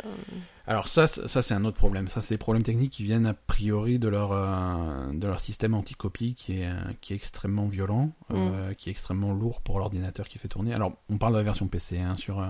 Alors 0.68 0.86
ça, 0.86 1.06
ça 1.06 1.40
c'est 1.40 1.54
un 1.54 1.64
autre 1.64 1.78
problème. 1.78 2.08
Ça, 2.08 2.20
c'est 2.20 2.34
des 2.34 2.38
problèmes 2.38 2.62
techniques 2.62 2.92
qui 2.92 3.02
viennent 3.02 3.26
a 3.26 3.32
priori 3.32 3.98
de 3.98 4.06
leur 4.06 4.32
euh, 4.32 5.10
de 5.14 5.26
leur 5.26 5.40
système 5.40 5.72
anti-copie 5.72 6.34
qui 6.34 6.60
est 6.60 6.66
euh, 6.66 6.74
qui 7.00 7.14
est 7.14 7.16
extrêmement 7.16 7.68
violent, 7.68 8.12
euh, 8.32 8.74
qui 8.74 8.90
est 8.90 8.92
extrêmement 8.92 9.32
lourd 9.32 9.62
pour 9.62 9.78
l'ordinateur 9.78 10.28
qui 10.28 10.38
fait 10.38 10.48
tourner. 10.48 10.74
Alors, 10.74 10.92
on 11.08 11.16
parle 11.16 11.32
de 11.32 11.38
la 11.38 11.42
version 11.44 11.68
PC. 11.68 11.98
Hein, 11.98 12.16
sur 12.16 12.40
euh, 12.40 12.48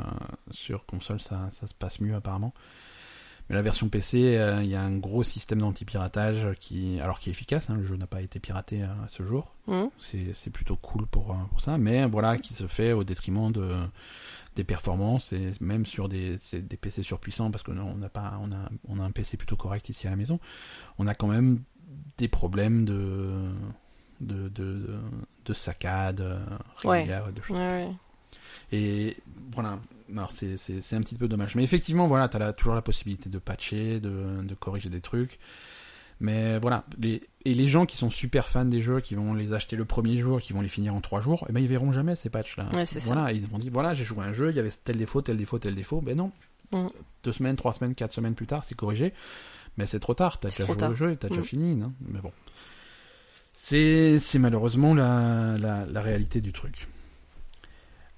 sur 0.50 0.84
console, 0.84 1.20
ça 1.20 1.48
ça 1.50 1.68
se 1.68 1.74
passe 1.74 2.00
mieux 2.00 2.16
apparemment. 2.16 2.52
Mais 3.48 3.54
la 3.54 3.62
version 3.62 3.88
PC, 3.88 4.36
euh, 4.36 4.62
il 4.62 4.68
y 4.68 4.74
a 4.74 4.82
un 4.82 4.96
gros 4.98 5.22
système 5.22 5.60
d'anti-piratage 5.60 6.48
qui 6.58 7.00
alors 7.00 7.20
qui 7.20 7.30
est 7.30 7.32
efficace. 7.32 7.70
Hein, 7.70 7.76
le 7.76 7.84
jeu 7.84 7.96
n'a 7.96 8.08
pas 8.08 8.20
été 8.20 8.40
piraté 8.40 8.82
euh, 8.82 9.04
à 9.04 9.08
ce 9.08 9.22
jour. 9.22 9.54
hmm. 9.68 9.86
C'est 10.00 10.34
c'est 10.34 10.50
plutôt 10.50 10.74
cool 10.74 11.06
pour, 11.06 11.36
pour 11.50 11.60
ça, 11.60 11.78
mais 11.78 12.04
voilà, 12.06 12.36
qui 12.36 12.52
se 12.52 12.66
fait 12.66 12.92
au 12.92 13.04
détriment 13.04 13.52
de, 13.52 13.76
des 14.58 14.64
performances 14.64 15.32
et 15.32 15.52
même 15.60 15.86
sur 15.86 16.08
des, 16.08 16.36
des 16.52 16.76
PC 16.76 17.04
surpuissants 17.04 17.52
parce 17.52 17.62
que 17.62 17.70
non, 17.70 17.92
on 17.94 17.98
n'a 17.98 18.08
pas, 18.08 18.40
on 18.42 18.50
a, 18.50 18.68
on 18.88 18.98
a 18.98 19.04
un 19.04 19.12
PC 19.12 19.36
plutôt 19.36 19.54
correct 19.54 19.88
ici 19.88 20.08
à 20.08 20.10
la 20.10 20.16
maison. 20.16 20.40
On 20.98 21.06
a 21.06 21.14
quand 21.14 21.28
même 21.28 21.62
des 22.16 22.26
problèmes 22.26 22.84
de, 22.84 23.52
de, 24.20 24.48
de, 24.48 24.98
de 25.44 25.52
saccades 25.52 26.20
euh, 26.20 26.44
régulières, 26.82 27.32
de 27.32 27.40
choses. 27.40 27.56
Ouais, 27.56 27.68
ouais. 27.68 27.92
Et 28.72 29.16
voilà, 29.52 29.78
alors 30.12 30.32
c'est, 30.32 30.56
un 30.92 31.00
petit 31.02 31.14
peu 31.14 31.28
dommage. 31.28 31.54
Mais 31.54 31.62
effectivement, 31.62 32.08
voilà, 32.08 32.28
t'as 32.28 32.40
la- 32.40 32.52
toujours 32.52 32.74
la 32.74 32.82
possibilité 32.82 33.30
de 33.30 33.38
patcher, 33.38 34.00
de, 34.00 34.42
de 34.42 34.54
corriger 34.56 34.90
des 34.90 35.00
trucs. 35.00 35.38
Mais 36.20 36.58
voilà, 36.58 36.84
les, 36.98 37.22
et 37.44 37.54
les 37.54 37.68
gens 37.68 37.86
qui 37.86 37.96
sont 37.96 38.10
super 38.10 38.48
fans 38.48 38.64
des 38.64 38.82
jeux, 38.82 39.00
qui 39.00 39.14
vont 39.14 39.34
les 39.34 39.52
acheter 39.52 39.76
le 39.76 39.84
premier 39.84 40.18
jour, 40.18 40.40
qui 40.40 40.52
vont 40.52 40.60
les 40.60 40.68
finir 40.68 40.94
en 40.94 41.00
trois 41.00 41.20
jours, 41.20 41.46
eh 41.48 41.52
ben 41.52 41.60
ils 41.60 41.68
verront 41.68 41.92
jamais 41.92 42.16
ces 42.16 42.28
patchs-là. 42.28 42.68
Ouais, 42.74 42.84
c'est 42.86 42.98
ça. 43.00 43.14
voilà, 43.14 43.32
ils 43.32 43.46
vont 43.46 43.58
dire 43.58 43.70
voilà, 43.72 43.94
j'ai 43.94 44.04
joué 44.04 44.24
un 44.24 44.32
jeu, 44.32 44.50
il 44.50 44.56
y 44.56 44.58
avait 44.58 44.70
tel 44.84 44.96
défaut, 44.96 45.22
tel 45.22 45.36
défaut, 45.36 45.58
tel 45.58 45.74
défaut. 45.74 46.00
Ben 46.00 46.16
non, 46.16 46.32
Mm. 46.72 46.88
deux 47.24 47.32
semaines, 47.32 47.56
trois 47.56 47.72
semaines, 47.72 47.94
quatre 47.94 48.12
semaines 48.12 48.34
plus 48.34 48.46
tard, 48.46 48.62
c'est 48.64 48.74
corrigé. 48.74 49.14
Mais 49.78 49.86
c'est 49.86 50.00
trop 50.00 50.12
tard, 50.14 50.38
t'as 50.40 50.48
déjà 50.50 50.66
joué 50.66 50.76
tard. 50.76 50.94
jeu, 50.96 51.16
t'as 51.16 51.28
déjà 51.28 51.40
Mm. 51.40 51.44
fini, 51.44 51.76
non 51.76 51.92
Mais 52.08 52.20
bon, 52.20 52.32
c'est 53.54 54.18
c'est 54.18 54.38
malheureusement 54.38 54.92
la, 54.94 55.56
la, 55.58 55.86
la 55.86 56.00
réalité 56.02 56.40
du 56.40 56.52
truc. 56.52 56.88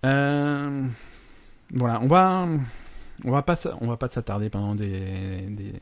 Euh, 0.04 0.86
voilà, 1.74 2.00
on 2.00 2.06
va 2.08 2.48
on 3.24 3.30
va 3.30 3.42
pas 3.42 3.56
on 3.80 3.86
va 3.86 3.96
pas 3.96 4.08
s'attarder 4.08 4.48
pendant 4.50 4.74
des, 4.74 5.00
des 5.48 5.72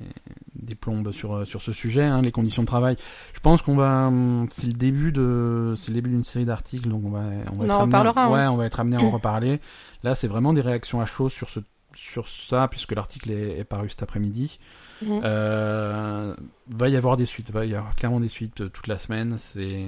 des 0.54 0.74
plombes 0.74 1.12
sur 1.12 1.46
sur 1.46 1.62
ce 1.62 1.72
sujet, 1.72 2.04
hein, 2.04 2.20
les 2.22 2.32
conditions 2.32 2.62
de 2.62 2.66
travail. 2.66 2.96
Je 3.32 3.40
pense 3.40 3.62
qu'on 3.62 3.76
va 3.76 4.06
hum, 4.08 4.46
c'est 4.50 4.66
le 4.66 4.72
début 4.72 5.12
de 5.12 5.74
c'est 5.76 5.88
le 5.88 5.94
début 5.94 6.10
d'une 6.10 6.24
série 6.24 6.44
d'articles, 6.44 6.88
donc 6.88 7.02
on 7.04 7.10
va 7.10 7.20
on 7.52 7.56
va 7.56 7.62
On 7.62 7.64
être 7.64 7.70
en 7.74 7.82
amené 7.82 7.94
à- 7.96 7.98
reparlera, 8.00 8.30
ouais, 8.30 8.40
hein. 8.40 8.50
on 8.52 8.56
va 8.56 8.66
être 8.66 8.80
amené 8.80 8.96
à 8.96 9.00
en 9.00 9.10
reparler. 9.10 9.60
Là, 10.02 10.14
c'est 10.14 10.28
vraiment 10.28 10.52
des 10.52 10.60
réactions 10.60 11.00
à 11.00 11.06
chaud 11.06 11.28
sur 11.28 11.48
ce 11.48 11.60
sur 11.94 12.28
ça 12.28 12.68
puisque 12.68 12.92
l'article 12.92 13.30
est, 13.30 13.58
est 13.58 13.64
paru 13.64 13.88
cet 13.88 14.02
après-midi. 14.02 14.58
Euh, 15.02 16.34
va 16.68 16.88
y 16.88 16.96
avoir 16.96 17.16
des 17.16 17.26
suites, 17.26 17.50
va 17.50 17.64
y 17.64 17.74
avoir 17.74 17.94
clairement 17.94 18.20
des 18.20 18.28
suites 18.28 18.60
euh, 18.62 18.68
toute 18.68 18.86
la 18.86 18.98
semaine. 18.98 19.38
C'est 19.54 19.84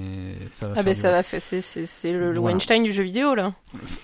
ça 0.55 0.69
va 0.69 0.75
Ah 0.77 0.83
ben 0.83 0.95
ça 0.95 1.11
va 1.11 1.23
faire, 1.23 1.41
c'est, 1.41 2.13
le, 2.13 2.27
Voilà. 2.33 2.41
Weinstein 2.41 2.83
du 2.83 2.93
jeu 2.93 3.03
vidéo 3.03 3.35
là. 3.35 3.53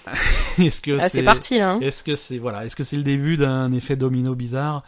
Est-ce 0.59 0.81
que 0.81 0.99
Ah 1.01 1.09
c'est 1.09 1.23
parti 1.23 1.59
là. 1.59 1.73
hein. 1.73 1.81
Est-ce 1.81 2.03
que 2.03 2.17
c'est 2.17 2.39
voilà, 2.39 2.65
est-ce 2.65 2.77
que 2.77 2.85
c'est 2.85 2.97
le 2.97 3.03
début 3.05 3.37
d'un 3.37 3.73
effet 3.73 3.97
domino 3.97 4.35
bizarre? 4.35 4.83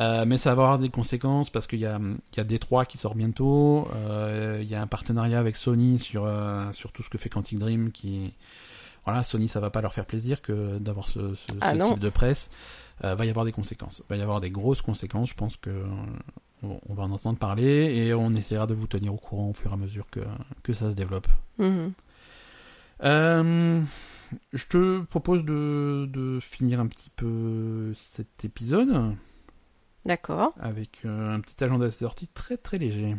Euh, 0.00 0.24
mais 0.26 0.38
ça 0.38 0.54
va 0.56 0.62
avoir 0.64 0.78
des 0.80 0.88
conséquences 0.88 1.50
parce 1.50 1.66
qu'il 1.68 1.78
y 1.78 1.86
a 1.86 2.00
il 2.00 2.36
y 2.36 2.40
a 2.40 2.44
D3 2.44 2.84
qui 2.86 2.98
sort 2.98 3.14
bientôt. 3.14 3.88
euh, 3.94 4.58
Il 4.60 4.68
y 4.68 4.74
a 4.74 4.82
un 4.82 4.88
partenariat 4.88 5.38
avec 5.38 5.56
Sony 5.56 5.98
sur 6.00 6.24
euh, 6.26 6.64
sur 6.72 6.90
tout 6.92 7.02
ce 7.04 7.10
que 7.10 7.16
fait 7.18 7.28
Quantic 7.28 7.58
Dream 7.60 7.92
qui 7.92 8.32
voilà 9.04 9.22
Sony 9.22 9.46
ça 9.48 9.60
va 9.60 9.70
pas 9.70 9.80
leur 9.82 9.92
faire 9.92 10.04
plaisir 10.06 10.42
que 10.42 10.78
d'avoir 10.78 11.06
ce, 11.06 11.34
ce, 11.34 11.46
Ah 11.60 11.74
ce 11.78 11.90
type 11.90 12.00
de 12.00 12.08
presse. 12.10 12.50
Euh, 13.02 13.14
va 13.14 13.26
y 13.26 13.30
avoir 13.30 13.44
des 13.44 13.52
conséquences. 13.52 14.02
Va 14.08 14.16
y 14.16 14.22
avoir 14.22 14.40
des 14.40 14.50
grosses 14.50 14.82
conséquences. 14.82 15.30
Je 15.30 15.34
pense 15.34 15.56
que 15.56 15.70
euh, 15.70 15.86
on 16.62 16.94
va 16.94 17.02
en 17.02 17.10
entendre 17.10 17.38
parler 17.38 17.94
et 17.94 18.14
on 18.14 18.32
essaiera 18.32 18.66
de 18.66 18.74
vous 18.74 18.86
tenir 18.86 19.12
au 19.12 19.16
courant 19.16 19.50
au 19.50 19.52
fur 19.52 19.70
et 19.70 19.74
à 19.74 19.76
mesure 19.76 20.06
que 20.10 20.20
que 20.62 20.72
ça 20.72 20.90
se 20.90 20.94
développe. 20.94 21.26
Mhm. 21.58 21.92
Euh, 23.02 23.82
je 24.52 24.66
te 24.66 25.02
propose 25.02 25.44
de, 25.44 26.08
de 26.10 26.38
finir 26.40 26.80
un 26.80 26.86
petit 26.86 27.10
peu 27.10 27.92
cet 27.96 28.44
épisode 28.44 29.14
D'accord. 30.06 30.54
avec 30.60 31.00
un 31.04 31.40
petit 31.40 31.62
agenda 31.62 31.86
de 31.86 31.90
sortie 31.90 32.28
très 32.28 32.56
très 32.56 32.78
léger. 32.78 33.16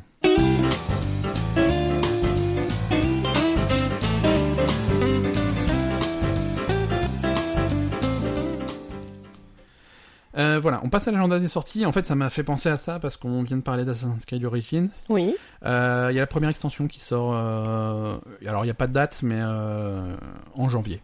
Euh, 10.37 10.59
voilà, 10.61 10.81
on 10.83 10.89
passe 10.89 11.07
à 11.07 11.11
l'agenda 11.11 11.39
des 11.39 11.47
sorties. 11.47 11.85
En 11.85 11.91
fait, 11.91 12.05
ça 12.05 12.15
m'a 12.15 12.29
fait 12.29 12.43
penser 12.43 12.67
à 12.69 12.77
ça 12.77 12.99
parce 12.99 13.15
qu'on 13.15 13.43
vient 13.43 13.55
de 13.57 13.61
parler 13.61 13.85
d'Assassin's 13.85 14.25
Creed 14.25 14.43
Origins. 14.43 14.89
Oui. 15.09 15.35
Euh, 15.65 16.09
Il 16.11 16.15
y 16.15 16.17
a 16.17 16.21
la 16.21 16.27
première 16.27 16.49
extension 16.49 16.87
qui 16.87 16.99
sort. 16.99 17.31
euh, 17.33 18.17
Alors, 18.45 18.63
il 18.63 18.67
n'y 18.67 18.71
a 18.71 18.75
pas 18.75 18.87
de 18.87 18.93
date, 18.93 19.19
mais 19.23 19.41
en 19.41 20.67
janvier. 20.69 21.01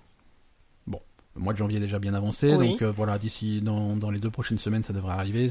Bon, 0.86 1.00
le 1.36 1.42
mois 1.42 1.54
de 1.54 1.58
janvier 1.58 1.78
est 1.78 1.82
déjà 1.82 1.98
bien 2.00 2.14
avancé, 2.14 2.54
Oui. 2.56 2.72
donc 2.72 2.84
voilà, 2.84 3.18
d'ici 3.18 3.62
dans, 3.62 3.96
dans 3.96 4.12
les 4.12 4.20
deux 4.20 4.30
prochaines 4.32 4.60
semaines, 4.60 4.84
ça 4.84 4.92
devrait 4.92 5.14
arriver. 5.14 5.48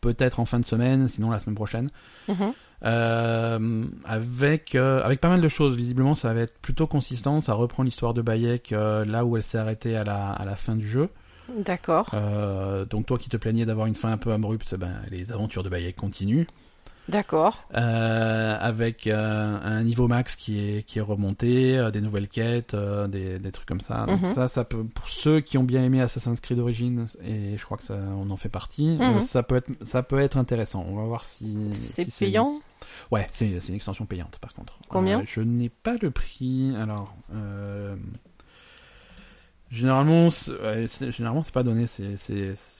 Peut-être 0.00 0.40
en 0.40 0.46
fin 0.46 0.58
de 0.58 0.64
semaine, 0.64 1.06
sinon 1.08 1.30
la 1.30 1.38
semaine 1.40 1.56
prochaine. 1.56 1.90
Mhm. 2.28 2.52
Euh, 2.82 3.84
avec 4.06 4.74
avec 4.74 5.20
pas 5.20 5.28
mal 5.28 5.42
de 5.42 5.48
choses. 5.48 5.76
Visiblement, 5.76 6.14
ça 6.14 6.32
va 6.32 6.40
être 6.40 6.58
plutôt 6.60 6.86
consistant. 6.86 7.40
Ça 7.40 7.52
reprend 7.52 7.82
l'histoire 7.82 8.14
de 8.14 8.22
Bayek 8.22 8.70
là 8.70 9.24
où 9.26 9.36
elle 9.36 9.42
s'est 9.42 9.58
arrêtée 9.58 9.94
à 9.96 10.04
la 10.04 10.30
à 10.30 10.44
la 10.46 10.56
fin 10.56 10.74
du 10.74 10.88
jeu. 10.88 11.10
D'accord. 11.48 12.10
Euh, 12.14 12.84
donc 12.84 13.06
toi 13.06 13.18
qui 13.18 13.28
te 13.28 13.36
plaignais 13.36 13.66
d'avoir 13.66 13.86
une 13.86 13.94
fin 13.94 14.12
un 14.12 14.18
peu 14.18 14.32
abrupte, 14.32 14.74
ben 14.76 15.00
les 15.10 15.32
aventures 15.32 15.62
de 15.62 15.68
Bayek 15.68 15.96
continuent. 15.96 16.46
D'accord. 17.08 17.64
Euh, 17.74 18.56
avec 18.60 19.08
euh, 19.08 19.58
un 19.64 19.82
niveau 19.82 20.06
max 20.06 20.36
qui 20.36 20.60
est 20.60 20.82
qui 20.84 20.98
est 21.00 21.02
remonté, 21.02 21.90
des 21.92 22.00
nouvelles 22.00 22.28
quêtes, 22.28 22.76
des, 23.08 23.40
des 23.40 23.50
trucs 23.52 23.66
comme 23.66 23.80
ça. 23.80 24.06
Donc 24.06 24.22
Mhm. 24.22 24.34
ça, 24.34 24.46
ça 24.46 24.62
peut 24.64 24.84
pour 24.84 25.08
ceux 25.08 25.40
qui 25.40 25.58
ont 25.58 25.64
bien 25.64 25.82
aimé 25.82 26.00
Assassin's 26.00 26.38
Creed 26.40 26.60
Origins 26.60 27.06
et 27.24 27.56
je 27.56 27.64
crois 27.64 27.78
que 27.78 27.82
ça 27.82 27.94
on 27.96 28.30
en 28.30 28.36
fait 28.36 28.48
partie, 28.48 28.96
Mhm. 29.00 29.22
ça 29.22 29.42
peut 29.42 29.56
être 29.56 29.70
ça 29.82 30.04
peut 30.04 30.20
être 30.20 30.36
intéressant. 30.36 30.84
On 30.88 30.94
va 30.94 31.02
voir 31.04 31.24
si 31.24 31.56
C'est 31.72 32.08
si 32.08 32.24
payant? 32.26 32.60
Ouais, 33.10 33.26
c'est 33.32 33.48
une 33.68 33.74
extension 33.74 34.06
payante 34.06 34.38
par 34.40 34.54
contre. 34.54 34.78
Combien? 34.88 35.24
Je 35.26 35.40
n'ai 35.40 35.68
pas 35.68 35.96
le 36.00 36.12
prix. 36.12 36.72
Alors 36.76 37.14
euh, 37.34 37.96
généralement 39.70 40.30
c'est 40.30 41.12
généralement 41.12 41.42
c'est 41.42 41.54
pas 41.54 41.62
donné, 41.62 41.86
c'est 41.86 42.16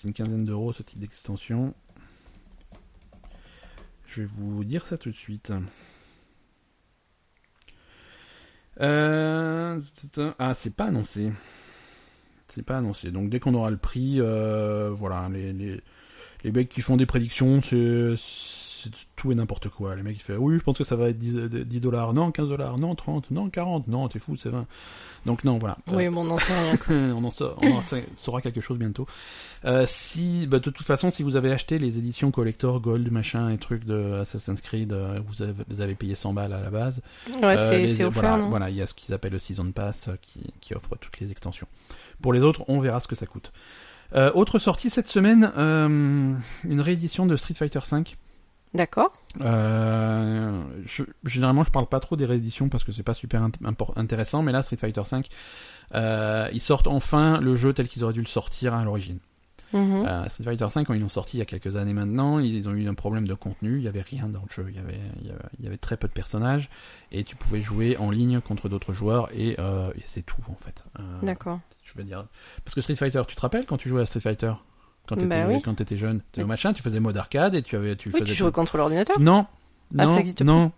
une 0.05 0.13
quinzaine 0.13 0.45
d'euros 0.45 0.73
ce 0.73 0.83
type 0.83 0.99
d'extension. 0.99 1.75
Je 4.07 4.23
vais 4.23 4.29
vous 4.37 4.65
dire 4.65 4.85
ça 4.85 4.99
tout 4.99 5.11
de 5.11 5.15
suite. 5.15 5.53
Euh... 8.81 9.81
Ah, 10.39 10.55
c'est 10.55 10.75
pas 10.75 10.87
annoncé. 10.87 11.33
C'est 12.49 12.65
pas 12.65 12.79
annoncé. 12.79 13.11
Donc 13.13 13.31
dès 13.31 13.39
qu'on 13.39 13.55
aura 13.55 13.71
le 13.71 13.77
prix, 13.77 14.21
euh, 14.21 14.91
voilà, 14.91 15.29
les, 15.33 15.53
les, 15.53 15.81
les 16.43 16.51
mecs 16.51 16.69
qui 16.69 16.81
font 16.81 16.97
des 16.97 17.07
prédictions, 17.07 17.61
c'est 17.61 18.17
c'est 18.83 18.91
tout 19.17 19.33
et 19.33 19.35
n'importe 19.35 19.69
quoi. 19.69 19.95
Les 19.95 20.03
mecs 20.03 20.19
qui 20.19 20.23
font 20.23 20.35
oui, 20.39 20.57
je 20.59 20.63
pense 20.63 20.79
que 20.79 20.85
ça 20.85 20.97
va 20.97 21.09
être 21.09 21.19
10 21.19 21.81
dollars, 21.81 22.13
non, 22.13 22.31
15 22.31 22.49
dollars, 22.49 22.79
non, 22.79 22.95
30, 22.95 23.31
non, 23.31 23.49
40, 23.51 23.89
non, 23.89 24.09
t'es 24.09 24.19
fou, 24.19 24.37
c'est 24.37 24.49
20. 24.49 24.67
Donc 25.27 25.45
non, 25.45 25.59
voilà. 25.59 25.77
Oui, 25.87 26.09
bon, 26.09 26.27
on 26.27 26.31
en 26.31 26.39
sait 26.39 26.53
rien. 26.53 27.15
on 27.15 27.25
en, 27.25 27.31
saura, 27.31 27.57
on 27.63 27.73
en 27.73 27.83
saura 28.15 28.41
quelque 28.41 28.61
chose 28.61 28.79
bientôt. 28.79 29.07
Euh, 29.65 29.85
si, 29.87 30.47
bah, 30.47 30.59
de 30.59 30.71
toute 30.71 30.87
façon, 30.87 31.11
si 31.11 31.23
vous 31.23 31.37
avez 31.37 31.53
acheté 31.53 31.79
les 31.79 31.99
éditions 31.99 32.31
collector, 32.31 32.81
gold, 32.81 33.11
machin 33.13 33.51
et 33.51 33.59
trucs 33.59 33.85
de 33.85 34.21
Assassin's 34.21 34.61
Creed, 34.61 34.93
euh, 34.93 35.21
vous, 35.27 35.43
avez, 35.43 35.53
vous 35.69 35.81
avez 35.81 35.95
payé 35.95 36.15
100 36.15 36.33
balles 36.33 36.53
à 36.53 36.61
la 36.61 36.71
base. 36.71 37.03
Ouais, 37.29 37.59
euh, 37.59 37.87
c'est 37.89 38.05
offert. 38.05 38.23
Voilà, 38.23 38.37
non 38.39 38.49
voilà, 38.49 38.71
il 38.71 38.77
y 38.77 38.83
a 38.83 38.87
ce 38.87 38.95
qu'ils 38.95 39.15
appellent 39.15 39.33
le 39.33 39.39
Season 39.39 39.71
Pass 39.73 40.09
euh, 40.09 40.13
qui, 40.23 40.53
qui 40.61 40.75
offre 40.75 40.97
toutes 40.99 41.21
les 41.21 41.31
extensions. 41.31 41.67
Pour 42.23 42.33
les 42.33 42.41
autres, 42.41 42.65
on 42.69 42.81
verra 42.81 43.01
ce 43.01 43.09
que 43.09 43.17
ça 43.17 43.27
coûte. 43.27 43.53
Euh, 44.15 44.33
autre 44.35 44.59
sortie 44.59 44.91
cette 44.91 45.09
semaine, 45.09 45.53
euh, 45.57 46.35
une 46.65 46.81
réédition 46.81 47.27
de 47.27 47.37
Street 47.37 47.55
Fighter 47.55 47.79
V. 47.91 48.05
D'accord. 48.73 49.13
Euh, 49.41 50.63
je, 50.85 51.03
généralement, 51.25 51.65
je 51.65 51.71
parle 51.71 51.89
pas 51.89 52.01
trop 52.01 52.17
des 52.17 52.25
rééditions 52.25 52.69
parce 52.69 52.85
que 52.85 52.93
c'est 52.93 53.03
pas 53.03 53.15
super 53.15 53.43
int 53.43 53.53
intéressant, 53.97 54.43
mais 54.43 54.53
là, 54.53 54.63
Street 54.63 54.77
Fighter 54.77 55.03
V, 55.11 55.23
euh, 55.95 56.49
ils 56.53 56.61
sortent 56.61 56.87
enfin 56.87 57.41
le 57.41 57.57
jeu 57.57 57.73
tel 57.73 57.89
qu'ils 57.89 58.05
auraient 58.05 58.13
dû 58.13 58.21
le 58.21 58.27
sortir 58.27 58.75
à 58.75 58.85
l'origine. 58.85 59.19
Mm 59.73 59.79
-hmm. 59.79 60.07
euh, 60.09 60.29
Street 60.29 60.45
Fighter 60.45 60.67
V, 60.67 60.85
quand 60.85 60.95
ils 60.95 61.01
l'ont 61.01 61.09
sorti 61.09 61.37
il 61.37 61.41
y 61.41 61.43
a 61.43 61.47
quelques 61.47 61.77
années 61.77 61.95
maintenant, 61.95 62.41
ils 62.41 62.69
ont 62.69 62.73
eu 62.73 62.89
un 62.89 62.95
problème 62.95 63.27
de 63.27 63.35
contenu. 63.35 63.79
Il 63.79 63.85
y 63.85 63.89
avait 63.89 64.03
rien 64.03 64.29
dans 64.29 64.43
le 64.43 64.53
jeu. 64.53 64.67
Il 64.69 64.77
y 64.77 64.79
avait, 64.81 65.01
il 65.21 65.27
y 65.27 65.31
avait, 65.31 65.49
il 65.59 65.65
y 65.65 65.69
avait 65.69 65.79
très 65.79 65.97
peu 65.97 66.09
de 66.09 66.13
personnages 66.13 66.69
et 67.11 67.23
tu 67.25 67.37
pouvais 67.37 67.63
jouer 67.63 67.97
en 67.97 68.11
ligne 68.11 68.41
contre 68.41 68.69
d'autres 68.69 68.93
joueurs 68.93 69.29
et, 69.33 69.51
et 69.99 70.05
c'est 70.05 70.23
tout 70.23 70.43
en 70.49 70.59
fait. 70.65 70.85
D'accord. 71.23 71.61
Je 71.85 71.93
veux 71.97 72.05
dire, 72.05 72.27
parce 72.65 72.75
que 72.75 72.81
Street 72.81 72.97
Fighter, 72.97 73.23
tu 73.27 73.35
te 73.35 73.41
rappelles 73.41 73.67
quand 73.67 73.79
tu 73.79 73.89
jouais 73.89 74.03
à 74.03 74.07
Street 74.07 74.21
Fighter? 74.21 74.53
Quand 75.07 75.17
tu 75.17 75.27
Bah 75.27 75.37
étais, 75.37 75.47
oui. 75.57 75.75
t'étais 75.77 75.97
jeune, 75.97 76.21
tu 76.33 76.45
machin, 76.45 76.73
tu 76.73 76.83
faisais 76.83 77.01
mode 77.01 77.17
arcade 77.17 77.55
et 77.55 77.63
tu 77.63 77.77
avais, 77.77 77.97
tu 77.97 78.09
Oui, 78.11 78.21
faisais 78.21 78.25
tu 78.33 78.35
jouais 78.35 78.53
contre 78.53 78.77
l'ordinateur? 78.77 79.19
Non, 79.19 79.47
Ah, 79.99 80.07
non, 80.07 80.15
ça 80.15 80.21
existe 80.21 80.43
non, 80.43 80.73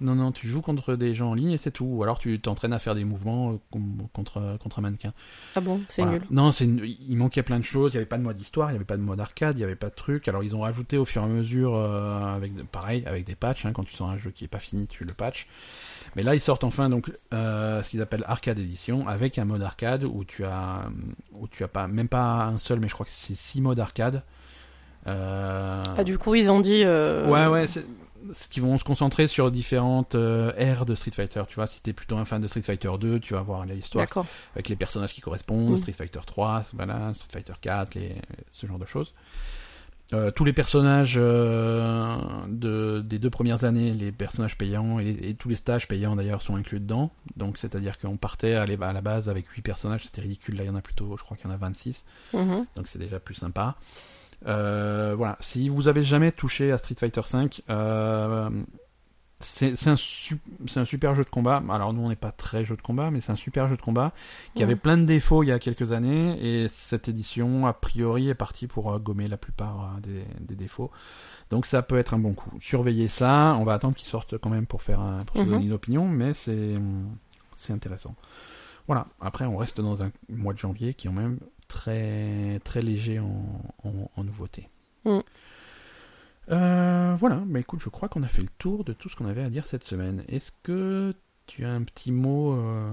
non, 0.00 0.14
non, 0.14 0.30
tu 0.32 0.46
joues 0.48 0.60
contre 0.60 0.94
des 0.94 1.14
gens 1.14 1.30
en 1.30 1.34
ligne 1.34 1.52
et 1.52 1.56
c'est 1.58 1.70
tout. 1.70 1.86
Ou 1.86 2.02
alors 2.02 2.18
tu 2.18 2.38
t'entraînes 2.38 2.74
à 2.74 2.78
faire 2.78 2.94
des 2.94 3.04
mouvements 3.04 3.52
euh, 3.52 3.78
contre 4.12 4.58
contre 4.60 4.78
un 4.78 4.82
mannequin. 4.82 5.14
Ah 5.54 5.60
bon, 5.62 5.80
c'est 5.88 6.02
Voilà. 6.02 6.18
nul. 6.18 6.26
Non, 6.30 6.50
c'est 6.52 6.66
il 6.66 7.16
manquait 7.16 7.42
plein 7.42 7.58
de 7.58 7.64
choses. 7.64 7.92
Il 7.92 7.94
y 7.94 7.98
avait 7.98 8.04
pas 8.06 8.18
de 8.18 8.22
mode 8.22 8.38
histoire, 8.38 8.70
il 8.70 8.74
y 8.74 8.76
avait 8.76 8.84
pas 8.84 8.98
de 8.98 9.02
mode 9.02 9.20
arcade, 9.20 9.56
il 9.56 9.60
y 9.62 9.64
avait 9.64 9.74
pas 9.74 9.88
de 9.88 9.94
trucs. 9.94 10.28
Alors 10.28 10.44
ils 10.44 10.54
ont 10.54 10.60
rajouté 10.60 10.98
au 10.98 11.06
fur 11.06 11.22
et 11.22 11.24
à 11.24 11.28
mesure 11.28 11.74
euh, 11.74 12.34
avec 12.36 12.52
pareil 12.70 13.04
avec 13.06 13.24
des 13.24 13.36
patchs. 13.36 13.64
hein. 13.64 13.72
quand 13.72 13.84
tu 13.84 13.94
sens 13.94 14.10
un 14.12 14.18
jeu 14.18 14.30
qui 14.30 14.44
est 14.44 14.48
pas 14.48 14.58
fini, 14.58 14.86
tu 14.86 15.04
le 15.04 15.14
patch. 15.14 15.46
Mais 16.16 16.22
là 16.22 16.34
ils 16.34 16.40
sortent 16.40 16.64
enfin 16.64 16.88
donc 16.88 17.12
euh, 17.32 17.82
ce 17.82 17.90
qu'ils 17.90 18.00
appellent 18.02 18.24
arcade 18.26 18.58
edition 18.58 19.06
avec 19.06 19.38
un 19.38 19.44
mode 19.44 19.62
arcade 19.62 20.02
où 20.02 20.24
tu 20.24 20.44
as 20.44 20.86
où 21.32 21.46
tu 21.46 21.62
as 21.62 21.68
pas 21.68 21.86
même 21.86 22.08
pas 22.08 22.46
un 22.46 22.58
seul, 22.58 22.80
mais 22.80 22.88
je 22.88 22.94
crois 22.94 23.06
que 23.06 23.12
c'est 23.12 23.36
six 23.36 23.60
modes 23.60 23.78
arcade. 23.78 24.22
Euh, 25.06 25.82
Ah, 25.96 26.04
du 26.04 26.18
coup, 26.18 26.34
ils 26.34 26.50
ont 26.50 26.60
dit. 26.60 26.82
Euh... 26.84 27.28
Ouais, 27.28 27.46
ouais, 27.46 27.66
ce 27.66 28.48
qu'ils 28.48 28.62
vont 28.62 28.76
se 28.78 28.82
concentrer 28.82 29.28
sur 29.28 29.50
différentes 29.50 30.14
euh, 30.14 30.52
ères 30.56 30.84
de 30.84 30.94
Street 30.94 31.12
Fighter. 31.12 31.42
Tu 31.48 31.54
vois, 31.56 31.66
si 31.66 31.80
t'es 31.80 31.92
plutôt 31.92 32.16
un 32.16 32.24
fan 32.24 32.40
de 32.40 32.48
Street 32.48 32.62
Fighter 32.62 32.90
2, 32.98 33.20
tu 33.20 33.34
vas 33.34 33.42
voir 33.42 33.64
l'histoire 33.66 34.06
avec 34.54 34.68
les 34.68 34.74
personnages 34.74 35.12
qui 35.12 35.20
correspondent, 35.20 35.72
Mm. 35.72 35.76
Street 35.76 35.92
Fighter 35.92 36.20
3, 36.26 36.62
voilà, 36.74 37.12
Street 37.14 37.28
Fighter 37.32 37.52
4, 37.60 37.94
les, 37.94 38.16
ce 38.50 38.66
genre 38.66 38.78
de 38.78 38.86
choses. 38.86 39.14
Euh, 40.12 40.30
tous 40.30 40.44
les 40.44 40.52
personnages 40.52 41.16
euh, 41.18 42.16
de, 42.48 43.00
des 43.04 43.18
deux 43.18 43.28
premières 43.30 43.64
années, 43.64 43.92
les 43.92 44.12
personnages 44.12 44.56
payants 44.56 45.00
et, 45.00 45.04
les- 45.04 45.30
et 45.30 45.34
tous 45.34 45.48
les 45.48 45.56
stages 45.56 45.88
payants 45.88 46.14
d'ailleurs 46.14 46.42
sont 46.42 46.54
inclus 46.54 46.78
dedans. 46.78 47.10
Donc 47.36 47.58
c'est-à-dire 47.58 47.98
qu'on 47.98 48.16
partait 48.16 48.54
à, 48.54 48.66
les- 48.66 48.80
à 48.80 48.92
la 48.92 49.00
base 49.00 49.28
avec 49.28 49.48
8 49.48 49.62
personnages, 49.62 50.04
c'était 50.04 50.20
ridicule, 50.22 50.56
là 50.58 50.62
il 50.62 50.66
y 50.66 50.70
en 50.70 50.76
a 50.76 50.80
plutôt, 50.80 51.16
je 51.16 51.24
crois 51.24 51.36
qu'il 51.36 51.46
y 51.48 51.50
en 51.50 51.54
a 51.54 51.58
26 51.58 52.04
Mhm. 52.34 52.66
donc 52.76 52.86
c'est 52.86 53.00
déjà 53.00 53.18
plus 53.18 53.34
sympa. 53.34 53.74
Euh, 54.46 55.14
voilà, 55.16 55.36
si 55.40 55.68
vous 55.68 55.88
avez 55.88 56.02
jamais 56.04 56.30
touché 56.30 56.70
à 56.70 56.78
Street 56.78 56.94
Fighter 56.96 57.22
V, 57.32 57.48
euh, 57.70 58.48
c'est 59.40 59.86
un, 59.88 59.96
su- 59.96 60.38
un 60.76 60.84
super 60.86 61.14
jeu 61.14 61.22
de 61.24 61.28
combat. 61.28 61.62
Alors 61.68 61.92
nous 61.92 62.00
on 62.02 62.08
n'est 62.08 62.16
pas 62.16 62.32
très 62.32 62.64
jeu 62.64 62.74
de 62.76 62.82
combat, 62.82 63.10
mais 63.10 63.20
c'est 63.20 63.32
un 63.32 63.36
super 63.36 63.68
jeu 63.68 63.76
de 63.76 63.82
combat 63.82 64.12
qui 64.54 64.62
avait 64.62 64.76
plein 64.76 64.96
de 64.96 65.04
défauts 65.04 65.42
il 65.42 65.48
y 65.48 65.52
a 65.52 65.58
quelques 65.58 65.92
années 65.92 66.38
et 66.62 66.68
cette 66.68 67.08
édition 67.08 67.66
a 67.66 67.72
priori 67.74 68.28
est 68.28 68.34
partie 68.34 68.66
pour 68.66 68.92
euh, 68.92 68.98
gommer 68.98 69.28
la 69.28 69.36
plupart 69.36 69.80
euh, 69.96 70.00
des, 70.00 70.24
des 70.40 70.54
défauts. 70.54 70.90
Donc 71.50 71.66
ça 71.66 71.82
peut 71.82 71.98
être 71.98 72.14
un 72.14 72.18
bon 72.18 72.32
coup. 72.34 72.50
Surveillez 72.60 73.08
ça. 73.08 73.56
On 73.60 73.64
va 73.64 73.74
attendre 73.74 73.94
qu'il 73.94 74.08
sorte 74.08 74.38
quand 74.38 74.50
même 74.50 74.66
pour 74.66 74.82
faire 74.82 75.00
un- 75.00 75.24
pour 75.24 75.36
se 75.36 75.42
Mhm. 75.42 75.50
donner 75.50 75.66
une 75.66 75.72
opinion, 75.72 76.08
mais 76.08 76.32
c'est 76.34 76.74
c'est 77.58 77.72
intéressant. 77.72 78.14
Voilà. 78.86 79.06
Après 79.20 79.44
on 79.44 79.56
reste 79.56 79.80
dans 79.80 80.02
un 80.02 80.10
mois 80.30 80.54
de 80.54 80.58
janvier 80.58 80.94
qui 80.94 81.08
est 81.08 81.10
quand 81.10 81.16
même 81.16 81.38
très 81.68 82.58
très 82.64 82.80
léger 82.80 83.18
en, 83.18 83.44
en, 83.84 84.10
en 84.16 84.24
nouveauté. 84.24 84.68
Mm. 85.04 85.18
Euh, 86.50 87.14
voilà, 87.18 87.42
bah 87.46 87.58
écoute, 87.60 87.80
je 87.82 87.88
crois 87.88 88.08
qu'on 88.08 88.22
a 88.22 88.28
fait 88.28 88.42
le 88.42 88.48
tour 88.58 88.84
de 88.84 88.92
tout 88.92 89.08
ce 89.08 89.16
qu'on 89.16 89.26
avait 89.26 89.42
à 89.42 89.50
dire 89.50 89.66
cette 89.66 89.84
semaine. 89.84 90.22
Est-ce 90.28 90.52
que 90.62 91.12
tu 91.46 91.64
as 91.64 91.70
un 91.72 91.82
petit 91.82 92.12
mot 92.12 92.52
euh, 92.54 92.90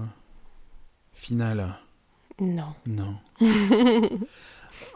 final? 1.12 1.76
Non. 2.40 2.74
Non. 2.86 3.14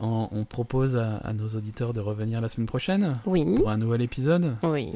on, 0.00 0.28
on 0.32 0.44
propose 0.44 0.96
à, 0.96 1.16
à 1.18 1.32
nos 1.32 1.48
auditeurs 1.48 1.92
de 1.92 2.00
revenir 2.00 2.40
la 2.40 2.48
semaine 2.48 2.66
prochaine 2.66 3.18
Oui. 3.26 3.44
pour 3.56 3.70
un 3.70 3.78
nouvel 3.78 4.02
épisode. 4.02 4.56
Oui. 4.64 4.90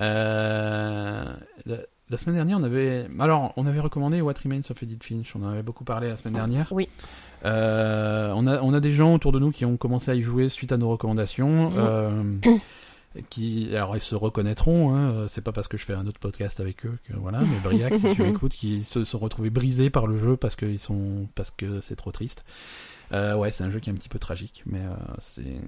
Euh, 0.00 1.32
la, 1.66 1.76
la 2.08 2.16
semaine 2.16 2.36
dernière, 2.36 2.58
on 2.58 2.62
avait, 2.62 3.06
alors, 3.20 3.52
on 3.56 3.66
avait 3.66 3.80
recommandé 3.80 4.22
What 4.22 4.34
Remains 4.42 4.62
of 4.70 4.82
Edith 4.82 5.04
Finch. 5.04 5.36
On 5.36 5.42
en 5.44 5.48
avait 5.50 5.62
beaucoup 5.62 5.84
parlé 5.84 6.08
la 6.08 6.16
semaine 6.16 6.34
dernière. 6.34 6.68
Oui. 6.72 6.88
On 7.44 7.48
a, 8.46 8.60
on 8.62 8.72
a 8.72 8.80
des 8.80 8.92
gens 8.92 9.14
autour 9.14 9.32
de 9.32 9.38
nous 9.38 9.50
qui 9.50 9.64
ont 9.66 9.76
commencé 9.76 10.10
à 10.10 10.14
y 10.14 10.22
jouer 10.22 10.48
suite 10.48 10.72
à 10.72 10.78
nos 10.78 10.88
recommandations. 10.90 11.70
Mhm. 11.70 12.40
Euh, 13.16 13.20
qui, 13.30 13.74
alors 13.74 13.96
ils 13.96 14.02
se 14.02 14.14
reconnaîtront. 14.14 14.94
Hein, 14.94 15.26
c'est 15.28 15.42
pas 15.42 15.52
parce 15.52 15.68
que 15.68 15.76
je 15.76 15.84
fais 15.84 15.94
un 15.94 16.06
autre 16.06 16.20
podcast 16.20 16.60
avec 16.60 16.86
eux 16.86 16.98
que 17.04 17.14
voilà. 17.14 17.40
Mais 17.40 17.58
Briac, 17.62 17.94
si 17.94 18.14
tu 18.14 18.22
m'écoutes, 18.22 18.52
qui 18.52 18.84
se 18.84 19.04
sont 19.04 19.18
retrouvés 19.18 19.50
brisés 19.50 19.90
par 19.90 20.06
le 20.06 20.18
jeu 20.18 20.36
parce 20.36 20.56
qu'ils 20.56 20.78
sont, 20.78 21.28
parce 21.34 21.50
que 21.50 21.80
c'est 21.80 21.96
trop 21.96 22.12
triste. 22.12 22.44
Euh, 23.12 23.34
ouais, 23.36 23.50
c'est 23.50 23.64
un 23.64 23.70
jeu 23.70 23.80
qui 23.80 23.90
est 23.90 23.92
un 23.92 23.96
petit 23.96 24.08
peu 24.08 24.18
tragique, 24.18 24.62
mais 24.66 24.80
euh, 24.80 24.94
c'est 25.18 25.60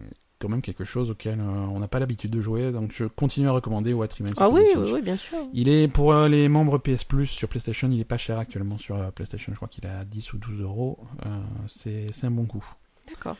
quand 0.44 0.48
même 0.48 0.62
quelque 0.62 0.84
chose 0.84 1.10
auquel 1.10 1.40
euh, 1.40 1.42
on 1.42 1.78
n'a 1.78 1.88
pas 1.88 1.98
l'habitude 1.98 2.30
de 2.30 2.40
jouer. 2.40 2.70
Donc 2.70 2.92
je 2.94 3.04
continue 3.04 3.48
à 3.48 3.52
recommander 3.52 3.92
What 3.92 4.08
Remains 4.18 4.32
Ah 4.36 4.48
oui, 4.50 4.62
oui, 4.76 4.90
oui, 4.92 5.02
bien 5.02 5.16
sûr. 5.16 5.38
Il 5.52 5.68
est 5.68 5.88
pour 5.88 6.12
euh, 6.12 6.28
les 6.28 6.48
membres 6.48 6.78
PS 6.78 7.04
Plus 7.04 7.26
sur 7.26 7.48
PlayStation, 7.48 7.88
il 7.90 8.00
est 8.00 8.04
pas 8.04 8.18
cher 8.18 8.38
actuellement 8.38 8.78
sur 8.78 8.96
euh, 8.96 9.10
PlayStation. 9.10 9.52
Je 9.52 9.56
crois 9.56 9.68
qu'il 9.68 9.84
est 9.84 9.90
à 9.90 10.04
10 10.04 10.32
ou 10.34 10.38
12 10.38 10.60
euros. 10.60 10.98
Euh, 11.24 11.28
c'est 11.68 12.06
c'est 12.12 12.26
un 12.26 12.30
bon 12.30 12.46
coup. 12.46 12.64
D'accord. 13.08 13.36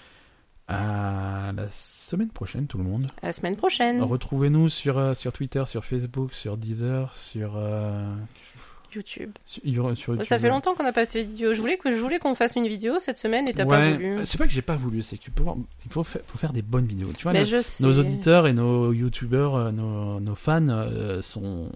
À 0.66 1.52
la 1.54 1.66
semaine 1.70 2.28
prochaine, 2.30 2.66
tout 2.66 2.78
le 2.78 2.84
monde. 2.84 3.06
À 3.22 3.26
la 3.26 3.32
semaine 3.32 3.56
prochaine. 3.56 4.00
Retrouvez-nous 4.02 4.68
sur 4.70 4.96
euh, 4.98 5.14
sur 5.14 5.32
Twitter, 5.32 5.62
sur 5.66 5.84
Facebook, 5.84 6.32
sur 6.32 6.56
Deezer, 6.56 7.14
sur 7.16 7.54
euh, 7.56 8.14
YouTube. 8.94 9.32
sur, 9.44 9.60
sur 9.62 10.12
YouTube. 10.14 10.22
Ça 10.22 10.38
fait 10.38 10.48
longtemps 10.48 10.74
qu'on 10.74 10.84
n'a 10.84 10.92
pas 10.92 11.04
fait 11.04 11.22
de 11.22 11.28
vidéo. 11.28 11.52
Je 11.52 11.60
voulais 11.60 11.76
que 11.76 11.90
je 11.90 11.96
voulais 12.00 12.18
qu'on 12.18 12.34
fasse 12.34 12.56
une 12.56 12.66
vidéo 12.66 12.98
cette 12.98 13.18
semaine 13.18 13.46
et 13.46 13.52
t'as 13.52 13.66
pas 13.66 13.78
Ouais, 13.78 13.92
voulu. 13.92 14.20
C'est 14.26 14.38
pas 14.38 14.46
que 14.46 14.52
j'ai 14.52 14.62
pas 14.62 14.76
voulu, 14.76 15.02
c'est 15.02 15.18
que 15.18 15.30
pour- 15.30 15.58
il 15.84 15.90
faut 15.90 16.02
faire, 16.02 16.22
faut 16.26 16.38
faire 16.38 16.52
des 16.54 16.62
bonnes 16.62 16.86
vidéos. 16.86 17.10
Tu 17.16 17.24
vois, 17.24 17.32
Mais 17.34 17.40
nos, 17.40 17.46
je 17.46 17.60
sais. 17.60 17.82
nos 17.84 17.98
auditeurs 17.98 18.46
et 18.46 18.54
nos 18.54 18.92
youtubeurs, 18.92 19.56
euh, 19.56 19.70
nos, 19.70 20.18
nos 20.20 20.34
fans 20.34 20.66
euh, 20.68 21.20
sont 21.20 21.68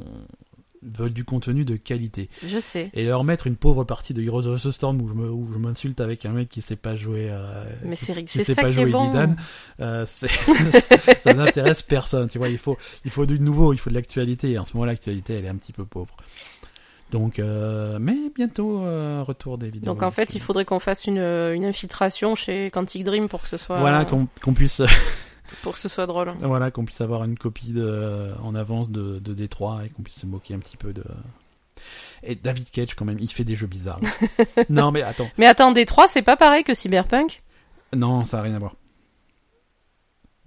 veulent 0.83 1.12
du 1.12 1.24
contenu 1.24 1.64
de 1.64 1.76
qualité. 1.76 2.29
Je 2.45 2.59
sais. 2.61 2.91
et 2.95 3.05
leur 3.05 3.24
mettre 3.24 3.47
une 3.47 3.57
pauvre 3.57 3.85
partie 3.85 4.14
de 4.14 4.22
Heroes 4.22 4.47
of 4.47 4.62
the 4.62 4.70
Storm 4.70 5.01
où 5.03 5.09
je 5.09 5.14
me 5.14 5.29
où 5.31 5.49
je 5.53 5.59
m'insulte 5.59 6.01
avec 6.01 6.24
un 6.26 6.31
mec 6.33 6.49
qui 6.49 6.61
sait 6.61 6.76
pas 6.76 6.95
jouer 6.97 7.29
euh, 7.31 7.64
Mais 7.85 7.97
c'est 7.97 8.14
qui 8.24 8.39
c'est 8.39 8.45
sait 8.45 8.55
ça 8.55 8.62
pas 8.62 8.68
qui 8.68 8.79
est 8.79 8.83
jouer 8.83 8.91
bon. 8.93 9.05
Illidan, 9.12 9.35
euh, 9.81 10.05
c'est- 10.07 10.29
ça 11.24 11.35
n'intéresse 11.35 11.83
personne 11.83 12.29
tu 12.29 12.39
vois 12.39 12.49
il 12.49 12.59
faut 12.59 12.76
il 13.05 13.11
faut 13.11 13.26
du 13.26 13.41
nouveau 13.41 13.72
il 13.72 13.79
faut 13.79 13.91
de 13.91 13.95
l'actualité 13.95 14.53
et 14.53 14.59
en 14.59 14.64
ce 14.64 14.74
moment 14.74 14.85
l'actualité 14.87 15.35
elle 15.35 15.45
est 15.45 15.49
un 15.49 15.57
petit 15.57 15.72
peu 15.72 15.85
pauvre 15.85 16.14
donc 17.11 17.39
euh, 17.39 17.99
mais 18.01 18.16
bientôt 18.35 18.85
euh, 18.85 19.22
retour 19.26 19.57
des 19.59 19.70
vidéos 19.70 19.87
Donc 19.93 20.03
en 20.03 20.11
fait, 20.11 20.35
il 20.35 20.43
faudrait 20.43 20.66
qu'on 20.66 20.79
fasse 20.79 21.07
une, 21.07 21.16
une 21.18 21.64
infiltration 21.64 22.35
chez 22.35 22.70
Quantic 22.70 23.03
Dream 23.03 23.29
pour 23.29 23.41
que 23.43 23.49
ce 23.49 23.57
soit 23.57 23.81
voilà 23.81 24.05
qu'on 24.05 24.29
qu'on 24.43 24.53
puisse 24.53 24.83
pour 25.62 25.72
que 25.74 25.78
ce 25.78 25.88
soit 25.88 26.07
drôle. 26.07 26.32
voilà 26.40 26.70
qu'on 26.70 26.84
puisse 26.84 27.01
avoir 27.01 27.24
une 27.24 27.36
copie 27.38 27.72
de 27.72 28.32
en 28.42 28.55
avance 28.55 28.90
de 28.90 29.18
de 29.18 29.34
Détroit 29.34 29.82
et 29.84 29.88
qu'on 29.90 30.03
puisse 30.03 30.20
se 30.20 30.26
moquer 30.26 30.55
un 30.55 30.59
petit 30.59 30.76
peu 30.76 30.92
de 30.92 31.05
et 32.22 32.34
David 32.34 32.70
Cage 32.70 32.94
quand 32.94 33.05
même 33.05 33.18
il 33.20 33.30
fait 33.32 33.44
des 33.44 33.55
jeux 33.57 33.66
bizarres 33.68 34.01
non 34.68 34.90
mais 34.90 35.03
attends 35.03 35.28
Mais 35.38 35.46
attends, 35.46 35.72
D3, 35.72 36.07
c'est 36.09 36.22
pas 36.22 36.36
pareil 36.36 36.64
que 36.64 36.74
Cyberpunk? 36.74 37.42
Non, 37.94 38.24
ça 38.24 38.38
n'a 38.38 38.42
rien 38.42 38.55
à 38.55 38.59
voir. 38.59 38.74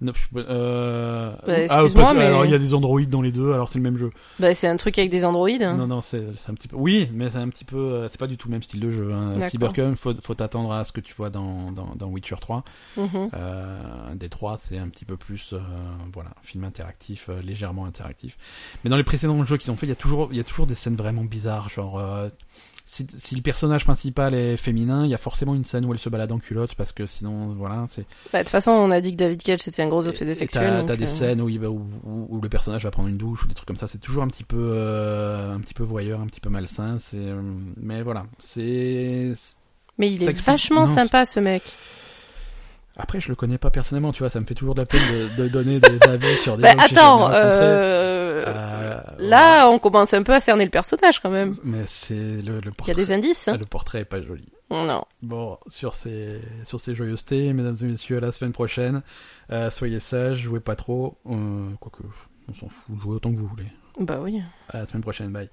Non, 0.02 0.12
euh... 0.36 1.30
Bah, 1.30 1.38
ah, 1.46 1.60
excuse-moi, 1.62 1.88
parce- 2.04 2.16
mais- 2.16 2.24
Alors 2.24 2.44
il 2.44 2.50
y 2.50 2.54
a 2.54 2.58
des 2.58 2.74
androïdes 2.74 3.08
dans 3.08 3.22
les 3.22 3.30
deux, 3.32 3.52
alors 3.52 3.68
c'est 3.68 3.78
le 3.78 3.84
même 3.84 3.96
jeu. 3.96 4.10
Bah 4.40 4.52
c'est 4.54 4.66
un 4.66 4.76
truc 4.76 4.98
avec 4.98 5.10
des 5.10 5.24
androïdes. 5.24 5.62
Non, 5.62 5.86
non, 5.86 6.00
c'est 6.00 6.24
un 6.48 6.54
petit 6.54 6.66
peu. 6.68 6.76
Oui, 6.76 7.08
mais 7.12 7.30
c'est 7.30 7.38
un 7.38 7.48
petit 7.48 7.64
peu. 7.64 7.76
euh, 7.76 8.08
C'est 8.08 8.18
pas 8.18 8.26
du 8.26 8.36
tout 8.36 8.48
le 8.48 8.52
même 8.52 8.62
style 8.62 8.80
de 8.80 8.90
jeu. 8.90 9.12
Hein. 9.12 9.48
Cyberpunk, 9.48 9.96
faut, 9.96 10.12
faut 10.20 10.34
t'attendre 10.34 10.72
à 10.72 10.82
ce 10.84 10.90
que 10.92 11.00
tu 11.00 11.14
vois 11.16 11.30
dans, 11.30 11.70
dans, 11.70 11.94
dans 11.94 12.08
Witcher 12.08 12.34
3. 12.40 12.64
Mhm. 12.96 13.28
Euh, 13.34 14.14
D3, 14.16 14.56
c'est 14.58 14.78
un 14.78 14.88
petit 14.88 15.04
peu 15.04 15.16
plus, 15.16 15.52
euh, 15.52 15.58
voilà, 16.12 16.30
film 16.42 16.64
interactif, 16.64 17.28
euh, 17.28 17.40
légèrement 17.40 17.86
interactif. 17.86 18.36
Mais 18.82 18.90
dans 18.90 18.96
les 18.96 19.04
précédents 19.04 19.42
jeux 19.44 19.56
qu'ils 19.56 19.70
ont 19.70 19.76
fait, 19.76 19.86
il 19.86 19.90
y 19.90 19.92
a 19.92 19.96
toujours, 19.96 20.28
il 20.32 20.36
y 20.36 20.40
a 20.40 20.44
toujours 20.44 20.66
des 20.66 20.74
scènes 20.74 20.96
vraiment 20.96 21.22
bizarres, 21.24 21.68
genre. 21.68 21.98
Si, 22.84 23.06
si 23.16 23.34
le 23.34 23.42
personnage 23.42 23.84
principal 23.84 24.34
est 24.34 24.56
féminin, 24.56 25.04
il 25.04 25.10
y 25.10 25.14
a 25.14 25.18
forcément 25.18 25.54
une 25.54 25.64
scène 25.64 25.84
où 25.86 25.92
elle 25.92 25.98
se 25.98 26.08
balade 26.08 26.30
en 26.32 26.38
culotte 26.38 26.74
parce 26.74 26.92
que 26.92 27.06
sinon, 27.06 27.54
voilà, 27.54 27.86
c'est. 27.88 28.04
Bah, 28.32 28.40
de 28.40 28.44
toute 28.44 28.50
façon, 28.50 28.70
on 28.72 28.90
a 28.90 29.00
dit 29.00 29.12
que 29.12 29.16
David 29.16 29.42
Cage 29.42 29.60
c'était 29.60 29.82
un 29.82 29.88
gros 29.88 30.06
obsédé 30.06 30.34
sexuel. 30.34 30.62
T'as 30.64 30.78
donc, 30.78 30.88
t'as 30.88 30.96
des 30.96 31.04
euh, 31.04 31.16
scènes 31.16 31.40
où, 31.40 31.48
il 31.48 31.58
va, 31.60 31.70
où, 31.70 31.86
où- 32.04 32.26
où 32.28 32.40
le 32.40 32.48
personnage 32.48 32.84
va 32.84 32.90
prendre 32.90 33.08
une 33.08 33.16
douche 33.18 33.44
ou 33.44 33.48
des 33.48 33.54
trucs 33.54 33.66
comme 33.68 33.76
ça. 33.76 33.86
C'est 33.86 33.98
toujours 33.98 34.22
un 34.22 34.28
petit 34.28 34.44
peu, 34.44 34.58
euh, 34.72 35.54
un 35.54 35.60
petit 35.60 35.74
peu 35.74 35.84
voyeur, 35.84 36.20
un 36.20 36.26
petit 36.26 36.40
peu 36.40 36.50
malsain. 36.50 36.98
C'est, 36.98 37.16
euh, 37.18 37.40
mais 37.76 38.02
voilà, 38.02 38.26
c'est. 38.40 39.32
Mais 39.98 40.10
il 40.10 40.22
est 40.22 40.26
Sex- 40.26 40.40
vachement 40.42 40.86
non, 40.86 40.94
sympa 40.94 41.24
ce 41.26 41.38
mec. 41.40 41.62
Après, 42.96 43.20
je 43.20 43.28
le 43.30 43.34
connais 43.34 43.58
pas 43.58 43.70
personnellement, 43.70 44.12
tu 44.12 44.18
vois. 44.20 44.28
Ça 44.28 44.38
me 44.40 44.44
fait 44.44 44.54
toujours 44.54 44.74
de 44.74 44.80
la 44.80 44.86
peine 44.86 45.00
de, 45.36 45.42
de 45.44 45.48
donner 45.48 45.80
des 45.80 45.98
avis 46.08 46.36
sur 46.36 46.56
des 46.56 46.62
Bah, 46.62 46.74
gens 46.76 46.78
attends, 46.84 47.30
euh... 47.32 48.44
Euh, 48.44 49.00
là, 49.18 49.68
on 49.70 49.78
commence 49.78 50.12
un 50.14 50.22
peu 50.22 50.32
à 50.34 50.40
cerner 50.40 50.64
le 50.64 50.70
personnage 50.70 51.20
quand 51.20 51.30
même. 51.30 51.54
Mais 51.64 51.84
c'est 51.86 52.14
le, 52.14 52.40
le 52.40 52.60
Il 52.60 52.64
y 52.64 52.68
a 52.68 52.72
portrait. 52.72 52.94
des 52.94 53.12
indices. 53.12 53.48
hein. 53.48 53.56
Le 53.56 53.66
portrait 53.66 54.00
est 54.00 54.04
pas 54.04 54.20
joli. 54.20 54.48
Non. 54.70 55.04
Bon, 55.22 55.58
sur 55.68 55.94
ces, 55.94 56.40
sur 56.66 56.80
ces 56.80 56.94
joyeusetés, 56.94 57.52
mesdames 57.52 57.76
et 57.80 57.84
messieurs, 57.84 58.16
à 58.16 58.20
la 58.20 58.32
semaine 58.32 58.52
prochaine. 58.52 59.02
Euh, 59.50 59.70
soyez 59.70 60.00
sages, 60.00 60.38
jouez 60.38 60.60
pas 60.60 60.76
trop. 60.76 61.18
Euh, 61.30 61.68
quoique, 61.78 62.02
on 62.48 62.54
s'en 62.54 62.68
fout, 62.68 62.98
jouez 63.00 63.14
autant 63.16 63.30
que 63.32 63.36
vous 63.38 63.46
voulez. 63.46 63.66
Bah 64.00 64.18
oui. 64.20 64.40
À 64.70 64.78
la 64.78 64.86
semaine 64.86 65.02
prochaine, 65.02 65.30
bye. 65.30 65.48